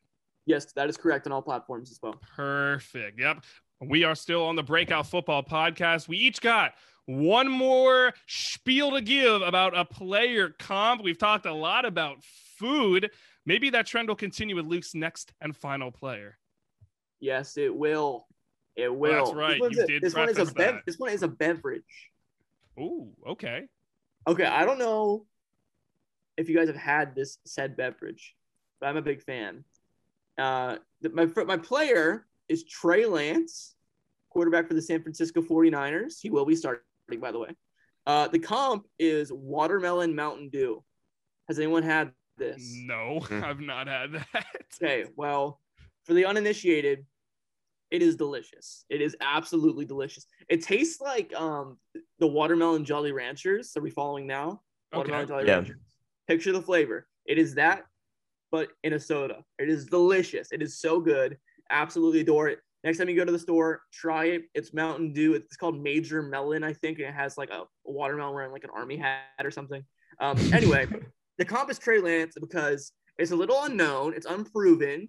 Yes, 0.47 0.73
that 0.73 0.89
is 0.89 0.97
correct 0.97 1.27
on 1.27 1.33
all 1.33 1.43
platforms 1.43 1.91
as 1.91 1.99
well. 2.03 2.21
Perfect. 2.37 3.19
Yep. 3.19 3.45
We 3.81 4.05
are 4.05 4.15
still 4.15 4.45
on 4.45 4.57
the 4.57 4.63
Breakout 4.63 5.07
Football 5.07 5.43
podcast. 5.43 6.07
We 6.09 6.17
each 6.19 6.41
got 6.41 6.75
one 7.07 7.49
more 7.49 8.13
spiel 8.27 8.91
to 8.93 9.01
give 9.01 9.43
about 9.43 9.77
a 9.77 9.85
player 9.85 10.51
comp. 10.59 11.03
We've 11.03 11.19
talked 11.19 11.47
a 11.47 11.53
lot 11.53 11.85
about 11.85 12.19
food. 12.59 13.11
Maybe 13.47 13.71
that 13.71 13.87
trend 13.87 14.09
will 14.09 14.17
continue 14.17 14.57
with 14.57 14.67
Luke's 14.67 14.95
next 14.95 15.33
and 15.41 15.57
final 15.57 15.91
player. 15.91 16.39
Yes, 17.21 17.57
it 17.57 17.75
will. 17.75 18.27
It 18.77 18.95
will. 18.95 19.25
that's 19.27 19.35
right. 19.35 19.61
This, 19.63 19.77
You 19.77 19.83
a- 19.83 19.87
did 19.87 20.03
this 20.03 20.15
one 20.15 20.29
is 20.29 20.39
a 20.39 20.45
bev- 20.47 20.55
that. 20.57 20.83
This 20.87 20.99
one 20.99 21.11
is 21.11 21.23
a 21.23 21.29
beverage. 21.29 22.11
Ooh, 22.79 23.11
okay. 23.27 23.65
Okay, 24.27 24.45
I 24.45 24.65
don't 24.65 24.79
know 24.79 25.27
if 26.37 26.49
you 26.49 26.57
guys 26.57 26.67
have 26.69 26.77
had 26.77 27.15
this 27.15 27.39
said 27.45 27.77
beverage, 27.77 28.35
but 28.81 28.87
I'm 28.89 28.97
a 28.97 29.03
big 29.03 29.23
fan. 29.23 29.65
Uh, 30.39 30.77
my 31.13 31.27
my 31.47 31.57
player 31.57 32.27
is 32.49 32.65
Trey 32.65 33.07
Lance, 33.07 33.75
quarterback 34.31 34.69
for 34.69 34.75
the 34.75 34.83
San 34.83 35.03
Francisco 35.03 35.41
49ers. 35.43 36.21
He 36.21 36.31
will 36.31 36.45
be 36.47 36.57
starting, 36.57 36.83
by 37.21 37.31
the 37.33 37.39
way. 37.39 37.51
Uh, 38.07 38.29
the 38.29 38.39
comp 38.39 38.87
is 38.99 39.33
watermelon 39.33 40.15
Mountain 40.15 40.51
Dew. 40.51 40.83
Has 41.49 41.59
anyone 41.59 41.83
had 41.83 42.13
this? 42.37 42.75
No, 42.85 43.21
Mm. 43.23 43.43
I've 43.45 43.61
not 43.61 43.87
had 43.87 44.13
that. 44.13 44.47
Okay, 44.83 45.05
well, 45.17 45.61
for 46.05 46.15
the 46.15 46.27
uninitiated, 46.27 47.07
it 47.91 48.03
is 48.03 48.17
delicious. 48.17 48.85
It 48.91 49.01
is 49.01 49.17
absolutely 49.21 49.85
delicious. 49.85 50.27
It 50.49 50.63
tastes 50.63 51.01
like 51.01 51.33
um 51.35 51.79
the 52.19 52.27
watermelon 52.27 52.85
Jolly 52.85 53.13
Ranchers. 53.13 53.77
Are 53.77 53.81
we 53.83 53.91
following 53.91 54.27
now? 54.27 54.61
Watermelon 54.93 55.25
Okay. 55.25 55.29
Jolly 55.33 55.47
Yeah. 55.47 55.55
Ranchers. 55.57 55.81
Picture 56.27 56.53
the 56.53 56.63
flavor. 56.63 57.07
It 57.25 57.39
is 57.39 57.55
that, 57.55 57.85
but 58.55 58.69
in 58.85 58.93
a 58.93 59.01
soda. 59.01 59.43
It 59.59 59.69
is 59.69 59.85
delicious. 59.85 60.53
It 60.53 60.63
is 60.63 60.79
so 60.79 61.01
good. 61.01 61.37
Absolutely 61.71 62.21
adore 62.21 62.47
it. 62.47 62.61
Next 62.85 62.99
time 62.99 63.09
you 63.09 63.17
go 63.17 63.25
to 63.25 63.33
the 63.33 63.39
store, 63.39 63.83
try 63.93 64.27
it. 64.27 64.43
It's 64.55 64.73
Mountain 64.73 65.13
Dew. 65.13 65.35
It's 65.35 65.57
called 65.57 65.83
Major 65.83 66.23
Melon, 66.23 66.63
I 66.63 66.73
think, 66.73 67.01
and 67.01 67.09
it 67.09 67.15
has 67.15 67.37
like 67.37 67.51
a, 67.51 67.63
a 67.63 67.91
watermelon 67.91 68.33
wearing 68.33 68.53
like 68.53 68.63
an 68.63 68.71
army 68.73 68.97
hat 68.97 69.43
or 69.43 69.51
something. 69.51 69.83
Um, 70.21 70.39
anyway, 70.53 70.87
the 71.39 71.45
comp 71.45 71.69
is 71.69 71.81
Trey 71.81 71.99
Lance 71.99 72.37
because 72.41 72.93
it's 73.19 73.33
a 73.33 73.37
little 73.37 73.61
unknown. 73.65 74.15
It's 74.15 74.27
unproven. 74.27 75.09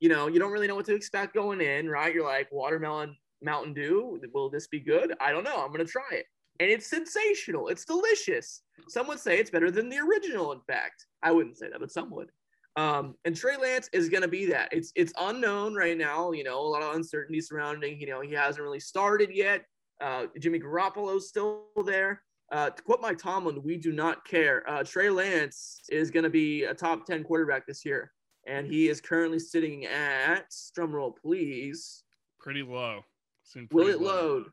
You 0.00 0.10
know, 0.10 0.26
you 0.26 0.38
don't 0.38 0.52
really 0.52 0.66
know 0.66 0.74
what 0.74 0.84
to 0.84 0.94
expect 0.94 1.32
going 1.32 1.62
in, 1.62 1.88
right? 1.88 2.12
You're 2.12 2.26
like, 2.26 2.52
watermelon 2.52 3.16
Mountain 3.40 3.72
Dew. 3.72 4.20
Will 4.34 4.50
this 4.50 4.66
be 4.66 4.80
good? 4.80 5.14
I 5.18 5.32
don't 5.32 5.44
know. 5.44 5.64
I'm 5.64 5.72
going 5.72 5.78
to 5.78 5.90
try 5.90 6.10
it. 6.10 6.26
And 6.60 6.70
it's 6.70 6.90
sensational. 6.90 7.68
It's 7.68 7.86
delicious. 7.86 8.60
Some 8.88 9.08
would 9.08 9.18
say 9.20 9.38
it's 9.38 9.50
better 9.50 9.70
than 9.70 9.88
the 9.88 9.96
original, 9.98 10.52
in 10.52 10.60
fact. 10.66 11.06
I 11.22 11.32
wouldn't 11.32 11.56
say 11.56 11.70
that, 11.70 11.80
but 11.80 11.90
some 11.90 12.10
would. 12.10 12.30
Um, 12.76 13.14
and 13.24 13.34
Trey 13.34 13.56
Lance 13.56 13.88
is 13.92 14.08
going 14.08 14.22
to 14.22 14.28
be 14.28 14.46
that. 14.46 14.68
It's 14.70 14.92
it's 14.94 15.12
unknown 15.18 15.74
right 15.74 15.96
now. 15.96 16.32
You 16.32 16.44
know, 16.44 16.60
a 16.60 16.68
lot 16.68 16.82
of 16.82 16.94
uncertainty 16.94 17.40
surrounding. 17.40 18.00
You 18.00 18.06
know, 18.06 18.20
he 18.20 18.32
hasn't 18.32 18.62
really 18.62 18.80
started 18.80 19.30
yet. 19.32 19.64
Uh, 20.00 20.26
Jimmy 20.38 20.60
Garoppolo's 20.60 21.28
still 21.28 21.64
there. 21.84 22.22
Uh, 22.52 22.70
to 22.70 22.82
quote 22.82 23.00
Mike 23.00 23.18
Tomlin, 23.18 23.62
we 23.62 23.76
do 23.76 23.92
not 23.92 24.24
care. 24.24 24.68
Uh, 24.68 24.84
Trey 24.84 25.10
Lance 25.10 25.80
is 25.90 26.10
going 26.10 26.22
to 26.22 26.30
be 26.30 26.64
a 26.64 26.74
top 26.74 27.04
10 27.06 27.24
quarterback 27.24 27.66
this 27.66 27.84
year. 27.84 28.12
And 28.46 28.66
he 28.66 28.88
is 28.88 29.00
currently 29.00 29.40
sitting 29.40 29.86
at, 29.86 30.52
drumroll 30.76 31.16
please, 31.16 32.04
Pretty 32.46 32.62
low. 32.62 33.04
Seemed 33.42 33.72
will 33.72 33.86
pretty 33.86 33.98
it 33.98 34.06
load? 34.06 34.44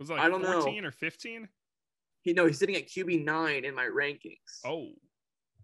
Was 0.00 0.10
like 0.10 0.18
I 0.18 0.28
don't 0.28 0.42
know. 0.42 0.62
14 0.62 0.84
or 0.84 0.90
15? 0.90 1.48
He, 2.22 2.32
no, 2.32 2.46
he's 2.46 2.58
sitting 2.58 2.74
at 2.74 2.88
QB 2.88 3.24
nine 3.24 3.64
in 3.64 3.72
my 3.72 3.84
rankings. 3.84 4.64
Oh. 4.64 4.88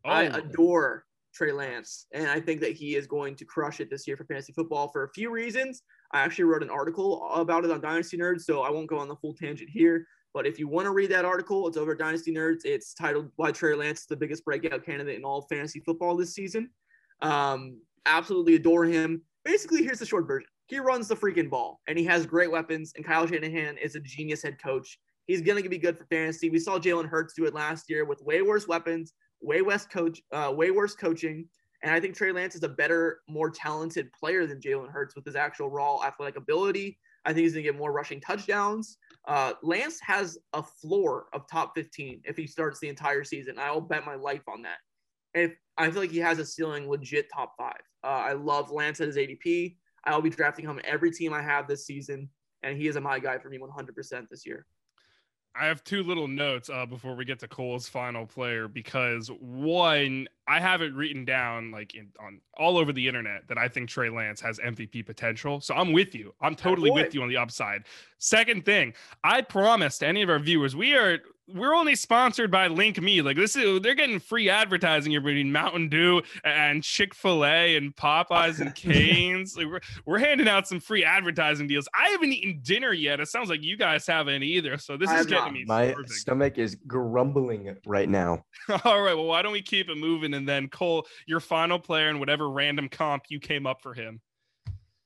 Oh. 0.05 0.09
I 0.09 0.23
adore 0.27 1.05
Trey 1.33 1.53
Lance, 1.53 2.07
and 2.13 2.29
I 2.29 2.41
think 2.41 2.61
that 2.61 2.73
he 2.73 2.95
is 2.97 3.07
going 3.07 3.37
to 3.37 3.45
crush 3.45 3.81
it 3.81 3.91
this 3.91 4.07
year 4.07 4.17
for 4.17 4.25
fantasy 4.25 4.53
football 4.53 4.89
for 4.89 5.05
a 5.05 5.09
few 5.11 5.31
reasons. 5.31 5.83
I 6.13 6.21
actually 6.21 6.45
wrote 6.45 6.63
an 6.63 6.71
article 6.71 7.29
about 7.33 7.65
it 7.65 7.71
on 7.71 7.81
Dynasty 7.81 8.19
Nerds, 8.19 8.43
so 8.43 8.63
I 8.63 8.71
won't 8.71 8.89
go 8.89 8.99
on 8.99 9.09
the 9.09 9.17
full 9.17 9.35
tangent 9.35 9.71
here. 9.71 10.07
But 10.35 10.47
if 10.47 10.59
you 10.59 10.69
want 10.69 10.87
to 10.87 10.93
read 10.93 11.11
that 11.11 11.25
article, 11.25 11.67
it's 11.69 11.77
over 11.77 11.93
at 11.93 11.99
Dynasty 11.99 12.35
Nerds. 12.35 12.65
It's 12.65 12.95
titled 12.95 13.31
"Why 13.37 13.51
Trey 13.51 13.75
Lance 13.75 14.01
is 14.01 14.07
the 14.07 14.17
biggest 14.17 14.45
breakout 14.45 14.85
candidate 14.85 15.17
in 15.17 15.25
all 15.25 15.43
fantasy 15.43 15.81
football 15.81 16.17
this 16.17 16.35
season." 16.35 16.71
Um, 17.21 17.81
absolutely 18.07 18.55
adore 18.55 18.85
him. 18.85 19.23
Basically, 19.45 19.83
here's 19.83 19.99
the 19.99 20.07
short 20.07 20.27
version: 20.27 20.49
he 20.67 20.79
runs 20.79 21.09
the 21.09 21.17
freaking 21.17 21.51
ball, 21.51 21.81
and 21.87 21.99
he 21.99 22.05
has 22.07 22.27
great 22.27 22.51
weapons. 22.51 22.93
And 22.97 23.05
Kyle 23.05 23.27
Shanahan 23.27 23.79
is 23.79 23.95
a 23.95 24.01
genius 24.01 24.43
head 24.43 24.63
coach. 24.63 24.99
He's 25.27 25.43
gonna 25.43 25.63
be 25.63 25.79
good 25.79 25.99
for 25.99 26.07
fantasy. 26.07 26.51
We 26.51 26.59
saw 26.59 26.79
Jalen 26.79 27.09
Hurts 27.09 27.35
do 27.35 27.45
it 27.45 27.55
last 27.55 27.89
year 27.89 28.05
with 28.05 28.23
way 28.23 28.43
worse 28.43 28.67
weapons, 28.67 29.13
way 29.43 29.63
worse 29.63 29.87
coach, 29.87 30.23
uh, 30.33 30.53
way 30.55 30.71
worse 30.71 30.95
coaching. 30.95 31.47
And 31.83 31.93
I 31.93 32.01
think 32.01 32.17
Trey 32.17 32.33
Lance 32.33 32.55
is 32.55 32.63
a 32.63 32.69
better, 32.69 33.21
more 33.29 33.51
talented 33.51 34.13
player 34.13 34.47
than 34.47 34.61
Jalen 34.61 34.91
Hurts 34.91 35.17
with 35.17 35.25
his 35.25 35.35
actual 35.35 35.69
raw 35.69 36.03
athletic 36.05 36.37
ability. 36.37 36.99
I 37.25 37.33
think 37.33 37.43
he's 37.43 37.53
going 37.53 37.65
to 37.65 37.71
get 37.71 37.79
more 37.79 37.93
rushing 37.93 38.21
touchdowns. 38.21 38.99
Uh, 39.27 39.53
Lance 39.63 39.99
has 40.01 40.39
a 40.53 40.63
floor 40.63 41.27
of 41.33 41.49
top 41.49 41.73
15 41.75 42.23
if 42.25 42.37
he 42.37 42.47
starts 42.47 42.81
the 42.81 42.89
entire 42.89 43.25
season. 43.25 43.57
I'll 43.59 43.81
bet 43.81 44.07
my 44.07 44.15
life 44.15 44.43
on 44.49 44.63
that. 44.63 44.79
If 45.35 45.53
I 45.79 45.91
feel 45.91 46.03
like 46.03 46.11
he 46.11 46.19
has 46.19 46.39
a 46.39 46.45
ceiling 46.45 46.89
legit 46.89 47.29
top 47.33 47.55
five. 47.57 47.81
Uh, 48.05 48.09
I 48.09 48.33
love 48.33 48.71
Lance 48.71 49.01
at 49.01 49.07
his 49.07 49.17
ADP. 49.17 49.77
I'll 50.05 50.21
be 50.21 50.31
drafting 50.31 50.67
him 50.67 50.81
every 50.85 51.11
team 51.11 51.33
I 51.33 51.43
have 51.43 51.69
this 51.69 51.87
season, 51.87 52.29
and 52.63 52.77
he 52.77 52.89
is 52.89 52.97
a 52.97 53.01
my 53.01 53.19
guy 53.19 53.39
for 53.39 53.49
me 53.49 53.59
100% 53.59 54.29
this 54.29 54.45
year. 54.45 54.67
I 55.55 55.67
have 55.67 55.85
two 55.85 56.03
little 56.03 56.29
notes 56.29 56.71
uh, 56.71 56.87
before 56.87 57.15
we 57.15 57.25
get 57.25 57.39
to 57.41 57.49
Cole's 57.49 57.89
final 57.89 58.27
player 58.27 58.69
because 58.69 59.29
one, 59.29 60.27
I 60.49 60.61
have 60.61 60.81
it 60.81 60.95
written 60.95 61.25
down 61.25 61.71
like 61.71 61.95
in, 61.95 62.09
on 62.19 62.41
all 62.57 62.79
over 62.79 62.93
the 62.93 63.07
internet 63.07 63.47
that 63.49 63.59
I 63.59 63.69
think 63.69 63.89
Trey 63.89 64.09
Lance 64.09 64.41
has 64.41 64.59
MVP 64.59 65.05
potential. 65.05 65.61
So 65.61 65.75
I'm 65.75 65.93
with 65.93 66.15
you. 66.15 66.33
I'm 66.41 66.55
totally 66.55 66.91
with 66.91 67.15
you 67.15 67.23
on 67.23 67.29
the 67.29 67.37
upside. 67.37 67.85
Second 68.19 68.65
thing, 68.65 68.95
I 69.23 69.43
promise 69.43 69.99
to 69.99 70.07
any 70.07 70.23
of 70.23 70.31
our 70.31 70.39
viewers, 70.39 70.75
we 70.75 70.95
are 70.95 71.19
we're 71.55 71.75
only 71.75 71.95
sponsored 71.95 72.51
by 72.51 72.67
Link 72.69 73.01
Me. 73.01 73.23
Like 73.23 73.37
this 73.37 73.57
is 73.57 73.81
they're 73.81 73.95
getting 73.95 74.19
free 74.21 74.49
advertising 74.49 75.13
here 75.13 75.21
between 75.21 75.53
Mountain 75.53 75.89
Dew 75.89 76.23
and 76.45 76.83
Chick 76.83 77.15
Fil 77.15 77.45
A 77.45 77.77
and 77.77 77.95
Popeyes 77.95 78.61
and 78.61 78.75
Canes. 78.75 79.57
like 79.57 79.67
we're 79.67 79.81
we're 80.07 80.19
handing 80.19 80.49
out 80.49 80.67
some 80.67 80.81
free 80.81 81.05
advertising 81.05 81.67
deals. 81.67 81.89
I 81.95 82.09
haven't 82.11 82.33
eaten 82.33 82.61
dinner 82.63 82.93
yet. 82.93 83.21
It 83.21 83.29
sounds 83.29 83.49
like 83.51 83.63
you 83.63 83.77
guys 83.77 84.07
haven't 84.07 84.43
either. 84.43 84.79
So 84.79 84.97
this 84.97 85.09
I 85.11 85.21
is 85.21 85.27
getting 85.27 85.45
not. 85.45 85.53
me 85.53 85.65
My 85.67 85.93
perfect. 85.93 86.11
stomach 86.11 86.59
is 86.59 86.75
grumbling 86.87 87.77
right 87.87 88.09
now. 88.09 88.45
All 88.85 89.03
right. 89.03 89.15
Well, 89.15 89.27
why 89.27 89.43
don't 89.43 89.53
we 89.53 89.63
keep 89.63 89.89
it 89.89 89.97
moving 89.97 90.35
and 90.35 90.49
then 90.49 90.69
Cole, 90.69 91.07
your 91.27 91.41
final 91.41 91.79
player 91.79 92.09
and 92.09 92.21
whatever 92.21 92.51
random 92.51 92.89
comp 92.89 93.25
you 93.29 93.41
came 93.41 93.67
up 93.67 93.83
for 93.83 93.95
him. 93.95 94.21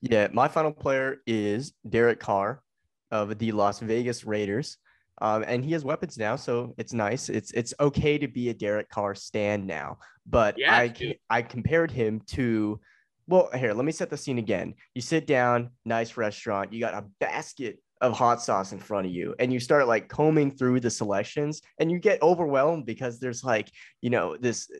Yeah, 0.03 0.29
my 0.33 0.47
final 0.49 0.73
player 0.73 1.23
is 1.27 1.73
Derek 1.89 2.21
Carr 2.21 2.63
of 3.11 3.39
the 3.39 3.53
Las 3.53 3.81
Vegas 3.81 4.25
Raiders. 4.25 4.79
Um, 5.21 5.45
and 5.47 5.65
he 5.65 5.73
has 5.73 5.85
weapons 5.85 6.19
now, 6.19 6.37
so 6.37 6.75
it's 6.79 6.93
nice. 6.93 7.29
It's 7.29 7.51
it's 7.53 7.73
okay 7.81 8.19
to 8.19 8.29
be 8.29 8.51
a 8.51 8.55
Derek 8.55 8.89
Carr 8.91 9.15
stand 9.15 9.67
now. 9.67 9.99
But 10.27 10.59
Yeah, 10.59 10.77
I 10.77 10.89
dude. 10.89 11.19
I 11.31 11.43
compared 11.43 11.91
him 11.91 12.21
to 12.29 12.81
well, 13.29 13.51
here, 13.55 13.73
let 13.73 13.85
me 13.85 13.93
set 13.93 14.11
the 14.11 14.17
scene 14.17 14.39
again. 14.39 14.75
You 14.95 15.03
sit 15.03 15.27
down, 15.27 15.71
nice 15.85 16.17
restaurant, 16.17 16.73
you 16.73 16.79
got 16.79 16.95
a 16.95 17.07
basket 17.19 17.81
of 18.01 18.13
hot 18.13 18.41
sauce 18.43 18.73
in 18.73 18.79
front 18.79 19.07
of 19.07 19.13
you, 19.13 19.35
and 19.39 19.53
you 19.53 19.59
start 19.59 19.89
like 19.89 20.09
combing 20.09 20.51
through 20.51 20.81
the 20.81 20.91
selections, 20.91 21.61
and 21.81 21.91
you 21.91 21.99
get 21.99 22.23
overwhelmed 22.23 22.87
because 22.87 23.19
there's 23.19 23.43
like, 23.43 23.71
you 24.01 24.11
know, 24.11 24.37
this 24.37 24.71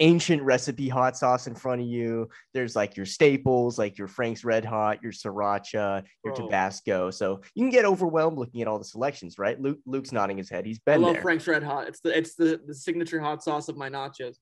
ancient 0.00 0.42
recipe 0.42 0.88
hot 0.88 1.16
sauce 1.16 1.46
in 1.46 1.54
front 1.54 1.80
of 1.80 1.86
you. 1.86 2.28
There's 2.54 2.76
like 2.76 2.96
your 2.96 3.06
staples, 3.06 3.78
like 3.78 3.98
your 3.98 4.08
Frank's 4.08 4.44
Red 4.44 4.64
Hot, 4.64 5.02
your 5.02 5.12
Sriracha, 5.12 6.04
your 6.24 6.34
Bro. 6.34 6.46
Tabasco. 6.46 7.10
So 7.10 7.40
you 7.54 7.64
can 7.64 7.70
get 7.70 7.84
overwhelmed 7.84 8.38
looking 8.38 8.62
at 8.62 8.68
all 8.68 8.78
the 8.78 8.84
selections, 8.84 9.38
right? 9.38 9.60
Luke, 9.60 9.78
Luke's 9.86 10.12
nodding 10.12 10.38
his 10.38 10.50
head. 10.50 10.66
He's 10.66 10.78
been 10.80 11.02
I 11.02 11.06
love 11.06 11.14
there. 11.14 11.22
Frank's 11.22 11.46
Red 11.46 11.62
Hot. 11.62 11.88
It's 11.88 12.00
the 12.00 12.16
it's 12.16 12.34
the, 12.34 12.60
the 12.66 12.74
signature 12.74 13.20
hot 13.20 13.42
sauce 13.42 13.68
of 13.68 13.76
my 13.76 13.88
nachos. 13.88 14.36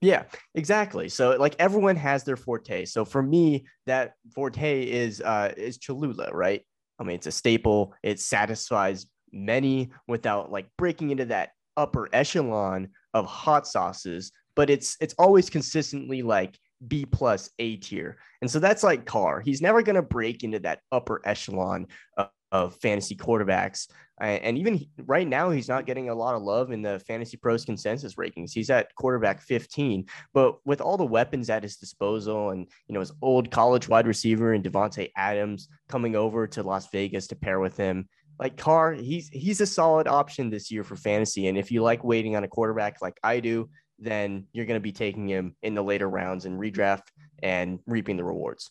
Yeah, 0.00 0.24
exactly. 0.54 1.08
So 1.08 1.36
like 1.38 1.54
everyone 1.58 1.96
has 1.96 2.24
their 2.24 2.36
forte. 2.36 2.84
So 2.86 3.04
for 3.04 3.22
me, 3.22 3.66
that 3.86 4.14
forte 4.34 4.82
is 4.82 5.20
uh 5.20 5.52
is 5.56 5.78
Cholula, 5.78 6.30
right? 6.32 6.62
I 6.98 7.04
mean, 7.04 7.16
it's 7.16 7.26
a 7.26 7.32
staple. 7.32 7.94
It 8.02 8.20
satisfies 8.20 9.06
many 9.32 9.90
without 10.06 10.50
like 10.50 10.66
breaking 10.76 11.10
into 11.10 11.26
that 11.26 11.50
upper 11.76 12.08
echelon 12.12 12.88
of 13.14 13.26
hot 13.26 13.66
sauces, 13.66 14.32
but 14.54 14.70
it's 14.70 14.96
it's 15.00 15.14
always 15.18 15.50
consistently 15.50 16.22
like 16.22 16.58
B 16.86 17.06
plus 17.06 17.50
A 17.58 17.76
tier. 17.76 18.18
And 18.40 18.50
so 18.50 18.58
that's 18.58 18.82
like 18.82 19.06
Carr. 19.06 19.40
He's 19.40 19.62
never 19.62 19.82
gonna 19.82 20.02
break 20.02 20.44
into 20.44 20.58
that 20.60 20.80
upper 20.90 21.20
echelon 21.24 21.86
of, 22.16 22.28
of 22.50 22.76
fantasy 22.76 23.16
quarterbacks. 23.16 23.88
And 24.20 24.56
even 24.56 24.86
right 24.98 25.26
now, 25.26 25.50
he's 25.50 25.68
not 25.68 25.84
getting 25.84 26.08
a 26.08 26.14
lot 26.14 26.36
of 26.36 26.42
love 26.42 26.70
in 26.70 26.80
the 26.80 27.00
Fantasy 27.00 27.36
Pros 27.36 27.64
consensus 27.64 28.14
rankings. 28.14 28.52
He's 28.52 28.70
at 28.70 28.94
quarterback 28.94 29.40
15, 29.40 30.06
but 30.32 30.64
with 30.64 30.80
all 30.80 30.96
the 30.96 31.04
weapons 31.04 31.50
at 31.50 31.64
his 31.64 31.76
disposal, 31.76 32.50
and 32.50 32.68
you 32.86 32.94
know 32.94 33.00
his 33.00 33.10
old 33.20 33.50
college 33.50 33.88
wide 33.88 34.06
receiver 34.06 34.52
and 34.52 34.62
Davante 34.62 35.10
Adams 35.16 35.68
coming 35.88 36.14
over 36.14 36.46
to 36.46 36.62
Las 36.62 36.88
Vegas 36.92 37.26
to 37.28 37.34
pair 37.34 37.58
with 37.58 37.76
him, 37.76 38.08
like 38.38 38.56
Carr, 38.56 38.92
he's 38.92 39.28
he's 39.28 39.60
a 39.60 39.66
solid 39.66 40.06
option 40.06 40.50
this 40.50 40.70
year 40.70 40.84
for 40.84 40.96
fantasy. 40.96 41.48
And 41.48 41.58
if 41.58 41.70
you 41.70 41.82
like 41.82 42.04
waiting 42.04 42.36
on 42.36 42.44
a 42.44 42.48
quarterback 42.48 43.02
like 43.02 43.18
I 43.22 43.40
do, 43.40 43.70
then 44.02 44.46
you're 44.52 44.66
going 44.66 44.76
to 44.76 44.82
be 44.82 44.92
taking 44.92 45.28
him 45.28 45.54
in 45.62 45.74
the 45.74 45.82
later 45.82 46.08
rounds 46.08 46.44
and 46.44 46.58
redraft 46.58 47.04
and 47.42 47.78
reaping 47.86 48.16
the 48.16 48.24
rewards. 48.24 48.70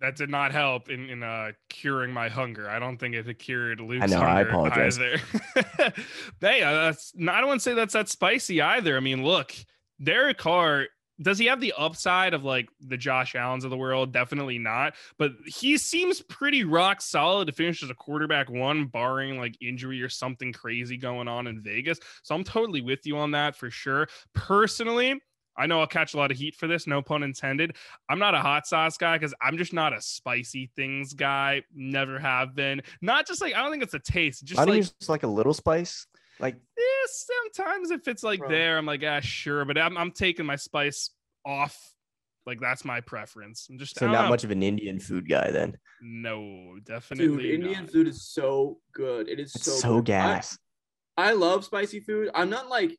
That 0.00 0.16
did 0.16 0.28
not 0.28 0.52
help 0.52 0.90
in, 0.90 1.08
in 1.08 1.22
uh, 1.22 1.52
curing 1.70 2.12
my 2.12 2.28
hunger. 2.28 2.68
I 2.68 2.78
don't 2.78 2.98
think 2.98 3.14
it 3.14 3.26
had 3.26 3.38
cured 3.38 3.80
Luke's 3.80 4.02
I 4.02 4.06
know, 4.06 4.20
I 4.20 4.42
hunger 4.44 4.50
apologize. 4.50 4.98
either. 4.98 5.20
hey, 6.40 6.62
uh, 6.62 6.72
that's, 6.72 7.12
I 7.18 7.40
don't 7.40 7.46
want 7.46 7.60
to 7.60 7.64
say 7.64 7.74
that's 7.74 7.94
that 7.94 8.08
spicy 8.08 8.60
either. 8.60 8.96
I 8.96 9.00
mean, 9.00 9.24
look, 9.24 9.54
Derek 10.02 10.38
Carr 10.38 10.88
does 11.20 11.38
he 11.38 11.46
have 11.46 11.60
the 11.60 11.72
upside 11.76 12.34
of 12.34 12.44
like 12.44 12.68
the 12.80 12.96
Josh 12.96 13.34
Allens 13.34 13.64
of 13.64 13.70
the 13.70 13.76
world? 13.76 14.12
Definitely 14.12 14.58
not. 14.58 14.94
But 15.18 15.32
he 15.46 15.78
seems 15.78 16.20
pretty 16.20 16.64
rock 16.64 17.00
solid 17.00 17.46
to 17.46 17.52
finish 17.52 17.82
as 17.82 17.90
a 17.90 17.94
quarterback 17.94 18.50
one, 18.50 18.86
barring 18.86 19.38
like 19.38 19.56
injury 19.60 20.02
or 20.02 20.08
something 20.08 20.52
crazy 20.52 20.96
going 20.96 21.28
on 21.28 21.46
in 21.46 21.62
Vegas. 21.62 21.98
So 22.22 22.34
I'm 22.34 22.44
totally 22.44 22.82
with 22.82 23.06
you 23.06 23.16
on 23.16 23.30
that 23.32 23.56
for 23.56 23.70
sure. 23.70 24.08
Personally, 24.34 25.20
I 25.56 25.66
know 25.66 25.80
I'll 25.80 25.86
catch 25.86 26.14
a 26.14 26.18
lot 26.18 26.30
of 26.30 26.36
heat 26.36 26.54
for 26.54 26.66
this, 26.66 26.86
no 26.86 27.00
pun 27.00 27.22
intended. 27.22 27.76
I'm 28.10 28.18
not 28.18 28.34
a 28.34 28.40
hot 28.40 28.66
sauce 28.66 28.98
guy 28.98 29.16
because 29.16 29.34
I'm 29.40 29.56
just 29.56 29.72
not 29.72 29.94
a 29.94 30.00
spicy 30.02 30.70
things 30.76 31.14
guy. 31.14 31.62
Never 31.74 32.18
have 32.18 32.54
been. 32.54 32.82
Not 33.00 33.26
just 33.26 33.40
like 33.40 33.54
I 33.54 33.62
don't 33.62 33.70
think 33.70 33.82
it's 33.82 33.94
a 33.94 33.98
taste. 33.98 34.44
Just 34.44 34.58
don't 34.58 34.68
like 34.68 34.82
just 34.82 35.08
like 35.08 35.22
a 35.22 35.28
little 35.28 35.54
spice? 35.54 36.06
Like 36.38 36.56
yeah, 36.76 36.84
sometimes 37.06 37.90
if 37.90 38.08
it's 38.08 38.22
like 38.22 38.40
Bro. 38.40 38.48
there, 38.50 38.78
I'm 38.78 38.86
like, 38.86 39.02
ah, 39.06 39.20
sure. 39.20 39.64
But 39.64 39.78
I'm, 39.78 39.96
I'm 39.96 40.10
taking 40.10 40.46
my 40.46 40.56
spice 40.56 41.10
off. 41.44 41.78
Like 42.46 42.60
that's 42.60 42.84
my 42.84 43.00
preference. 43.00 43.66
I'm 43.68 43.78
just 43.78 43.98
so 43.98 44.06
don't 44.06 44.14
know. 44.14 44.28
much 44.28 44.44
of 44.44 44.50
an 44.50 44.62
Indian 44.62 45.00
food 45.00 45.28
guy 45.28 45.50
then. 45.50 45.76
No, 46.00 46.76
definitely. 46.84 47.26
Dude, 47.26 47.36
definitely. 47.36 47.54
Indian 47.54 47.84
not. 47.84 47.90
food 47.90 48.08
is 48.08 48.22
so 48.28 48.78
good. 48.92 49.28
It 49.28 49.40
is 49.40 49.54
It's 49.54 49.64
so 49.64 49.72
so, 49.72 49.88
good. 50.00 50.14
I- 50.14 50.34
gas. 50.34 50.58
I 51.18 51.32
love 51.32 51.64
spicy 51.64 52.00
food. 52.00 52.28
I'm 52.34 52.50
not 52.50 52.68
like 52.68 52.96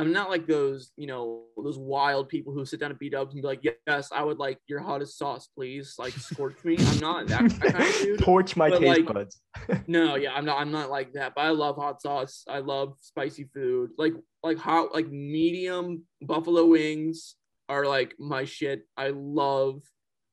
I'm 0.00 0.12
not 0.12 0.30
like 0.30 0.46
those, 0.46 0.92
you 0.96 1.06
know, 1.06 1.42
those 1.62 1.76
wild 1.76 2.30
people 2.30 2.54
who 2.54 2.64
sit 2.64 2.80
down 2.80 2.90
at 2.90 2.98
B 2.98 3.10
Dubs 3.10 3.34
and 3.34 3.42
be 3.42 3.46
like, 3.46 3.62
yes, 3.62 4.08
I 4.10 4.22
would 4.22 4.38
like 4.38 4.58
your 4.66 4.80
hottest 4.80 5.18
sauce, 5.18 5.48
please. 5.54 5.96
Like 5.98 6.14
scorch 6.14 6.56
me. 6.64 6.78
I'm 6.78 6.98
not 7.00 7.26
that, 7.26 7.40
kind 7.60 7.84
of 7.84 8.00
dude. 8.00 8.18
Torch 8.20 8.56
my 8.56 8.70
but, 8.70 8.80
taste 8.80 9.00
like, 9.00 9.14
buds. 9.14 9.42
No, 9.86 10.14
yeah, 10.14 10.32
I'm 10.32 10.46
not 10.46 10.58
I'm 10.58 10.72
not 10.72 10.88
like 10.88 11.12
that. 11.12 11.34
But 11.36 11.42
I 11.42 11.50
love 11.50 11.76
hot 11.76 12.00
sauce. 12.00 12.44
I 12.48 12.60
love 12.60 12.94
spicy 13.02 13.44
food. 13.52 13.90
Like 13.98 14.14
like 14.42 14.56
hot 14.56 14.94
like 14.94 15.08
medium 15.10 16.04
buffalo 16.22 16.64
wings 16.64 17.34
are 17.68 17.84
like 17.84 18.14
my 18.18 18.46
shit. 18.46 18.86
I 18.96 19.10
love 19.14 19.82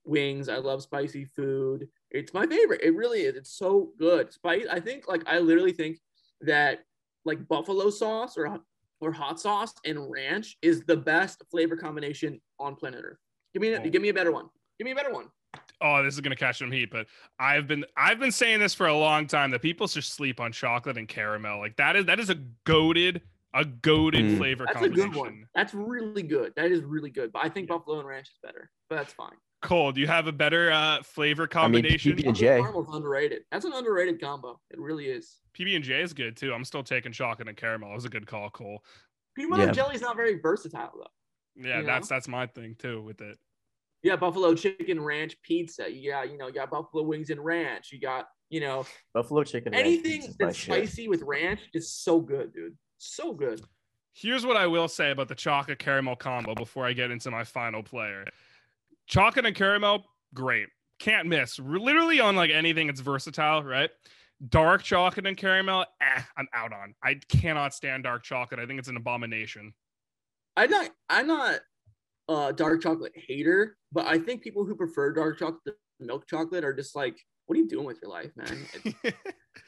wings. 0.05 0.47
I 0.47 0.57
love 0.57 0.81
spicy 0.81 1.25
food. 1.25 1.89
It's 2.09 2.33
my 2.33 2.47
favorite. 2.47 2.81
It 2.83 2.95
really 2.95 3.23
is. 3.23 3.35
It's 3.35 3.51
so 3.51 3.89
good. 3.99 4.31
Spice. 4.31 4.65
I 4.71 4.79
think 4.79 5.09
like 5.09 5.23
I 5.27 5.39
literally 5.39 5.73
think 5.73 5.97
that 6.39 6.79
like 7.25 7.45
buffalo 7.49 7.89
sauce 7.89 8.37
or 8.37 8.61
or 9.01 9.11
hot 9.11 9.39
sauce 9.39 9.73
and 9.85 10.09
ranch 10.11 10.57
is 10.61 10.81
the 10.87 10.97
best 10.97 11.43
flavor 11.51 11.75
combination 11.75 12.39
on 12.59 12.75
planet 12.75 13.01
Earth. 13.03 13.17
Give 13.53 13.61
me 13.61 13.73
a, 13.73 13.81
Oh. 13.81 13.89
give 13.89 14.01
me 14.01 14.09
a 14.09 14.13
better 14.13 14.31
one. 14.31 14.49
Give 14.79 14.85
me 14.85 14.91
a 14.91 14.95
better 14.95 15.11
one. 15.11 15.27
Oh, 15.81 16.03
this 16.03 16.13
is 16.15 16.21
gonna 16.21 16.35
catch 16.35 16.57
some 16.59 16.71
heat, 16.71 16.89
but 16.91 17.07
I've 17.39 17.67
been 17.67 17.85
I've 17.95 18.19
been 18.19 18.31
saying 18.31 18.59
this 18.59 18.73
for 18.73 18.87
a 18.87 18.95
long 18.97 19.27
time 19.27 19.51
that 19.51 19.61
people 19.61 19.87
just 19.87 20.13
sleep 20.13 20.39
on 20.39 20.51
chocolate 20.51 20.97
and 20.97 21.07
caramel. 21.07 21.59
Like 21.59 21.75
that 21.77 21.95
is 21.95 22.05
that 22.05 22.19
is 22.19 22.29
a 22.29 22.35
goaded 22.65 23.21
a 23.53 23.63
goaded 23.65 24.25
Mm. 24.25 24.37
flavor 24.37 24.65
That's 24.65 24.77
a 24.77 24.79
combination. 24.81 25.11
good 25.11 25.19
one. 25.19 25.47
That's 25.55 25.73
really 25.73 26.21
good. 26.23 26.53
That 26.55 26.71
is 26.71 26.81
really 26.83 27.09
good. 27.09 27.31
But 27.31 27.45
I 27.45 27.49
think 27.49 27.69
Yeah. 27.69 27.77
buffalo 27.77 27.99
and 27.99 28.07
ranch 28.07 28.27
is 28.27 28.37
better. 28.43 28.69
But 28.89 28.97
that's 28.97 29.13
fine. 29.13 29.35
Cole, 29.61 29.91
do 29.91 29.99
you 29.99 30.07
have 30.07 30.27
a 30.27 30.31
better 30.31 30.71
uh, 30.71 31.01
flavor 31.03 31.43
I 31.43 31.45
mean, 31.45 31.49
combination? 31.83 32.11
PB 32.13 32.15
and 32.15 32.33
Buffalo 32.33 32.33
J. 32.33 32.61
caramel's 32.61 32.95
underrated. 32.95 33.41
That's 33.51 33.65
an 33.65 33.73
underrated 33.73 34.21
combo. 34.21 34.59
It 34.69 34.79
really 34.79 35.05
is. 35.07 35.37
PB 35.57 35.75
and 35.75 35.83
J 35.83 36.01
is 36.01 36.13
good 36.13 36.37
too. 36.37 36.53
I'm 36.53 36.63
still 36.63 36.83
taking 36.83 37.11
chocolate 37.11 37.47
and 37.47 37.57
caramel. 37.57 37.91
It 37.91 37.95
was 37.95 38.05
a 38.05 38.09
good 38.09 38.27
call, 38.27 38.49
Cole. 38.49 38.83
Peanut 39.35 39.51
butter 39.51 39.65
Yeah. 39.65 39.71
jelly 39.71 39.95
is 39.95 40.01
not 40.01 40.15
very 40.15 40.39
versatile 40.39 40.91
though. 40.95 41.67
Yeah, 41.67 41.81
that's 41.81 42.09
know? 42.09 42.15
that's 42.15 42.27
my 42.27 42.45
thing 42.47 42.75
too 42.77 43.01
with 43.01 43.21
it. 43.21 43.37
Yeah, 44.03 44.15
buffalo 44.15 44.53
chicken 44.53 45.01
ranch 45.01 45.35
pizza. 45.41 45.91
You 45.91 46.11
got, 46.11 46.29
you 46.31 46.37
know, 46.37 46.47
you 46.47 46.53
got 46.53 46.69
buffalo 46.69 47.03
wings 47.03 47.31
and 47.31 47.43
ranch. 47.43 47.91
You 47.91 47.99
got, 47.99 48.27
you 48.49 48.59
know, 48.59 48.85
Buffalo 49.13 49.43
chicken. 49.43 49.73
anything 49.73 50.21
pizza's 50.21 50.35
my 50.39 50.45
that's 50.45 50.57
shit. 50.57 50.73
spicy 50.75 51.07
with 51.07 51.23
ranch 51.23 51.61
is 51.73 51.91
so 51.91 52.19
good, 52.19 52.53
dude. 52.53 52.77
So 52.99 53.33
good. 53.33 53.61
Here's 54.13 54.45
what 54.45 54.55
I 54.55 54.67
will 54.67 54.87
say 54.87 55.11
about 55.11 55.27
the 55.27 55.35
chocolate 55.35 55.79
caramel 55.79 56.15
combo 56.15 56.53
before 56.55 56.85
I 56.85 56.93
get 56.93 57.11
into 57.11 57.29
my 57.31 57.43
final 57.43 57.83
player. 57.83 58.25
Chocolate 59.07 59.45
and 59.45 59.55
caramel, 59.55 60.03
great. 60.33 60.67
Can't 60.99 61.27
miss. 61.27 61.59
Literally 61.59 62.19
on 62.19 62.35
like 62.35 62.51
anything, 62.51 62.89
it's 62.89 62.99
versatile, 62.99 63.63
right? 63.63 63.89
Dark 64.49 64.83
chocolate 64.83 65.25
and 65.25 65.37
caramel, 65.37 65.85
eh, 66.01 66.21
I'm 66.37 66.47
out 66.53 66.73
on. 66.73 66.93
I 67.03 67.19
cannot 67.29 67.73
stand 67.73 68.03
dark 68.03 68.23
chocolate. 68.23 68.59
I 68.59 68.65
think 68.65 68.79
it's 68.79 68.89
an 68.89 68.97
abomination. 68.97 69.73
I'm 70.55 70.69
not 70.69 70.89
I'm 71.09 71.27
not 71.27 71.59
a 72.29 72.53
dark 72.53 72.81
chocolate 72.81 73.13
hater, 73.15 73.77
but 73.91 74.05
I 74.07 74.17
think 74.17 74.41
people 74.41 74.65
who 74.65 74.75
prefer 74.75 75.13
dark 75.13 75.39
chocolate 75.39 75.63
to 75.67 75.73
milk 75.99 76.27
chocolate 76.27 76.63
are 76.63 76.73
just 76.73 76.95
like, 76.95 77.17
what 77.45 77.57
are 77.57 77.61
you 77.61 77.67
doing 77.67 77.85
with 77.85 77.99
your 78.01 78.11
life, 78.11 78.31
man? 78.35 78.67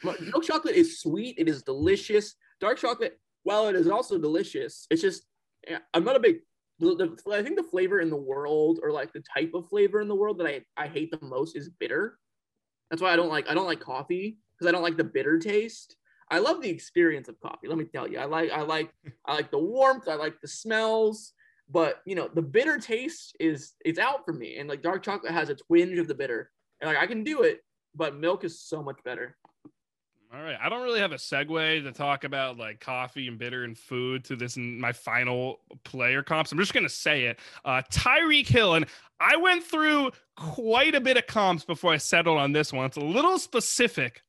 Milk 0.03 0.43
chocolate 0.43 0.75
is 0.75 0.99
sweet. 0.99 1.35
It 1.37 1.47
is 1.47 1.63
delicious. 1.63 2.35
Dark 2.59 2.77
chocolate, 2.77 3.19
while 3.43 3.67
it 3.67 3.75
is 3.75 3.87
also 3.87 4.17
delicious, 4.17 4.85
it's 4.89 5.01
just 5.01 5.23
I'm 5.93 6.03
not 6.03 6.15
a 6.15 6.19
big. 6.19 6.39
The, 6.79 6.95
the, 6.95 7.33
I 7.33 7.43
think 7.43 7.57
the 7.57 7.63
flavor 7.63 7.99
in 7.99 8.09
the 8.09 8.15
world, 8.15 8.79
or 8.81 8.91
like 8.91 9.11
the 9.11 9.23
type 9.37 9.51
of 9.53 9.67
flavor 9.67 10.01
in 10.01 10.07
the 10.07 10.15
world 10.15 10.37
that 10.39 10.47
I, 10.47 10.61
I 10.77 10.87
hate 10.87 11.11
the 11.11 11.25
most, 11.25 11.55
is 11.55 11.69
bitter. 11.69 12.17
That's 12.89 13.01
why 13.01 13.11
I 13.11 13.15
don't 13.15 13.29
like 13.29 13.49
I 13.49 13.53
don't 13.53 13.65
like 13.65 13.79
coffee 13.79 14.37
because 14.57 14.69
I 14.69 14.71
don't 14.71 14.83
like 14.83 14.97
the 14.97 15.03
bitter 15.03 15.37
taste. 15.39 15.95
I 16.31 16.39
love 16.39 16.61
the 16.61 16.69
experience 16.69 17.27
of 17.27 17.39
coffee. 17.39 17.67
Let 17.67 17.77
me 17.77 17.85
tell 17.85 18.07
you, 18.07 18.19
I 18.19 18.25
like 18.25 18.51
I 18.51 18.61
like 18.61 18.91
I 19.25 19.33
like 19.33 19.51
the 19.51 19.59
warmth. 19.59 20.07
I 20.07 20.15
like 20.15 20.39
the 20.41 20.47
smells. 20.47 21.33
But 21.71 22.01
you 22.05 22.15
know, 22.15 22.29
the 22.33 22.41
bitter 22.41 22.79
taste 22.79 23.35
is 23.39 23.73
it's 23.85 23.99
out 23.99 24.25
for 24.25 24.33
me. 24.33 24.57
And 24.57 24.67
like 24.67 24.81
dark 24.81 25.03
chocolate 25.03 25.31
has 25.31 25.49
a 25.49 25.55
twinge 25.55 25.99
of 25.99 26.07
the 26.07 26.15
bitter, 26.15 26.49
and 26.81 26.89
like 26.89 26.97
I 26.97 27.07
can 27.07 27.23
do 27.23 27.43
it, 27.43 27.59
but 27.95 28.15
milk 28.15 28.43
is 28.43 28.61
so 28.61 28.81
much 28.81 28.97
better. 29.03 29.37
All 30.31 30.43
right. 30.43 30.57
I 30.61 30.69
don't 30.69 30.83
really 30.83 30.99
have 30.99 31.11
a 31.11 31.15
segue 31.15 31.83
to 31.83 31.91
talk 31.91 32.23
about 32.23 32.57
like 32.57 32.79
coffee 32.79 33.27
and 33.27 33.39
bitter 33.39 33.63
and 33.63 33.75
food 33.75 34.23
to 34.25 34.35
this 34.35 34.57
my 34.57 34.91
final 34.91 35.59
player 35.83 36.21
comps. 36.21 36.51
I'm 36.51 36.59
just 36.59 36.73
gonna 36.73 36.87
say 36.87 37.25
it. 37.25 37.39
Uh 37.65 37.81
Tyreek 37.91 38.47
Hill. 38.47 38.75
And 38.75 38.85
I 39.19 39.37
went 39.37 39.63
through 39.63 40.11
quite 40.35 40.93
a 40.93 41.01
bit 41.01 41.17
of 41.17 41.25
comps 41.25 41.65
before 41.65 41.91
I 41.93 41.97
settled 41.97 42.37
on 42.37 42.51
this 42.51 42.71
one. 42.71 42.85
It's 42.85 42.97
a 42.97 43.01
little 43.01 43.39
specific. 43.39 44.21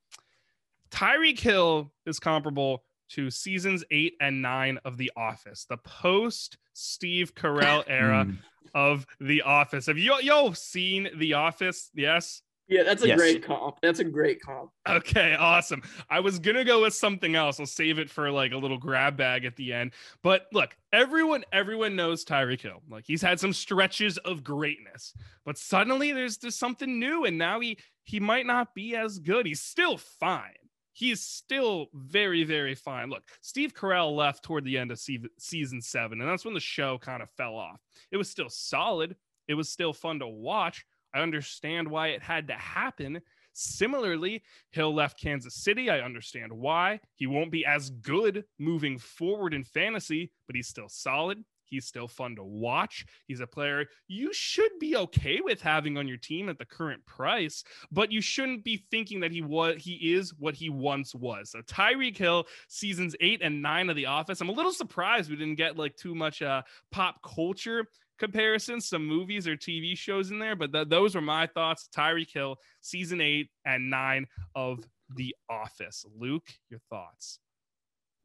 Tyreek 0.90 1.38
Hill 1.38 1.92
is 2.06 2.18
comparable 2.18 2.82
to 3.10 3.30
seasons 3.30 3.84
eight 3.90 4.14
and 4.20 4.40
nine 4.40 4.78
of 4.84 4.96
The 4.96 5.10
Office, 5.16 5.66
the 5.68 5.76
post 5.76 6.56
Steve 6.72 7.34
Carell 7.34 7.84
era 7.88 8.24
Mm. 8.26 8.38
of 8.74 9.06
The 9.20 9.42
Office. 9.42 9.86
Have 9.86 9.98
you 9.98 10.14
yo 10.22 10.52
seen 10.52 11.08
The 11.16 11.34
Office? 11.34 11.90
Yes. 11.94 12.42
Yeah, 12.70 12.84
that's 12.84 13.02
a 13.02 13.08
Yes. 13.08 13.18
great 13.18 13.42
comp. 13.42 13.80
That's 13.82 13.98
a 13.98 14.04
great 14.04 14.40
comp. 14.40 14.70
Okay, 14.88 15.34
awesome. 15.34 15.82
I 16.08 16.20
was 16.20 16.38
gonna 16.38 16.64
go 16.64 16.82
with 16.82 16.94
something 16.94 17.34
else. 17.34 17.58
I'll 17.58 17.66
save 17.66 17.98
it 17.98 18.08
for 18.08 18.30
like 18.30 18.52
a 18.52 18.56
little 18.56 18.78
grab 18.78 19.16
bag 19.16 19.44
at 19.44 19.56
the 19.56 19.72
end. 19.72 19.92
But 20.22 20.46
look, 20.52 20.76
everyone, 20.92 21.44
everyone 21.52 21.96
knows 21.96 22.24
Tyreek 22.24 22.60
Hill. 22.60 22.82
Like 22.88 23.04
he's 23.06 23.20
had 23.22 23.40
some 23.40 23.52
stretches 23.52 24.18
of 24.18 24.44
greatness, 24.44 25.12
but 25.44 25.58
suddenly 25.58 26.12
there's 26.12 26.36
just 26.36 26.58
something 26.60 26.98
new, 27.00 27.24
and 27.24 27.36
now 27.36 27.58
he 27.58 27.76
he 28.04 28.20
might 28.20 28.46
not 28.46 28.72
be 28.74 28.94
as 28.94 29.18
good. 29.18 29.46
He's 29.46 29.60
still 29.62 29.96
fine. 29.98 30.54
He's 30.92 31.20
still 31.22 31.88
very, 31.94 32.44
very 32.44 32.74
fine. 32.74 33.10
Look, 33.10 33.24
Steve 33.40 33.74
Carell 33.74 34.14
left 34.14 34.44
toward 34.44 34.64
the 34.64 34.76
end 34.78 34.90
of 34.92 35.00
season 35.38 35.80
seven, 35.82 36.20
and 36.20 36.28
that's 36.30 36.44
when 36.44 36.54
the 36.54 36.60
show 36.60 36.98
kind 36.98 37.22
of 37.22 37.30
fell 37.30 37.56
off. 37.56 37.80
It 38.12 38.16
was 38.16 38.30
still 38.30 38.48
solid. 38.48 39.16
It 39.48 39.54
was 39.54 39.68
still 39.70 39.92
fun 39.92 40.18
to 40.20 40.28
watch. 40.28 40.84
I 41.14 41.20
understand 41.20 41.88
why 41.88 42.08
it 42.08 42.22
had 42.22 42.48
to 42.48 42.54
happen. 42.54 43.20
Similarly, 43.52 44.42
Hill 44.70 44.94
left 44.94 45.20
Kansas 45.20 45.54
City. 45.54 45.90
I 45.90 46.00
understand 46.00 46.52
why. 46.52 47.00
He 47.16 47.26
won't 47.26 47.50
be 47.50 47.66
as 47.66 47.90
good 47.90 48.44
moving 48.58 48.98
forward 48.98 49.54
in 49.54 49.64
fantasy, 49.64 50.30
but 50.46 50.56
he's 50.56 50.68
still 50.68 50.88
solid. 50.88 51.44
He's 51.70 51.86
still 51.86 52.08
fun 52.08 52.36
to 52.36 52.42
watch. 52.42 53.06
He's 53.26 53.40
a 53.40 53.46
player 53.46 53.86
you 54.08 54.32
should 54.32 54.72
be 54.80 54.96
okay 54.96 55.40
with 55.40 55.62
having 55.62 55.96
on 55.96 56.08
your 56.08 56.16
team 56.16 56.48
at 56.48 56.58
the 56.58 56.64
current 56.64 57.04
price, 57.06 57.62
but 57.92 58.10
you 58.10 58.20
shouldn't 58.20 58.64
be 58.64 58.84
thinking 58.90 59.20
that 59.20 59.30
he 59.30 59.40
was 59.40 59.76
he 59.78 60.14
is 60.14 60.34
what 60.34 60.54
he 60.54 60.68
once 60.68 61.14
was. 61.14 61.50
So 61.50 61.60
Tyreek 61.62 62.16
Hill, 62.16 62.46
seasons 62.68 63.14
eight 63.20 63.40
and 63.42 63.62
nine 63.62 63.88
of 63.88 63.96
The 63.96 64.06
Office. 64.06 64.40
I'm 64.40 64.48
a 64.48 64.52
little 64.52 64.72
surprised 64.72 65.30
we 65.30 65.36
didn't 65.36 65.54
get 65.54 65.78
like 65.78 65.96
too 65.96 66.14
much 66.14 66.42
uh, 66.42 66.62
pop 66.90 67.22
culture 67.22 67.86
comparisons, 68.20 68.86
some 68.86 69.04
movies 69.04 69.48
or 69.48 69.56
TV 69.56 69.96
shows 69.96 70.30
in 70.30 70.38
there, 70.38 70.54
but 70.54 70.72
th- 70.72 70.88
those 70.88 71.16
were 71.16 71.20
my 71.20 71.46
thoughts. 71.48 71.88
Tyreek 71.96 72.32
Hill, 72.32 72.56
season 72.80 73.20
eight 73.20 73.50
and 73.64 73.90
nine 73.90 74.26
of 74.54 74.84
The 75.16 75.34
Office. 75.48 76.04
Luke, 76.16 76.46
your 76.68 76.80
thoughts? 76.90 77.40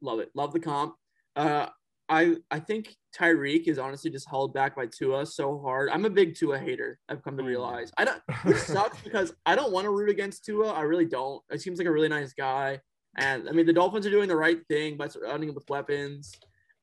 Love 0.00 0.20
it. 0.20 0.30
Love 0.34 0.52
the 0.52 0.60
comp. 0.60 0.94
Uh, 1.34 1.66
I 2.08 2.36
I 2.50 2.60
think 2.60 2.94
Tyreek 3.16 3.66
is 3.66 3.78
honestly 3.78 4.10
just 4.10 4.28
held 4.28 4.54
back 4.54 4.76
by 4.76 4.86
Tua 4.86 5.26
so 5.26 5.58
hard. 5.58 5.90
I'm 5.90 6.04
a 6.04 6.10
big 6.10 6.36
Tua 6.36 6.58
hater. 6.58 6.98
I've 7.08 7.22
come 7.22 7.36
to 7.36 7.42
realize. 7.42 7.90
I 7.98 8.04
don't. 8.04 8.22
Which 8.44 8.58
sucks 8.58 9.00
because 9.02 9.34
I 9.44 9.56
don't 9.56 9.72
want 9.72 9.86
to 9.86 9.90
root 9.90 10.10
against 10.10 10.44
Tua. 10.44 10.72
I 10.72 10.82
really 10.82 11.06
don't. 11.06 11.42
It 11.50 11.60
seems 11.60 11.78
like 11.78 11.88
a 11.88 11.92
really 11.92 12.08
nice 12.08 12.32
guy, 12.32 12.80
and 13.16 13.48
I 13.48 13.52
mean 13.52 13.66
the 13.66 13.72
Dolphins 13.72 14.06
are 14.06 14.10
doing 14.10 14.28
the 14.28 14.36
right 14.36 14.58
thing 14.68 14.96
by 14.96 15.08
surrounding 15.08 15.48
him 15.48 15.54
with 15.54 15.68
weapons. 15.68 16.32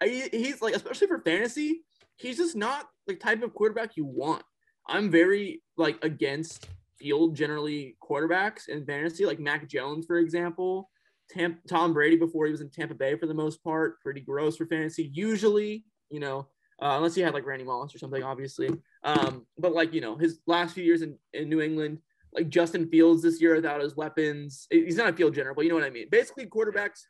I, 0.02 0.30
he's 0.32 0.62
like, 0.62 0.76
especially 0.76 1.08
for 1.08 1.20
fantasy, 1.20 1.84
he's 2.18 2.38
just 2.38 2.56
not 2.56 2.88
the 3.08 3.16
type 3.16 3.44
of 3.44 3.54
quarterback 3.54 3.98
you 3.98 4.06
want. 4.06 4.44
I'm 4.88 5.10
very 5.10 5.62
like 5.78 6.04
against 6.04 6.68
field 6.98 7.36
generally 7.36 7.98
quarterbacks 8.02 8.70
in 8.70 8.86
fantasy, 8.86 9.26
like 9.26 9.40
Mac 9.40 9.68
Jones, 9.68 10.06
for 10.06 10.18
example. 10.18 10.90
Tam- 11.30 11.60
Tom 11.68 11.94
Brady 11.94 12.18
before 12.18 12.46
he 12.46 12.52
was 12.52 12.62
in 12.62 12.70
Tampa 12.70 12.94
Bay 12.94 13.16
for 13.16 13.26
the 13.28 13.34
most 13.34 13.64
part, 13.64 14.02
pretty 14.02 14.22
gross 14.22 14.58
for 14.58 14.66
fantasy. 14.66 15.10
Usually, 15.14 15.86
you 16.10 16.20
know, 16.20 16.48
uh, 16.82 16.98
unless 16.98 17.16
he 17.16 17.22
had 17.22 17.34
like 17.34 17.46
Randy 17.46 17.66
Moss 17.66 17.96
or 17.96 17.98
something, 18.00 18.24
obviously. 18.24 18.70
Um, 19.04 19.46
but 19.58 19.74
like 19.74 19.94
you 19.94 20.02
know, 20.02 20.18
his 20.18 20.40
last 20.48 20.74
few 20.74 20.84
years 20.84 21.02
in, 21.02 21.18
in 21.34 21.50
New 21.50 21.62
England, 21.62 22.00
like 22.34 22.50
Justin 22.50 22.88
Fields 22.90 23.22
this 23.22 23.42
year 23.42 23.56
without 23.56 23.82
his 23.82 23.96
weapons, 23.96 24.68
he's 24.70 24.98
not 24.98 25.10
a 25.10 25.14
field 25.14 25.34
general, 25.34 25.56
but 25.56 25.64
you 25.64 25.70
know 25.70 25.76
what 25.76 25.84
I 25.84 25.90
mean. 25.90 26.08
Basically, 26.12 26.46
quarterbacks. 26.46 27.02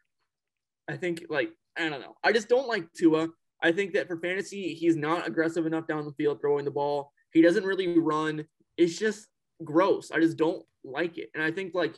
I 0.88 0.97
think 0.97 1.24
like 1.30 1.51
I 1.78 1.89
don't 1.89 2.01
know. 2.01 2.16
I 2.24 2.32
just 2.32 2.49
don't 2.49 2.68
like 2.68 2.91
Tua. 2.93 3.30
I 3.64 3.72
think 3.72 3.93
that 3.93 4.07
for 4.07 4.18
fantasy, 4.18 4.74
he's 4.74 4.97
not 4.97 5.28
aggressive 5.28 5.66
enough 5.66 5.88
down 5.88 6.05
the 6.05 6.11
field 6.11 6.41
throwing 6.41 6.66
the 6.66 6.72
ball. 6.72 7.11
He 7.32 7.41
doesn't 7.41 7.64
really 7.64 7.97
run. 7.97 8.45
It's 8.78 8.99
just 8.99 9.28
gross. 9.64 10.11
I 10.11 10.20
just 10.20 10.38
don't 10.38 10.64
like 10.84 11.18
it. 11.18 11.30
And 11.34 11.41
I 11.41 11.51
think 11.51 11.74
like 11.74 11.95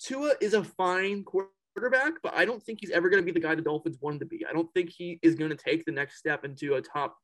Tua 0.00 0.32
is 0.40 0.54
a 0.54 0.64
fine 0.64 1.24
quarterback, 1.24 2.14
but 2.22 2.34
I 2.34 2.46
don't 2.46 2.62
think 2.62 2.78
he's 2.80 2.90
ever 2.90 3.10
going 3.10 3.22
to 3.22 3.26
be 3.26 3.38
the 3.38 3.46
guy 3.46 3.54
the 3.54 3.62
Dolphins 3.62 3.98
wanted 4.00 4.20
to 4.20 4.26
be. 4.26 4.44
I 4.48 4.52
don't 4.52 4.72
think 4.72 4.90
he 4.90 5.18
is 5.22 5.34
going 5.34 5.50
to 5.50 5.56
take 5.56 5.84
the 5.84 5.92
next 5.92 6.16
step 6.16 6.44
into 6.44 6.74
a 6.74 6.82
top 6.82 7.16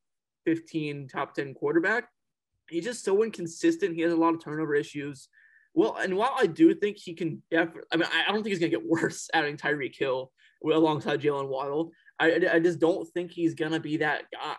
15, 0.44 1.08
top 1.08 1.34
10 1.34 1.54
quarterback. 1.54 2.08
He's 2.68 2.84
just 2.84 3.04
so 3.04 3.22
inconsistent. 3.22 3.96
He 3.96 4.02
has 4.02 4.12
a 4.12 4.16
lot 4.16 4.34
of 4.34 4.44
turnover 4.44 4.74
issues. 4.74 5.28
Well, 5.74 5.96
and 5.96 6.16
while 6.16 6.34
I 6.38 6.46
do 6.46 6.74
think 6.74 6.98
he 6.98 7.14
can, 7.14 7.42
I 7.52 7.64
mean, 7.64 8.06
I 8.12 8.24
don't 8.28 8.42
think 8.42 8.48
he's 8.48 8.58
going 8.58 8.70
to 8.70 8.78
get 8.78 8.86
worse 8.88 9.30
adding 9.32 9.56
Tyreek 9.56 9.96
Hill 9.96 10.30
alongside 10.64 11.20
Jaylen 11.20 11.48
Waddle. 11.48 11.92
I, 12.18 12.40
I 12.54 12.58
just 12.58 12.78
don't 12.78 13.06
think 13.08 13.30
he's 13.30 13.54
going 13.54 13.72
to 13.72 13.80
be 13.80 13.98
that 13.98 14.24
guy. 14.32 14.56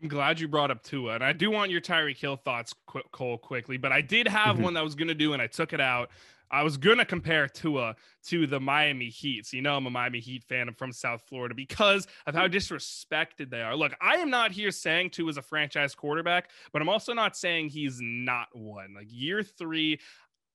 I'm 0.00 0.08
glad 0.08 0.40
you 0.40 0.48
brought 0.48 0.72
up 0.72 0.82
Tua, 0.82 1.14
and 1.14 1.24
I 1.24 1.32
do 1.32 1.50
want 1.50 1.70
your 1.70 1.80
Tyreek 1.80 2.18
Hill 2.18 2.36
thoughts, 2.36 2.74
Cole, 3.12 3.38
quickly. 3.38 3.76
But 3.76 3.92
I 3.92 4.00
did 4.00 4.26
have 4.26 4.56
mm-hmm. 4.56 4.64
one 4.64 4.74
that 4.74 4.80
I 4.80 4.82
was 4.82 4.96
going 4.96 5.08
to 5.08 5.14
do, 5.14 5.32
and 5.32 5.40
I 5.40 5.46
took 5.46 5.72
it 5.72 5.80
out. 5.80 6.10
I 6.52 6.62
was 6.62 6.76
gonna 6.76 7.06
compare 7.06 7.48
Tua 7.48 7.96
to 8.26 8.46
the 8.46 8.60
Miami 8.60 9.08
Heat. 9.08 9.46
So 9.46 9.56
you 9.56 9.62
know 9.62 9.74
I'm 9.74 9.86
a 9.86 9.90
Miami 9.90 10.20
Heat 10.20 10.44
fan. 10.44 10.68
I'm 10.68 10.74
from 10.74 10.92
South 10.92 11.22
Florida 11.26 11.54
because 11.54 12.06
of 12.26 12.34
how 12.34 12.46
disrespected 12.46 13.48
they 13.50 13.62
are. 13.62 13.74
Look, 13.74 13.94
I 14.02 14.16
am 14.16 14.28
not 14.28 14.52
here 14.52 14.70
saying 14.70 15.10
Tua 15.10 15.30
is 15.30 15.38
a 15.38 15.42
franchise 15.42 15.94
quarterback, 15.94 16.50
but 16.70 16.82
I'm 16.82 16.90
also 16.90 17.14
not 17.14 17.36
saying 17.36 17.70
he's 17.70 17.98
not 18.02 18.48
one. 18.52 18.94
Like 18.94 19.06
year 19.08 19.42
three, 19.42 19.98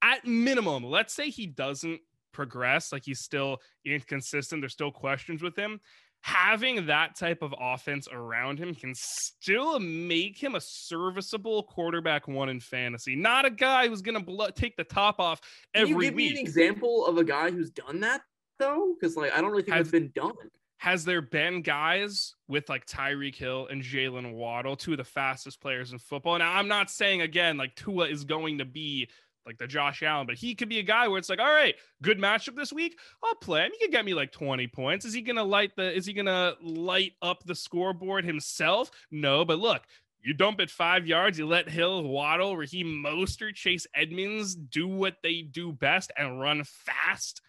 at 0.04 0.26
minimum, 0.26 0.84
let's 0.84 1.16
say 1.16 1.32
he 1.32 1.48
doesn't 1.48 2.02
progress, 2.32 2.92
like 2.92 3.04
he's 3.06 3.20
still 3.20 3.58
inconsistent. 3.86 4.62
There's 4.62 4.74
still 4.74 4.92
questions 4.92 5.42
with 5.42 5.56
him 5.56 5.80
having 6.22 6.88
that 6.88 7.16
type 7.16 7.42
of 7.42 7.54
offense 7.60 8.08
around 8.12 8.60
him 8.60 8.76
can 8.76 8.94
still 8.96 9.80
make 9.80 10.38
him 10.38 10.56
a 10.56 10.62
serviceable 10.62 11.64
quarterback 11.64 12.28
one 12.28 12.50
in 12.50 12.60
fantasy. 12.60 13.16
Not 13.16 13.46
a 13.46 13.50
guy 13.50 13.88
who's 13.88 14.02
going 14.02 14.26
to 14.26 14.52
take 14.54 14.76
the 14.76 14.84
top 14.84 15.20
off 15.20 15.40
every 15.74 15.94
can 15.94 16.02
you 16.02 16.08
give 16.10 16.16
week. 16.16 16.34
me 16.34 16.40
an 16.40 16.46
example 16.46 17.06
of 17.06 17.18
a 17.18 17.24
guy 17.24 17.52
who's 17.52 17.70
done 17.70 18.02
that 18.02 18.22
though? 18.60 18.96
Because 19.00 19.16
like 19.16 19.32
I 19.34 19.42
don't 19.42 19.52
really 19.52 19.64
think 19.64 19.78
has, 19.78 19.88
it's 19.88 19.92
been 19.92 20.12
done. 20.14 20.34
Has 20.80 21.06
there 21.06 21.22
been 21.22 21.62
guys 21.62 22.36
with 22.48 22.68
like 22.70 22.86
Tyreek 22.86 23.36
Hill 23.36 23.68
and 23.72 23.82
Jaylen 23.82 24.34
Waddle, 24.34 24.76
two 24.76 24.92
of 24.92 24.98
the 24.98 25.04
fastest 25.04 25.62
players 25.62 25.92
in 25.92 26.00
football? 26.00 26.38
Now 26.38 26.54
I'm 26.54 26.68
not 26.68 26.90
saying 26.90 27.22
again 27.22 27.58
like 27.58 27.76
Tua 27.76 28.08
is 28.08 28.26
going 28.26 28.58
to 28.58 28.66
be 28.66 29.08
like 29.48 29.58
the 29.58 29.66
Josh 29.66 30.04
Allen, 30.04 30.28
but 30.28 30.36
he 30.36 30.54
could 30.54 30.70
be 30.70 30.80
a 30.80 30.84
guy 30.84 31.08
where 31.08 31.18
it's 31.18 31.30
like, 31.30 31.40
all 31.40 31.46
right, 31.46 31.76
good 32.02 32.20
matchup 32.20 32.56
this 32.56 32.74
week. 32.74 33.00
I'll 33.24 33.36
play 33.36 33.62
him. 33.62 33.72
He 33.72 33.86
could 33.86 33.94
get 33.94 34.06
me 34.06 34.14
like 34.14 34.32
20 34.32 34.68
points. 34.68 35.06
Is 35.06 35.14
he 35.14 35.22
gonna 35.22 35.44
light 35.44 35.72
the 35.76 35.96
is 35.96 36.06
he 36.06 36.14
gonna 36.14 36.56
light 36.62 37.14
up 37.22 37.44
the 37.46 37.56
scoreboard 37.56 38.26
himself? 38.26 38.92
No, 39.10 39.46
but 39.46 39.58
look, 39.58 39.84
you 40.22 40.34
dump 40.34 40.60
it 40.60 40.70
five 40.70 41.08
yards, 41.08 41.40
you 41.40 41.48
let 41.48 41.70
Hill, 41.70 42.04
Waddle, 42.04 42.58
Raheem 42.58 43.04
Mostert, 43.04 43.56
Chase 43.56 43.88
Edmonds 43.96 44.56
do 44.56 44.88
what 44.88 45.16
they 45.24 45.42
do 45.42 45.72
best 45.72 46.12
and 46.18 46.40
run 46.40 46.64
fast. 46.66 47.42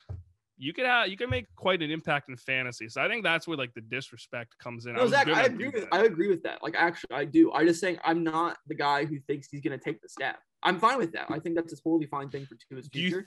You 0.58 0.72
could 0.72 0.86
have 0.86 1.08
you 1.08 1.16
can 1.16 1.30
make 1.30 1.46
quite 1.54 1.82
an 1.82 1.90
impact 1.90 2.28
in 2.28 2.36
fantasy. 2.36 2.88
So 2.88 3.00
I 3.00 3.08
think 3.08 3.22
that's 3.22 3.46
where 3.46 3.56
like 3.56 3.72
the 3.74 3.80
disrespect 3.80 4.58
comes 4.58 4.86
in. 4.86 4.94
No, 4.94 5.06
Zach, 5.06 5.28
I 5.28 5.44
agree 5.44 5.68
with 5.68 5.86
I 5.92 6.04
agree 6.04 6.28
with 6.28 6.42
that. 6.42 6.62
Like 6.62 6.74
actually 6.76 7.14
I 7.14 7.24
do. 7.24 7.52
I 7.52 7.64
just 7.64 7.80
saying 7.80 7.98
I'm 8.04 8.24
not 8.24 8.58
the 8.66 8.74
guy 8.74 9.04
who 9.04 9.20
thinks 9.20 9.48
he's 9.50 9.60
gonna 9.60 9.78
take 9.78 10.02
the 10.02 10.08
step. 10.08 10.38
I'm 10.62 10.80
fine 10.80 10.98
with 10.98 11.12
that. 11.12 11.26
I 11.30 11.38
think 11.38 11.54
that's 11.54 11.72
a 11.72 11.76
totally 11.76 12.06
fine 12.06 12.28
thing 12.28 12.44
for 12.44 12.56
Tua's 12.56 12.88
future. 12.88 13.20
Do 13.20 13.26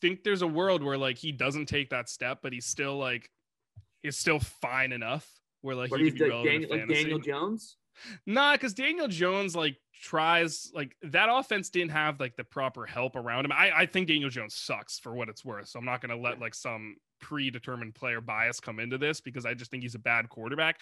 think 0.00 0.24
there's 0.24 0.42
a 0.42 0.46
world 0.46 0.82
where 0.82 0.96
like 0.96 1.18
he 1.18 1.30
doesn't 1.30 1.66
take 1.66 1.90
that 1.90 2.08
step, 2.08 2.38
but 2.42 2.52
he's 2.52 2.66
still 2.66 2.96
like 2.96 3.28
is 4.02 4.16
still 4.16 4.40
fine 4.40 4.92
enough 4.92 5.28
where 5.60 5.76
like 5.76 5.94
he 5.94 6.04
he's 6.04 6.20
like 6.20 6.30
Daniel, 6.44 6.70
like 6.70 6.88
Daniel 6.88 7.18
Jones? 7.18 7.76
Nah, 8.26 8.52
because 8.52 8.74
Daniel 8.74 9.08
Jones 9.08 9.54
like 9.54 9.76
tries 10.02 10.70
like 10.74 10.96
that 11.02 11.28
offense 11.30 11.70
didn't 11.70 11.92
have 11.92 12.18
like 12.20 12.36
the 12.36 12.44
proper 12.44 12.86
help 12.86 13.16
around 13.16 13.44
him. 13.44 13.52
I, 13.52 13.70
I 13.74 13.86
think 13.86 14.08
Daniel 14.08 14.30
Jones 14.30 14.54
sucks 14.54 14.98
for 14.98 15.14
what 15.14 15.28
it's 15.28 15.44
worth. 15.44 15.68
So 15.68 15.78
I'm 15.78 15.84
not 15.84 16.00
gonna 16.00 16.16
let 16.16 16.40
like 16.40 16.54
some 16.54 16.96
predetermined 17.20 17.94
player 17.94 18.20
bias 18.20 18.60
come 18.60 18.80
into 18.80 18.98
this 18.98 19.20
because 19.20 19.46
I 19.46 19.54
just 19.54 19.70
think 19.70 19.82
he's 19.82 19.94
a 19.94 20.00
bad 20.00 20.28
quarterback. 20.28 20.80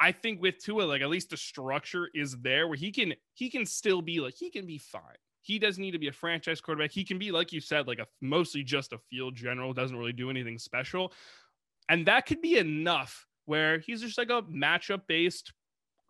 I 0.00 0.12
think 0.12 0.40
with 0.40 0.58
Tua, 0.58 0.82
like 0.82 1.02
at 1.02 1.08
least 1.08 1.30
the 1.30 1.36
structure 1.36 2.08
is 2.14 2.36
there 2.40 2.68
where 2.68 2.76
he 2.76 2.92
can 2.92 3.14
he 3.34 3.50
can 3.50 3.66
still 3.66 4.02
be 4.02 4.20
like 4.20 4.34
he 4.34 4.50
can 4.50 4.66
be 4.66 4.78
fine. 4.78 5.02
He 5.42 5.58
doesn't 5.58 5.80
need 5.80 5.92
to 5.92 5.98
be 5.98 6.08
a 6.08 6.12
franchise 6.12 6.60
quarterback. 6.60 6.90
He 6.90 7.04
can 7.04 7.18
be, 7.18 7.30
like 7.30 7.52
you 7.52 7.60
said, 7.60 7.86
like 7.86 8.00
a 8.00 8.06
mostly 8.20 8.62
just 8.62 8.92
a 8.92 8.98
field 9.10 9.34
general, 9.34 9.72
doesn't 9.72 9.96
really 9.96 10.12
do 10.12 10.28
anything 10.28 10.58
special. 10.58 11.12
And 11.88 12.06
that 12.06 12.26
could 12.26 12.42
be 12.42 12.58
enough 12.58 13.26
where 13.46 13.78
he's 13.78 14.02
just 14.02 14.18
like 14.18 14.28
a 14.28 14.42
matchup 14.42 15.02
based 15.08 15.54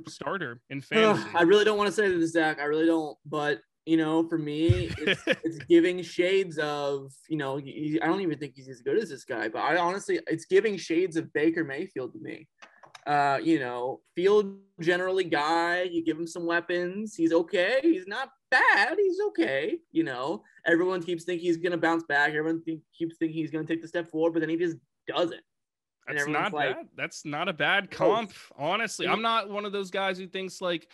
starter 0.07 0.61
in 0.71 0.81
fantasy. 0.81 1.29
I 1.35 1.43
really 1.43 1.65
don't 1.65 1.79
want 1.79 1.89
to 1.89 1.93
say 1.93 2.09
this, 2.09 2.33
Zach. 2.33 2.59
I 2.61 2.65
really 2.65 2.87
don't. 2.87 3.17
But 3.27 3.61
you 3.89 3.97
know, 3.97 4.29
for 4.29 4.37
me, 4.37 4.91
it's, 4.99 5.23
it's 5.27 5.59
giving 5.65 6.03
shades 6.03 6.59
of, 6.59 7.11
you 7.29 7.39
know, 7.39 7.57
he, 7.57 7.99
I 8.03 8.07
don't 8.07 8.21
even 8.21 8.39
think 8.39 8.53
he's 8.55 8.69
as 8.69 8.83
good 8.83 8.99
as 8.99 9.09
this 9.09 9.25
guy, 9.25 9.49
but 9.49 9.61
I 9.61 9.79
honestly, 9.79 10.21
it's 10.27 10.45
giving 10.45 10.77
shades 10.77 11.17
of 11.17 11.33
Baker 11.33 11.65
Mayfield 11.65 12.13
to 12.13 12.19
me. 12.19 12.47
Uh, 13.07 13.39
you 13.43 13.59
know, 13.59 14.01
field 14.15 14.59
generally 14.81 15.25
guy. 15.25 15.85
You 15.85 16.05
give 16.05 16.19
him 16.19 16.27
some 16.27 16.45
weapons. 16.45 17.15
He's 17.15 17.33
okay. 17.33 17.79
He's 17.81 18.07
not 18.07 18.29
bad. 18.51 18.97
He's 18.99 19.19
okay. 19.29 19.79
You 19.91 20.05
know, 20.05 20.43
everyone 20.67 21.03
keeps 21.03 21.25
thinking 21.25 21.47
he's 21.47 21.57
gonna 21.57 21.79
bounce 21.79 22.05
back. 22.05 22.35
Everyone 22.35 22.63
think, 22.63 22.83
keeps 22.97 23.17
thinking 23.17 23.39
he's 23.39 23.51
gonna 23.51 23.65
take 23.65 23.81
the 23.81 23.89
step 23.89 24.11
forward, 24.11 24.35
but 24.35 24.41
then 24.41 24.51
he 24.51 24.59
just 24.59 24.77
doesn't. 25.07 25.41
That's 26.13 26.29
not 26.29 26.53
like, 26.53 26.77
bad. 26.77 26.89
That's 26.97 27.25
not 27.25 27.49
a 27.49 27.53
bad 27.53 27.91
comp. 27.91 28.33
Honestly, 28.57 29.07
I'm 29.07 29.23
not 29.23 29.51
one 29.51 29.65
of 29.65 29.73
those 29.73 29.91
guys 29.91 30.19
who 30.19 30.27
thinks 30.27 30.61
like 30.61 30.89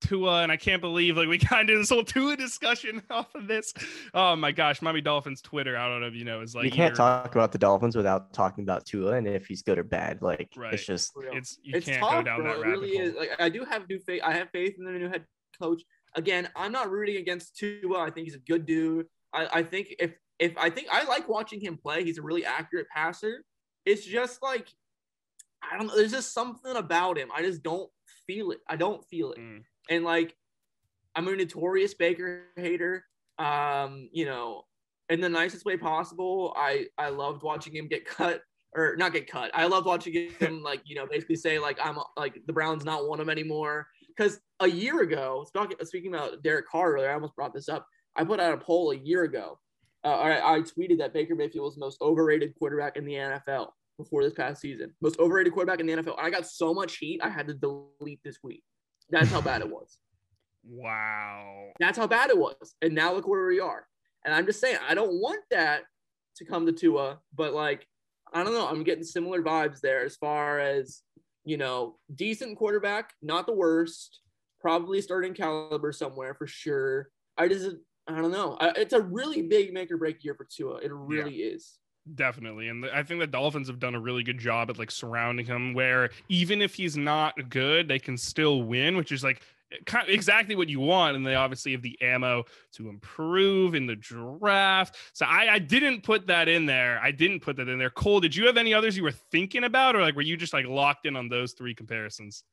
Tua, 0.00 0.42
and 0.42 0.50
I 0.50 0.56
can't 0.56 0.80
believe 0.80 1.16
like 1.16 1.28
we 1.28 1.38
kind 1.38 1.70
of 1.70 1.78
this 1.78 1.90
whole 1.90 2.04
Tua 2.04 2.36
discussion 2.36 3.02
off 3.10 3.34
of 3.34 3.46
this. 3.46 3.72
Oh 4.14 4.36
my 4.36 4.52
gosh, 4.52 4.82
Miami 4.82 5.00
Dolphins 5.00 5.40
Twitter. 5.40 5.76
I 5.76 5.88
don't 5.88 6.00
know 6.00 6.06
if 6.06 6.14
you 6.14 6.24
know 6.24 6.40
is 6.40 6.54
like 6.54 6.64
you 6.64 6.70
can't 6.70 6.92
either... 6.92 6.96
talk 6.96 7.34
about 7.34 7.52
the 7.52 7.58
Dolphins 7.58 7.96
without 7.96 8.32
talking 8.32 8.64
about 8.64 8.86
Tua 8.86 9.14
and 9.14 9.26
if 9.26 9.46
he's 9.46 9.62
good 9.62 9.78
or 9.78 9.84
bad. 9.84 10.22
Like 10.22 10.50
right. 10.56 10.74
it's 10.74 10.86
just 10.86 11.12
it's 11.32 11.58
you 11.62 11.76
it's 11.76 11.86
can't 11.86 12.00
tough, 12.00 12.12
go 12.12 12.22
down 12.22 12.40
bro. 12.40 12.52
that 12.52 12.60
rabbit 12.60 12.68
it 12.68 12.70
really 12.70 12.96
hole. 12.96 13.06
Is. 13.06 13.14
Like 13.14 13.30
I 13.38 13.48
do 13.48 13.64
have 13.64 13.88
new 13.88 13.98
faith. 13.98 14.22
I 14.24 14.32
have 14.32 14.48
faith 14.50 14.74
in 14.78 14.84
the 14.84 14.92
new 14.92 15.08
head 15.08 15.24
coach. 15.60 15.82
Again, 16.16 16.48
I'm 16.56 16.72
not 16.72 16.90
rooting 16.90 17.16
against 17.16 17.56
Tua. 17.56 18.00
I 18.00 18.10
think 18.10 18.26
he's 18.26 18.34
a 18.34 18.40
good 18.40 18.66
dude. 18.66 19.06
I, 19.32 19.48
I 19.52 19.62
think 19.62 19.94
if 19.98 20.12
if 20.38 20.56
I 20.56 20.70
think 20.70 20.88
I 20.90 21.04
like 21.04 21.28
watching 21.28 21.60
him 21.60 21.76
play. 21.76 22.02
He's 22.04 22.18
a 22.18 22.22
really 22.22 22.44
accurate 22.44 22.86
passer. 22.88 23.44
It's 23.90 24.06
just 24.06 24.42
like 24.42 24.68
I 25.62 25.76
don't 25.76 25.88
know. 25.88 25.96
There's 25.96 26.12
just 26.12 26.32
something 26.32 26.76
about 26.76 27.18
him. 27.18 27.28
I 27.34 27.42
just 27.42 27.62
don't 27.62 27.90
feel 28.26 28.50
it. 28.50 28.58
I 28.68 28.76
don't 28.76 29.04
feel 29.06 29.32
it. 29.32 29.38
Mm. 29.38 29.62
And 29.88 30.04
like, 30.04 30.34
I'm 31.14 31.28
a 31.28 31.36
notorious 31.36 31.94
Baker 31.94 32.44
hater. 32.56 33.04
Um, 33.38 34.08
you 34.12 34.26
know, 34.26 34.64
in 35.08 35.20
the 35.20 35.28
nicest 35.28 35.64
way 35.64 35.76
possible. 35.76 36.54
I 36.56 36.86
I 36.96 37.08
loved 37.10 37.42
watching 37.42 37.74
him 37.74 37.88
get 37.88 38.06
cut 38.06 38.42
or 38.74 38.96
not 38.96 39.12
get 39.12 39.30
cut. 39.30 39.50
I 39.52 39.66
loved 39.66 39.86
watching 39.86 40.30
him 40.38 40.62
like 40.62 40.82
you 40.84 40.94
know 40.94 41.06
basically 41.06 41.36
say 41.36 41.58
like 41.58 41.78
I'm 41.82 41.98
like 42.16 42.40
the 42.46 42.52
Browns 42.52 42.84
not 42.84 43.08
want 43.08 43.20
him 43.20 43.28
anymore. 43.28 43.88
Because 44.16 44.40
a 44.60 44.66
year 44.66 45.00
ago, 45.00 45.46
speaking 45.82 46.14
about 46.14 46.42
Derek 46.42 46.68
Carr 46.68 46.94
earlier, 46.94 47.10
I 47.10 47.14
almost 47.14 47.36
brought 47.36 47.54
this 47.54 47.68
up. 47.68 47.86
I 48.16 48.24
put 48.24 48.40
out 48.40 48.52
a 48.52 48.58
poll 48.58 48.90
a 48.90 48.96
year 48.96 49.22
ago. 49.22 49.58
Uh, 50.04 50.16
I, 50.16 50.56
I 50.56 50.60
tweeted 50.60 50.98
that 50.98 51.14
Baker 51.14 51.34
Mayfield 51.34 51.64
was 51.64 51.74
the 51.74 51.80
most 51.80 52.00
overrated 52.02 52.54
quarterback 52.58 52.96
in 52.96 53.04
the 53.04 53.14
NFL 53.14 53.68
before 54.02 54.22
this 54.22 54.34
past 54.34 54.60
season. 54.60 54.92
Most 55.00 55.18
overrated 55.18 55.52
quarterback 55.52 55.80
in 55.80 55.86
the 55.86 55.94
NFL. 55.94 56.18
I 56.18 56.30
got 56.30 56.46
so 56.46 56.74
much 56.74 56.96
heat, 56.96 57.20
I 57.22 57.28
had 57.28 57.48
to 57.48 57.54
delete 57.54 58.20
this 58.24 58.38
tweet. 58.38 58.62
That's 59.10 59.30
how 59.30 59.40
bad 59.40 59.60
it 59.62 59.70
was. 59.70 59.98
Wow. 60.62 61.70
That's 61.80 61.96
how 61.96 62.06
bad 62.06 62.28
it 62.28 62.36
was. 62.36 62.74
And 62.82 62.94
now 62.94 63.14
look 63.14 63.26
where 63.26 63.46
we 63.46 63.60
are. 63.60 63.86
And 64.26 64.34
I'm 64.34 64.44
just 64.44 64.60
saying, 64.60 64.76
I 64.86 64.94
don't 64.94 65.14
want 65.14 65.40
that 65.50 65.84
to 66.36 66.44
come 66.44 66.66
to 66.66 66.72
Tua, 66.72 67.18
but 67.34 67.54
like, 67.54 67.86
I 68.34 68.44
don't 68.44 68.52
know. 68.52 68.68
I'm 68.68 68.84
getting 68.84 69.02
similar 69.02 69.42
vibes 69.42 69.80
there 69.80 70.04
as 70.04 70.16
far 70.16 70.60
as, 70.60 71.00
you 71.46 71.56
know, 71.56 71.96
decent 72.14 72.58
quarterback, 72.58 73.14
not 73.22 73.46
the 73.46 73.54
worst, 73.54 74.20
probably 74.60 75.00
starting 75.00 75.32
caliber 75.32 75.92
somewhere 75.92 76.34
for 76.34 76.46
sure. 76.46 77.08
I 77.38 77.48
just, 77.48 77.76
I 78.06 78.20
don't 78.20 78.30
know. 78.30 78.58
It's 78.60 78.92
a 78.92 79.00
really 79.00 79.42
big 79.42 79.72
make 79.72 79.90
or 79.90 79.96
break 79.96 80.22
year 80.22 80.34
for 80.34 80.44
Tua. 80.44 80.76
It 80.76 80.92
really 80.92 81.42
yeah. 81.42 81.54
is. 81.54 81.78
Definitely. 82.14 82.68
And 82.68 82.86
I 82.86 83.02
think 83.02 83.20
the 83.20 83.26
Dolphins 83.26 83.68
have 83.68 83.78
done 83.78 83.94
a 83.94 84.00
really 84.00 84.22
good 84.22 84.38
job 84.38 84.70
at 84.70 84.78
like 84.78 84.90
surrounding 84.90 85.46
him 85.46 85.74
where 85.74 86.10
even 86.28 86.62
if 86.62 86.74
he's 86.74 86.96
not 86.96 87.50
good, 87.50 87.88
they 87.88 87.98
can 87.98 88.16
still 88.16 88.62
win, 88.62 88.96
which 88.96 89.12
is 89.12 89.22
like 89.22 89.42
kind 89.86 90.08
of 90.08 90.12
exactly 90.12 90.56
what 90.56 90.68
you 90.68 90.80
want, 90.80 91.16
and 91.16 91.26
they 91.26 91.34
obviously 91.34 91.72
have 91.72 91.82
the 91.82 92.00
ammo 92.00 92.44
to 92.72 92.88
improve 92.88 93.74
in 93.74 93.86
the 93.86 93.96
draft. 93.96 94.96
So 95.12 95.26
I, 95.26 95.54
I 95.54 95.58
didn't 95.58 96.02
put 96.02 96.26
that 96.28 96.48
in 96.48 96.66
there. 96.66 96.98
I 97.02 97.10
didn't 97.10 97.40
put 97.40 97.56
that 97.56 97.68
in 97.68 97.78
there. 97.78 97.90
Cole, 97.90 98.20
did 98.20 98.34
you 98.34 98.46
have 98.46 98.56
any 98.56 98.74
others 98.74 98.96
you 98.96 99.02
were 99.02 99.12
thinking 99.12 99.64
about, 99.64 99.94
or 99.94 100.00
like 100.00 100.16
were 100.16 100.22
you 100.22 100.36
just 100.36 100.52
like 100.52 100.66
locked 100.66 101.06
in 101.06 101.16
on 101.16 101.28
those 101.28 101.52
three 101.52 101.74
comparisons? 101.74 102.44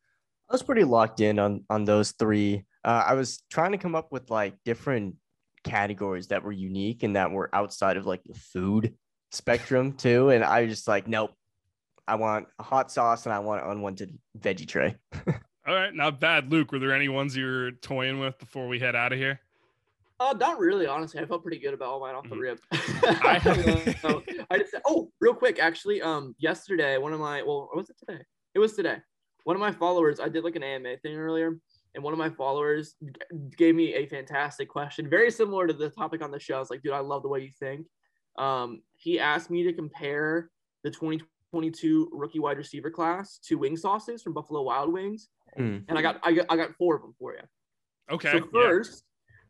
I 0.49 0.53
was 0.53 0.63
pretty 0.63 0.83
locked 0.83 1.19
in 1.19 1.39
on 1.39 1.63
on 1.69 1.85
those 1.85 2.11
three. 2.11 2.65
Uh, 2.83 3.03
I 3.07 3.13
was 3.13 3.41
trying 3.49 3.71
to 3.71 3.77
come 3.77 3.95
up 3.95 4.11
with 4.11 4.29
like 4.29 4.55
different 4.63 5.15
categories 5.63 6.27
that 6.27 6.43
were 6.43 6.51
unique 6.51 7.03
and 7.03 7.15
that 7.15 7.31
were 7.31 7.49
outside 7.53 7.97
of 7.97 8.05
like 8.05 8.23
the 8.25 8.33
food 8.33 8.93
spectrum 9.37 9.93
too. 9.93 10.29
And 10.29 10.43
I 10.43 10.61
was 10.63 10.71
just 10.71 10.87
like, 10.87 11.07
nope, 11.07 11.31
I 12.07 12.15
want 12.15 12.47
a 12.59 12.63
hot 12.63 12.91
sauce 12.91 13.25
and 13.25 13.33
I 13.33 13.39
want 13.39 13.63
an 13.63 13.71
unwanted 13.71 14.17
veggie 14.37 14.67
tray. 14.67 14.95
All 15.67 15.75
right, 15.75 15.93
not 15.93 16.19
bad. 16.19 16.51
Luke, 16.51 16.71
were 16.71 16.79
there 16.79 16.93
any 16.93 17.09
ones 17.09 17.35
you 17.35 17.45
were 17.45 17.71
toying 17.71 18.19
with 18.19 18.37
before 18.39 18.67
we 18.67 18.79
head 18.79 18.95
out 18.95 19.11
of 19.13 19.19
here? 19.19 19.39
Uh, 20.19 20.33
not 20.39 20.59
really, 20.59 20.87
honestly. 20.87 21.19
I 21.21 21.25
felt 21.25 21.43
pretty 21.43 21.59
good 21.59 21.75
about 21.75 21.89
all 21.89 21.99
mine 21.99 22.15
off 22.15 22.27
the 22.27 22.35
Mhm. 22.35 22.39
rip. 22.41 22.59
I- 22.71 24.45
I 24.49 24.57
just 24.57 24.73
oh, 24.85 25.11
real 25.21 25.33
quick, 25.35 25.59
actually, 25.59 26.01
um, 26.01 26.35
yesterday, 26.39 26.97
one 26.97 27.13
of 27.13 27.19
my 27.19 27.43
well, 27.43 27.69
was 27.75 27.89
it 27.89 27.97
today? 27.99 28.21
It 28.55 28.59
was 28.59 28.73
today. 28.73 28.97
One 29.43 29.55
of 29.55 29.59
my 29.59 29.71
followers, 29.71 30.19
I 30.19 30.29
did 30.29 30.43
like 30.43 30.55
an 30.55 30.63
AMA 30.63 30.97
thing 31.03 31.15
earlier, 31.17 31.57
and 31.93 32.03
one 32.03 32.13
of 32.13 32.17
my 32.19 32.29
followers 32.29 32.95
g- 33.03 33.11
gave 33.57 33.75
me 33.75 33.93
a 33.93 34.07
fantastic 34.07 34.69
question, 34.69 35.07
very 35.09 35.29
similar 35.29 35.67
to 35.67 35.73
the 35.73 35.89
topic 35.89 36.23
on 36.23 36.31
the 36.31 36.39
show. 36.39 36.55
I 36.55 36.59
was 36.59 36.69
like, 36.71 36.81
dude, 36.81 36.93
I 36.93 36.99
love 36.99 37.21
the 37.21 37.29
way 37.29 37.41
you 37.41 37.51
think. 37.59 37.85
Um, 38.39 38.81
he 38.97 39.19
asked 39.19 39.49
me 39.49 39.63
to 39.63 39.73
compare 39.73 40.49
the 40.83 40.89
2022 40.91 42.09
rookie 42.11 42.39
wide 42.39 42.57
receiver 42.57 42.89
class 42.89 43.39
to 43.47 43.55
wing 43.57 43.77
sauces 43.77 44.21
from 44.21 44.33
Buffalo 44.33 44.61
Wild 44.63 44.91
Wings, 44.91 45.29
Hmm. 45.55 45.79
and 45.87 45.97
I 45.97 46.01
got 46.01 46.19
I 46.23 46.33
got 46.33 46.45
I 46.49 46.55
got 46.55 46.75
four 46.75 46.95
of 46.95 47.01
them 47.01 47.13
for 47.17 47.33
you. 47.33 47.41
Okay. 48.11 48.31
So 48.31 48.37
yeah. 48.37 48.43
first, 48.51 49.03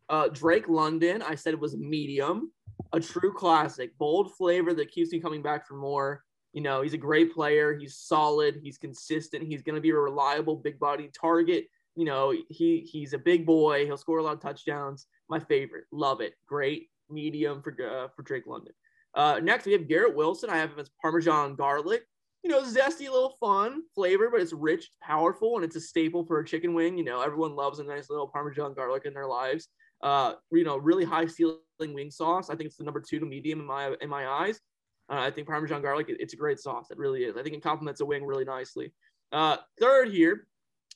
uh, 0.10 0.28
Drake 0.30 0.70
London, 0.70 1.22
I 1.22 1.36
said 1.36 1.54
it 1.54 1.60
was 1.60 1.76
medium, 1.76 2.52
a 2.94 3.00
true 3.00 3.34
classic, 3.34 3.98
bold 3.98 4.34
flavor 4.36 4.74
that 4.74 4.92
keeps 4.92 5.12
me 5.12 5.20
coming 5.20 5.42
back 5.42 5.68
for 5.68 5.76
more. 5.76 6.24
You 6.54 6.62
know, 6.62 6.82
he's 6.82 6.94
a 6.94 6.98
great 6.98 7.34
player. 7.34 7.78
He's 7.78 7.98
solid. 7.98 8.60
He's 8.64 8.78
consistent. 8.78 9.44
He's 9.44 9.62
going 9.62 9.76
to 9.76 9.82
be 9.82 9.90
a 9.90 9.96
reliable, 9.96 10.56
big 10.56 10.80
body 10.80 11.10
target. 11.20 11.66
You 11.96 12.06
know, 12.06 12.34
he 12.50 12.88
he's 12.90 13.14
a 13.14 13.18
big 13.18 13.46
boy. 13.46 13.86
He'll 13.86 13.98
score 13.98 14.20
a 14.20 14.24
lot 14.24 14.34
of 14.36 14.40
touchdowns. 14.40 15.08
My 15.30 15.40
favorite. 15.40 15.86
Love 15.92 16.22
it. 16.22 16.34
Great 16.48 16.90
medium 17.10 17.62
for 17.62 17.72
uh, 17.74 18.08
for 18.16 18.22
Drake 18.24 18.48
London. 18.48 18.74
Uh, 19.14 19.40
next, 19.42 19.66
we 19.66 19.74
have 19.74 19.88
Garrett 19.88 20.16
Wilson. 20.16 20.50
I 20.50 20.58
have 20.58 20.72
him 20.72 20.80
as 20.80 20.90
Parmesan 21.02 21.56
garlic. 21.56 22.04
You 22.44 22.52
know, 22.52 22.62
zesty 22.62 23.10
little 23.10 23.36
fun 23.40 23.82
flavor, 23.96 24.30
but 24.32 24.40
it's 24.40 24.54
rich, 24.54 24.86
it's 24.86 24.98
powerful, 25.02 25.56
and 25.56 25.66
it's 25.66 25.76
a 25.76 25.82
staple 25.82 26.24
for 26.26 26.40
a 26.40 26.46
chicken 26.46 26.74
wing. 26.74 26.98
You 26.98 27.04
know, 27.04 27.22
everyone 27.22 27.56
loves 27.56 27.80
a 27.80 27.84
nice 27.84 28.10
little 28.10 28.28
Parmesan 28.28 28.74
garlic 28.74 29.06
in 29.06 29.14
their 29.14 29.26
lives. 29.28 29.68
Uh, 30.02 30.34
you 30.52 30.64
know, 30.64 30.78
really 30.78 31.04
high 31.04 31.26
ceiling 31.26 31.58
wing 31.80 32.12
sauce. 32.12 32.50
I 32.50 32.56
think 32.56 32.68
it's 32.68 32.78
the 32.78 32.84
number 32.84 33.02
two 33.02 33.20
to 33.20 33.26
medium 33.26 33.60
in 33.60 33.66
my 33.66 33.96
in 34.02 34.10
my 34.10 34.28
eyes. 34.28 34.60
Uh, 35.10 35.20
I 35.20 35.32
think 35.32 35.48
Parmesan 35.48 35.82
garlic, 35.82 36.10
it- 36.10 36.18
it's 36.20 36.34
a 36.34 36.38
great 36.38 36.60
sauce. 36.60 36.92
It 36.92 36.98
really 36.98 37.24
is. 37.24 37.36
I 37.38 37.44
think 37.44 37.56
it 37.56 37.64
complements 37.64 38.02
a 38.02 38.06
wing 38.06 38.24
really 38.26 38.46
nicely. 38.46 38.94
Uh, 39.32 39.58
third 39.80 40.10
here, 40.10 40.48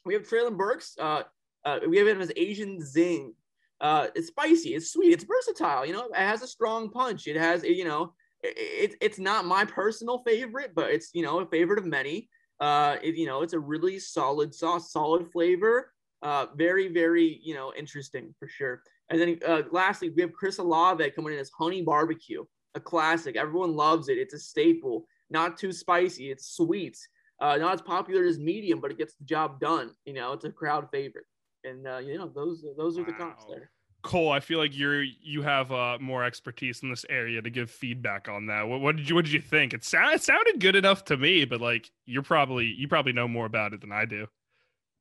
we 0.06 0.14
have 0.14 0.24
Treylon 0.28 0.58
Burks. 0.58 0.96
Uh, 1.00 1.24
uh, 1.66 1.80
we 1.88 1.98
have 1.98 2.08
him 2.08 2.22
as 2.22 2.32
Asian 2.36 2.80
Zing. 2.86 3.34
Uh, 3.82 4.08
it's 4.16 4.28
spicy. 4.28 4.76
It's 4.76 4.94
sweet. 4.94 5.12
It's 5.12 5.24
versatile. 5.24 5.86
You 5.86 5.94
know, 5.94 6.06
it 6.06 6.16
has 6.16 6.44
a 6.44 6.48
strong 6.48 6.90
punch. 6.92 7.28
It 7.28 7.36
has, 7.36 7.64
you 7.64 7.84
know, 7.84 8.14
it, 8.44 8.92
it, 8.92 8.96
it's 9.02 9.20
not 9.20 9.46
my 9.46 9.66
personal 9.66 10.22
favorite, 10.26 10.74
but 10.76 10.92
it's, 10.92 11.10
you 11.14 11.24
know, 11.24 11.40
a 11.40 11.48
favorite 11.48 11.80
of 11.80 11.86
many. 11.86 12.30
Uh, 12.60 12.98
it, 13.02 13.16
you 13.16 13.26
know, 13.26 13.42
it's 13.42 13.54
a 13.54 13.60
really 13.60 13.98
solid 13.98 14.54
sauce, 14.54 14.92
solid 14.94 15.32
flavor. 15.32 15.92
Uh, 16.22 16.46
very, 16.56 16.88
very, 16.90 17.40
you 17.44 17.56
know, 17.56 17.74
interesting 17.76 18.36
for 18.38 18.48
sure. 18.48 18.84
And 19.10 19.20
then 19.20 19.40
uh, 19.48 19.64
lastly, 19.72 20.12
we 20.12 20.22
have 20.22 20.32
Chris 20.32 20.60
Olave 20.60 21.10
coming 21.12 21.34
in 21.34 21.40
as 21.40 21.50
honey 21.50 21.82
barbecue, 21.82 22.46
a 22.76 22.80
classic. 22.80 23.36
Everyone 23.36 23.76
loves 23.76 24.10
it. 24.10 24.20
It's 24.20 24.36
a 24.36 24.40
staple. 24.40 25.08
Not 25.32 25.58
too 25.58 25.72
spicy. 25.72 26.30
It's 26.30 26.56
sweet. 26.56 26.98
Uh, 27.40 27.58
not 27.58 27.74
as 27.74 27.82
popular 27.82 28.26
as 28.26 28.38
medium, 28.38 28.80
but 28.80 28.92
it 28.92 29.00
gets 29.00 29.16
the 29.16 29.26
job 29.26 29.60
done. 29.60 29.96
You 30.06 30.14
know, 30.14 30.34
it's 30.34 30.46
a 30.46 30.52
crowd 30.52 30.88
favorite. 30.92 31.26
And 31.64 31.88
uh, 31.88 31.98
you 31.98 32.18
know, 32.18 32.28
those 32.28 32.64
those 32.78 32.98
are 32.98 33.04
the 33.04 33.14
comps 33.14 33.46
there. 33.50 33.72
Cole, 34.04 34.32
I 34.32 34.40
feel 34.40 34.58
like 34.58 34.76
you're 34.76 35.04
you 35.04 35.44
have 35.44 35.72
uh, 35.72 35.98
more 36.02 36.24
expertise 36.24 36.82
in 36.82 36.90
this 36.90 37.06
area 37.08 37.40
to 37.42 37.50
give 37.52 37.70
feedback 37.70 38.28
on 38.28 38.48
that. 38.48 38.68
What, 38.68 38.82
what 38.82 38.96
did 38.96 39.08
you 39.08 39.14
What 39.16 39.26
did 39.26 39.34
you 39.34 39.42
think? 39.42 39.74
It, 39.74 39.84
sound, 39.84 40.16
it 40.16 40.24
sounded 40.24 40.60
good 40.60 40.76
enough 40.76 41.06
to 41.06 41.18
me, 41.18 41.46
but 41.46 41.62
like 41.62 41.90
you're 42.06 42.24
probably 42.24 42.66
you 42.66 42.88
probably 42.88 43.14
know 43.14 43.28
more 43.28 43.46
about 43.46 43.74
it 43.74 43.82
than 43.82 43.92
I 43.92 44.06
do. 44.06 44.26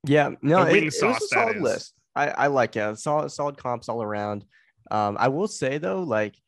Yeah, 0.07 0.31
no, 0.43 0.65
The 0.65 0.71
it, 0.71 0.73
wing 0.73 0.83
it 0.83 0.87
was 0.87 1.03
a 1.03 1.27
solid 1.29 1.57
is. 1.57 1.63
list. 1.63 1.95
I, 2.15 2.29
I 2.29 2.47
like 2.49 2.77
it. 2.77 2.99
Solid, 2.99 3.31
solid 3.31 3.57
comps 3.57 3.89
all 3.89 4.03
around. 4.03 4.45
Um, 4.91 5.17
I 5.19 5.29
will 5.29 5.49
say 5.49 5.79
though, 5.79 6.03
like 6.03 6.35
I- 6.35 6.39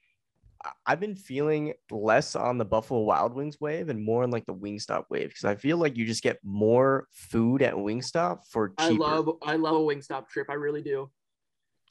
I've 0.87 1.01
been 1.01 1.17
feeling 1.17 1.75
less 1.91 2.37
on 2.37 2.59
the 2.59 2.65
Buffalo 2.65 3.01
Wild 3.01 3.35
Wings 3.35 3.61
wave 3.61 3.89
and 3.89 4.03
more 4.03 4.23
on 4.23 4.31
like 4.31 4.47
the 4.47 4.55
Wingstop 4.55 5.05
wave 5.11 5.29
because 5.29 5.45
I 5.45 5.55
feel 5.55 5.77
like 5.77 5.97
you 5.97 6.07
just 6.07 6.23
get 6.23 6.39
more 6.45 7.07
food 7.13 7.63
at 7.63 7.75
Wingstop 7.75 8.47
for 8.49 8.69
cheaper. 8.69 8.83
I 8.83 8.89
love 8.91 9.29
I 9.43 9.57
love 9.57 9.77
a 9.77 9.81
Wingstop 9.81 10.29
trip. 10.29 10.49
I 10.51 10.55
really 10.55 10.83
do. 10.83 11.11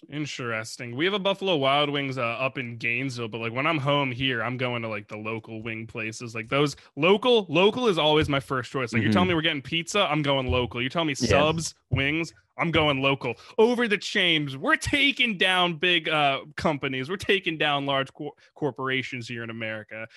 Interesting. 0.10 0.96
We 0.96 1.06
have 1.06 1.14
a 1.14 1.20
Buffalo 1.20 1.56
Wild 1.58 1.90
Wings 1.90 2.18
uh, 2.18 2.22
up 2.22 2.58
in 2.58 2.78
Gainesville, 2.78 3.28
but 3.28 3.40
like 3.40 3.54
when 3.54 3.68
I'm 3.68 3.78
home 3.78 4.12
here, 4.12 4.42
I'm 4.44 4.58
going 4.58 4.82
to 4.82 4.88
like 4.88 5.08
the 5.08 5.16
local 5.18 5.62
wing 5.62 5.86
places. 5.88 6.34
Like 6.34 6.50
those 6.50 6.76
local, 6.96 7.46
local 7.50 7.88
is 7.88 7.98
always 7.98 8.28
my 8.28 8.40
first 8.40 8.72
choice. 8.72 8.92
Like 8.94 9.04
you're 9.04 9.12
telling 9.12 9.28
me 9.30 9.36
we're 9.36 9.42
getting 9.42 9.62
pizza, 9.62 10.02
I'm 10.10 10.22
going 10.24 10.48
local. 10.48 10.82
You're 10.82 10.90
telling 10.90 11.08
me 11.08 11.16
Yeah. 11.20 11.30
subs, 11.30 11.76
wings, 11.92 12.34
I'm 12.58 12.72
going 12.72 13.02
local. 13.02 13.36
Over 13.58 13.88
the 13.88 13.98
chains, 13.98 14.58
we're 14.58 14.76
taking 14.76 15.38
down 15.38 15.76
big 15.76 16.10
uh, 16.10 16.42
companies. 16.58 17.10
We're 17.10 17.18
taking 17.18 17.58
down 17.58 17.86
large 17.86 18.12
cor- 18.14 18.34
corporations 18.56 19.28
here 19.28 19.44
in 19.44 19.50
America. 19.50 20.08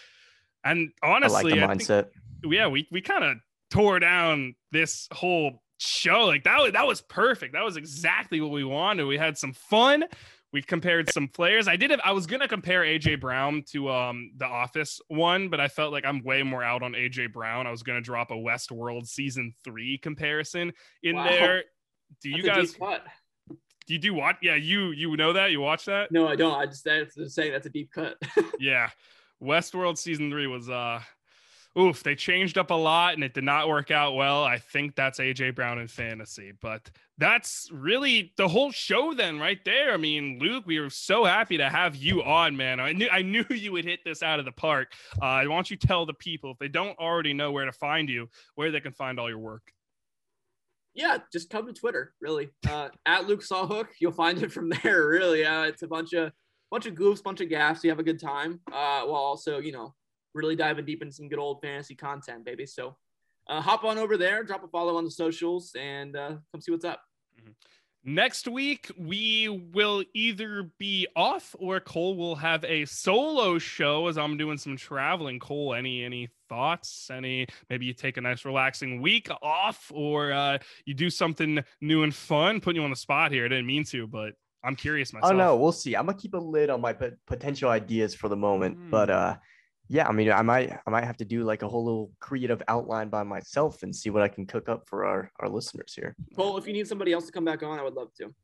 And 0.64 0.91
I 1.03 1.09
like 1.09 1.16
honestly, 1.24 1.53
the 1.53 1.64
I 1.64 1.68
think- 1.76 1.82
mindset. 1.82 2.07
yeah, 2.43 2.66
we 2.68 2.89
we 2.91 3.03
kind 3.03 3.22
of 3.22 3.37
tore 3.70 3.99
down 4.01 4.55
this 4.72 5.09
whole 5.12 5.62
show. 5.85 6.24
Like 6.24 6.45
that 6.45 6.59
was 6.61 6.72
that 6.72 6.87
was 6.87 7.01
perfect. 7.01 7.53
That 7.53 7.64
was 7.64 7.76
exactly 7.76 8.41
what 8.41 8.51
we 8.51 8.64
wanted. 8.64 9.05
We 9.05 9.18
had 9.18 9.39
some 9.39 9.53
fun. 9.53 10.05
We 10.53 10.62
compared 10.62 11.11
some 11.11 11.26
players. 11.26 11.66
I 11.66 11.74
did 11.74 11.91
have, 11.91 12.01
I 12.05 12.12
was 12.12 12.26
gonna 12.26 12.47
compare 12.47 12.82
AJ 12.82 13.20
Brown 13.20 13.64
to 13.72 13.91
um 13.91 14.30
the 14.37 14.47
Office 14.47 15.01
one, 15.09 15.49
but 15.49 15.61
I 15.61 15.68
felt 15.68 15.93
like 15.93 16.05
I'm 16.05 16.22
way 16.22 16.43
more 16.43 16.62
out 16.62 16.82
on 16.82 16.93
AJ 16.93 17.32
Brown. 17.32 17.66
I 17.66 17.70
was 17.70 17.82
gonna 17.82 18.01
drop 18.01 18.30
a 18.30 18.35
Westworld 18.35 19.07
season 19.07 19.53
three 19.64 19.99
comparison 19.99 20.72
in 21.03 21.16
Wow. 21.16 21.24
there. 21.24 21.64
Do 22.22 22.30
you 22.30 22.43
That's 22.43 22.74
guys 22.74 22.99
do 23.87 23.93
you 23.93 23.99
do 23.99 24.14
what? 24.14 24.37
Yeah, 24.41 24.55
you 24.55 24.93
you 24.93 25.16
know 25.16 25.32
that? 25.35 25.51
You 25.51 25.61
watch 25.61 25.85
that? 25.87 26.11
No, 26.11 26.26
I 26.26 26.37
don't. 26.37 26.55
I 26.59 26.66
just 26.66 26.85
that's 26.85 27.16
just 27.16 27.35
saying 27.35 27.53
that's 27.53 27.66
a 27.66 27.70
deep 27.70 27.91
cut. 27.93 28.16
yeah 28.59 28.91
westworld 29.43 29.99
season 29.99 30.30
three 30.30 30.47
was 30.47 30.70
uh 30.70 31.01
oof 31.79 32.03
they 32.03 32.14
changed 32.14 32.57
up 32.57 32.70
a 32.70 32.75
lot 32.75 33.14
and 33.14 33.25
it 33.25 33.35
did 33.35 33.45
not 33.45 33.68
work 33.68 33.91
out 33.91 34.14
well 34.14 34.45
i 34.45 34.59
think 34.59 34.95
that's 34.95 35.18
aj 35.18 35.55
brown 35.55 35.79
in 35.79 35.89
fantasy 35.89 36.53
but 36.61 36.91
that's 37.18 37.68
really 37.72 38.33
the 38.37 38.49
whole 38.49 38.70
show 38.70 39.14
then 39.14 39.39
right 39.39 39.64
there 39.64 39.93
i 39.93 39.97
mean 39.97 40.39
luke 40.41 40.64
we 40.66 40.79
were 40.79 40.91
so 40.91 41.25
happy 41.25 41.57
to 41.57 41.68
have 41.68 41.97
you 41.97 42.22
on 42.22 42.57
man 42.57 42.81
i 42.81 42.93
knew 42.93 43.09
i 43.11 43.22
knew 43.22 43.45
you 43.51 43.72
would 43.72 43.85
hit 43.85 44.01
this 44.05 44.22
out 44.22 44.39
of 44.39 44.45
the 44.45 44.53
park 44.53 44.93
uh, 45.20 45.27
i 45.27 45.47
want 45.47 45.70
you 45.70 45.77
tell 45.77 46.07
the 46.07 46.14
people 46.14 46.51
if 46.51 46.59
they 46.59 46.68
don't 46.68 46.99
already 46.99 47.33
know 47.33 47.51
where 47.53 47.64
to 47.64 47.72
find 47.72 48.09
you 48.09 48.29
where 48.55 48.70
they 48.70 48.81
can 48.81 48.93
find 48.93 49.18
all 49.18 49.29
your 49.29 49.39
work 49.39 49.72
yeah, 50.95 51.18
just 51.33 51.51
come 51.51 51.66
to 51.66 51.72
Twitter, 51.72 52.14
really. 52.20 52.51
Uh, 52.68 52.89
at 53.05 53.27
Luke 53.27 53.43
Sawhook, 53.43 53.89
you'll 53.99 54.12
find 54.12 54.41
it 54.43 54.53
from 54.53 54.68
there. 54.83 55.09
Really, 55.09 55.45
uh, 55.45 55.64
it's 55.64 55.83
a 55.83 55.89
bunch 55.89 56.12
of 56.12 56.33
bunch 56.70 56.87
of 56.87 56.95
goofs, 56.95 57.22
bunch 57.22 57.41
of 57.41 57.49
gaffs. 57.49 57.83
You 57.83 57.91
have 57.91 57.99
a 57.99 58.05
good 58.05 58.20
time, 58.20 58.61
uh, 58.72 59.03
while 59.03 59.20
also 59.20 59.59
you 59.59 59.72
know 59.72 59.95
really 60.35 60.57
diving 60.57 60.85
deep 60.85 61.01
into 61.01 61.14
some 61.14 61.28
good 61.28 61.39
old 61.39 61.61
fantasy 61.62 61.95
content, 61.95 62.45
baby. 62.45 62.66
So 62.66 62.97
uh, 63.49 63.61
hop 63.61 63.85
on 63.85 63.99
over 63.99 64.16
there, 64.16 64.43
drop 64.43 64.64
a 64.64 64.68
follow 64.68 64.97
on 64.97 65.05
the 65.05 65.11
socials, 65.11 65.74
and 65.78 66.16
uh, 66.16 66.32
come 66.53 66.61
see 66.61 66.72
what's 66.72 66.85
up. 66.85 67.01
Next 68.07 68.47
week, 68.49 68.91
we 68.99 69.49
will 69.72 70.05
either 70.12 70.70
be 70.78 71.07
off 71.16 71.57
or 71.59 71.80
Cole 71.80 72.16
will 72.18 72.37
have 72.37 72.62
a 72.64 72.85
solo 72.85 73.59
show 73.59 74.09
as 74.09 74.18
I'm 74.18 74.37
doing 74.37 74.59
some 74.59 74.76
traveling. 74.76 75.39
Cole, 75.39 75.72
any 75.72 76.05
any 76.05 76.28
thoughts? 76.51 77.09
Any 77.11 77.47
maybe 77.70 77.87
you 77.87 77.95
take 77.95 78.18
a 78.18 78.20
nice 78.20 78.45
relaxing 78.45 79.01
week 79.01 79.28
off 79.43 79.91
or 79.95 80.32
uh, 80.32 80.59
you 80.85 80.93
do 80.93 81.09
something 81.09 81.64
new 81.80 82.03
and 82.03 82.14
fun? 82.14 82.61
Putting 82.61 82.82
you 82.82 82.85
on 82.85 82.91
the 82.91 82.97
spot 82.97 83.32
here. 83.32 83.47
I 83.47 83.49
didn't 83.49 83.66
mean 83.66 83.85
to, 83.85 84.07
but 84.07 84.35
I'm 84.62 84.76
curious 84.76 85.14
myself. 85.14 85.32
Oh 85.32 85.37
no, 85.37 85.57
we'll 85.57 85.72
see. 85.72 85.97
I'm 85.97 86.05
gonna 86.05 86.18
keep 86.18 86.35
a 86.35 86.39
lid 86.39 86.68
on 86.68 86.82
my 86.82 86.93
pot- 86.93 87.14
potential 87.26 87.70
ideas 87.70 88.14
for 88.14 88.28
the 88.28 88.37
moment, 88.37 88.91
but 88.91 89.09
Mm. 89.09 89.12
uh, 89.14 89.37
yeah, 89.89 90.09
I 90.09 90.12
mean, 90.12 90.30
I 90.30 90.43
might, 90.43 90.72
I 90.87 90.91
might 90.91 91.05
have 91.05 91.16
to 91.18 91.24
do 91.24 91.45
like 91.45 91.62
a 91.62 91.68
whole 91.68 91.85
little 91.85 92.11
creative 92.20 92.62
outline 92.68 93.09
by 93.09 93.22
myself 93.22 93.82
and 93.82 93.95
see 93.95 94.11
what 94.11 94.22
I 94.22 94.28
can 94.28 94.47
cook 94.47 94.68
up 94.68 94.89
for 94.89 95.05
our 95.05 95.30
our 95.41 95.49
listeners 95.49 95.93
here. 95.95 96.14
Well, 96.37 96.57
if 96.57 96.66
you 96.66 96.72
need 96.72 96.89
somebody 96.89 97.12
else 97.12 97.26
to 97.26 97.32
come 97.32 97.45
back 97.45 97.62
on, 97.62 97.78
I 97.78 97.82
would 97.82 97.95
love 97.95 98.09
to. 98.18 98.35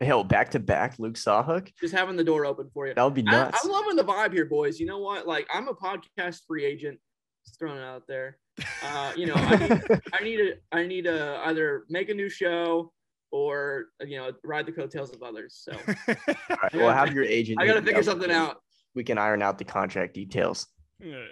Hell, 0.00 0.24
back 0.24 0.50
to 0.50 0.58
back, 0.58 0.98
Luke 0.98 1.14
Sawhook. 1.14 1.70
Just 1.80 1.94
having 1.94 2.16
the 2.16 2.24
door 2.24 2.44
open 2.44 2.68
for 2.72 2.86
you. 2.86 2.94
That 2.94 3.02
would 3.02 3.14
be 3.14 3.24
I, 3.28 3.30
nuts. 3.30 3.60
I'm 3.64 3.70
loving 3.70 3.96
the 3.96 4.04
vibe 4.04 4.32
here, 4.32 4.44
boys. 4.44 4.78
You 4.78 4.86
know 4.86 4.98
what? 4.98 5.26
Like, 5.26 5.46
I'm 5.52 5.68
a 5.68 5.74
podcast 5.74 6.40
free 6.46 6.64
agent. 6.64 6.98
Just 7.46 7.58
throwing 7.58 7.78
it 7.78 7.84
out 7.84 8.02
there. 8.06 8.38
Uh, 8.84 9.12
you 9.16 9.26
know, 9.26 9.34
I 9.34 9.56
need, 9.56 9.82
I 10.12 10.24
need 10.24 10.36
to, 10.36 10.54
I 10.72 10.86
need 10.86 11.04
to 11.04 11.40
either 11.44 11.84
make 11.88 12.10
a 12.10 12.14
new 12.14 12.28
show 12.28 12.92
or 13.32 13.86
you 14.00 14.16
know 14.16 14.32
ride 14.44 14.66
the 14.66 14.72
coattails 14.72 15.12
of 15.12 15.22
others. 15.22 15.60
So 15.62 15.76
right, 16.08 16.74
well, 16.74 16.92
have 16.92 17.12
your 17.12 17.24
agent. 17.24 17.60
I 17.60 17.66
got 17.66 17.74
to 17.74 17.82
figure 17.82 18.02
something 18.02 18.30
out. 18.30 18.58
We 18.94 19.04
can 19.04 19.18
iron 19.18 19.42
out 19.42 19.58
the 19.58 19.64
contract 19.64 20.14
details. 20.14 20.66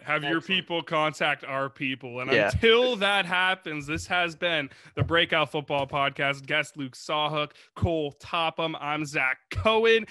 Have 0.03 0.25
your 0.25 0.43
people 0.43 0.83
contact 0.83 1.43
our 1.45 1.71
people. 1.71 2.21
And 2.21 2.31
Yeah. 2.31 2.51
until 2.53 2.97
that 2.97 3.25
happens, 3.25 3.87
this 3.87 4.07
has 4.09 4.37
been 4.37 4.69
the 4.95 5.03
Breakout 5.03 5.51
Football 5.51 5.87
Podcast. 5.87 6.45
Guest 6.45 6.77
Luke 6.77 6.93
Sawhook, 6.95 7.53
Cole 7.75 8.13
Topham. 8.13 8.77
I'm 8.79 9.07
Zach 9.07 9.39
Cohen. 9.51 10.07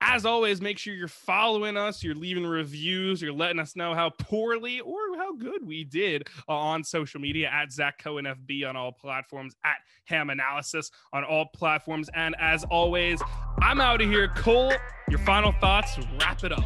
As 0.00 0.24
always, 0.24 0.60
make 0.60 0.78
sure 0.78 0.94
you're 0.94 1.08
following 1.08 1.76
us, 1.76 2.04
you're 2.04 2.14
leaving 2.14 2.46
reviews, 2.46 3.20
you're 3.20 3.32
letting 3.32 3.58
us 3.58 3.74
know 3.74 3.94
how 3.94 4.10
poorly 4.10 4.78
or 4.80 5.16
how 5.16 5.34
good 5.34 5.66
we 5.66 5.82
did 5.82 6.28
uh, 6.48 6.52
on 6.52 6.84
social 6.84 7.20
media 7.20 7.50
at 7.52 7.72
Zach 7.72 7.98
Cohen 7.98 8.24
FB 8.24 8.68
on 8.68 8.76
all 8.76 8.92
platforms, 8.92 9.56
at 9.64 9.78
Ham 10.04 10.30
Analysis 10.30 10.92
on 11.12 11.24
all 11.24 11.46
platforms. 11.46 12.08
And 12.14 12.36
as 12.40 12.62
always, 12.64 13.20
I'm 13.60 13.80
out 13.80 14.00
of 14.00 14.08
here. 14.08 14.28
Cole, 14.28 14.72
your 15.08 15.18
final 15.20 15.52
thoughts, 15.60 15.98
wrap 16.20 16.44
it 16.44 16.52
up. 16.52 16.64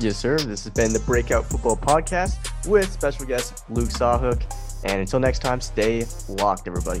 Yes, 0.00 0.16
sir. 0.16 0.36
This 0.36 0.64
has 0.64 0.72
been 0.72 0.92
the 0.92 1.00
Breakout 1.00 1.46
Football 1.46 1.76
Podcast 1.76 2.66
with 2.66 2.90
special 2.92 3.26
guest 3.26 3.64
Luke 3.70 3.90
Sawhook. 3.90 4.42
And 4.84 5.00
until 5.00 5.20
next 5.20 5.38
time, 5.38 5.60
stay 5.60 6.04
locked, 6.28 6.66
everybody. 6.66 7.00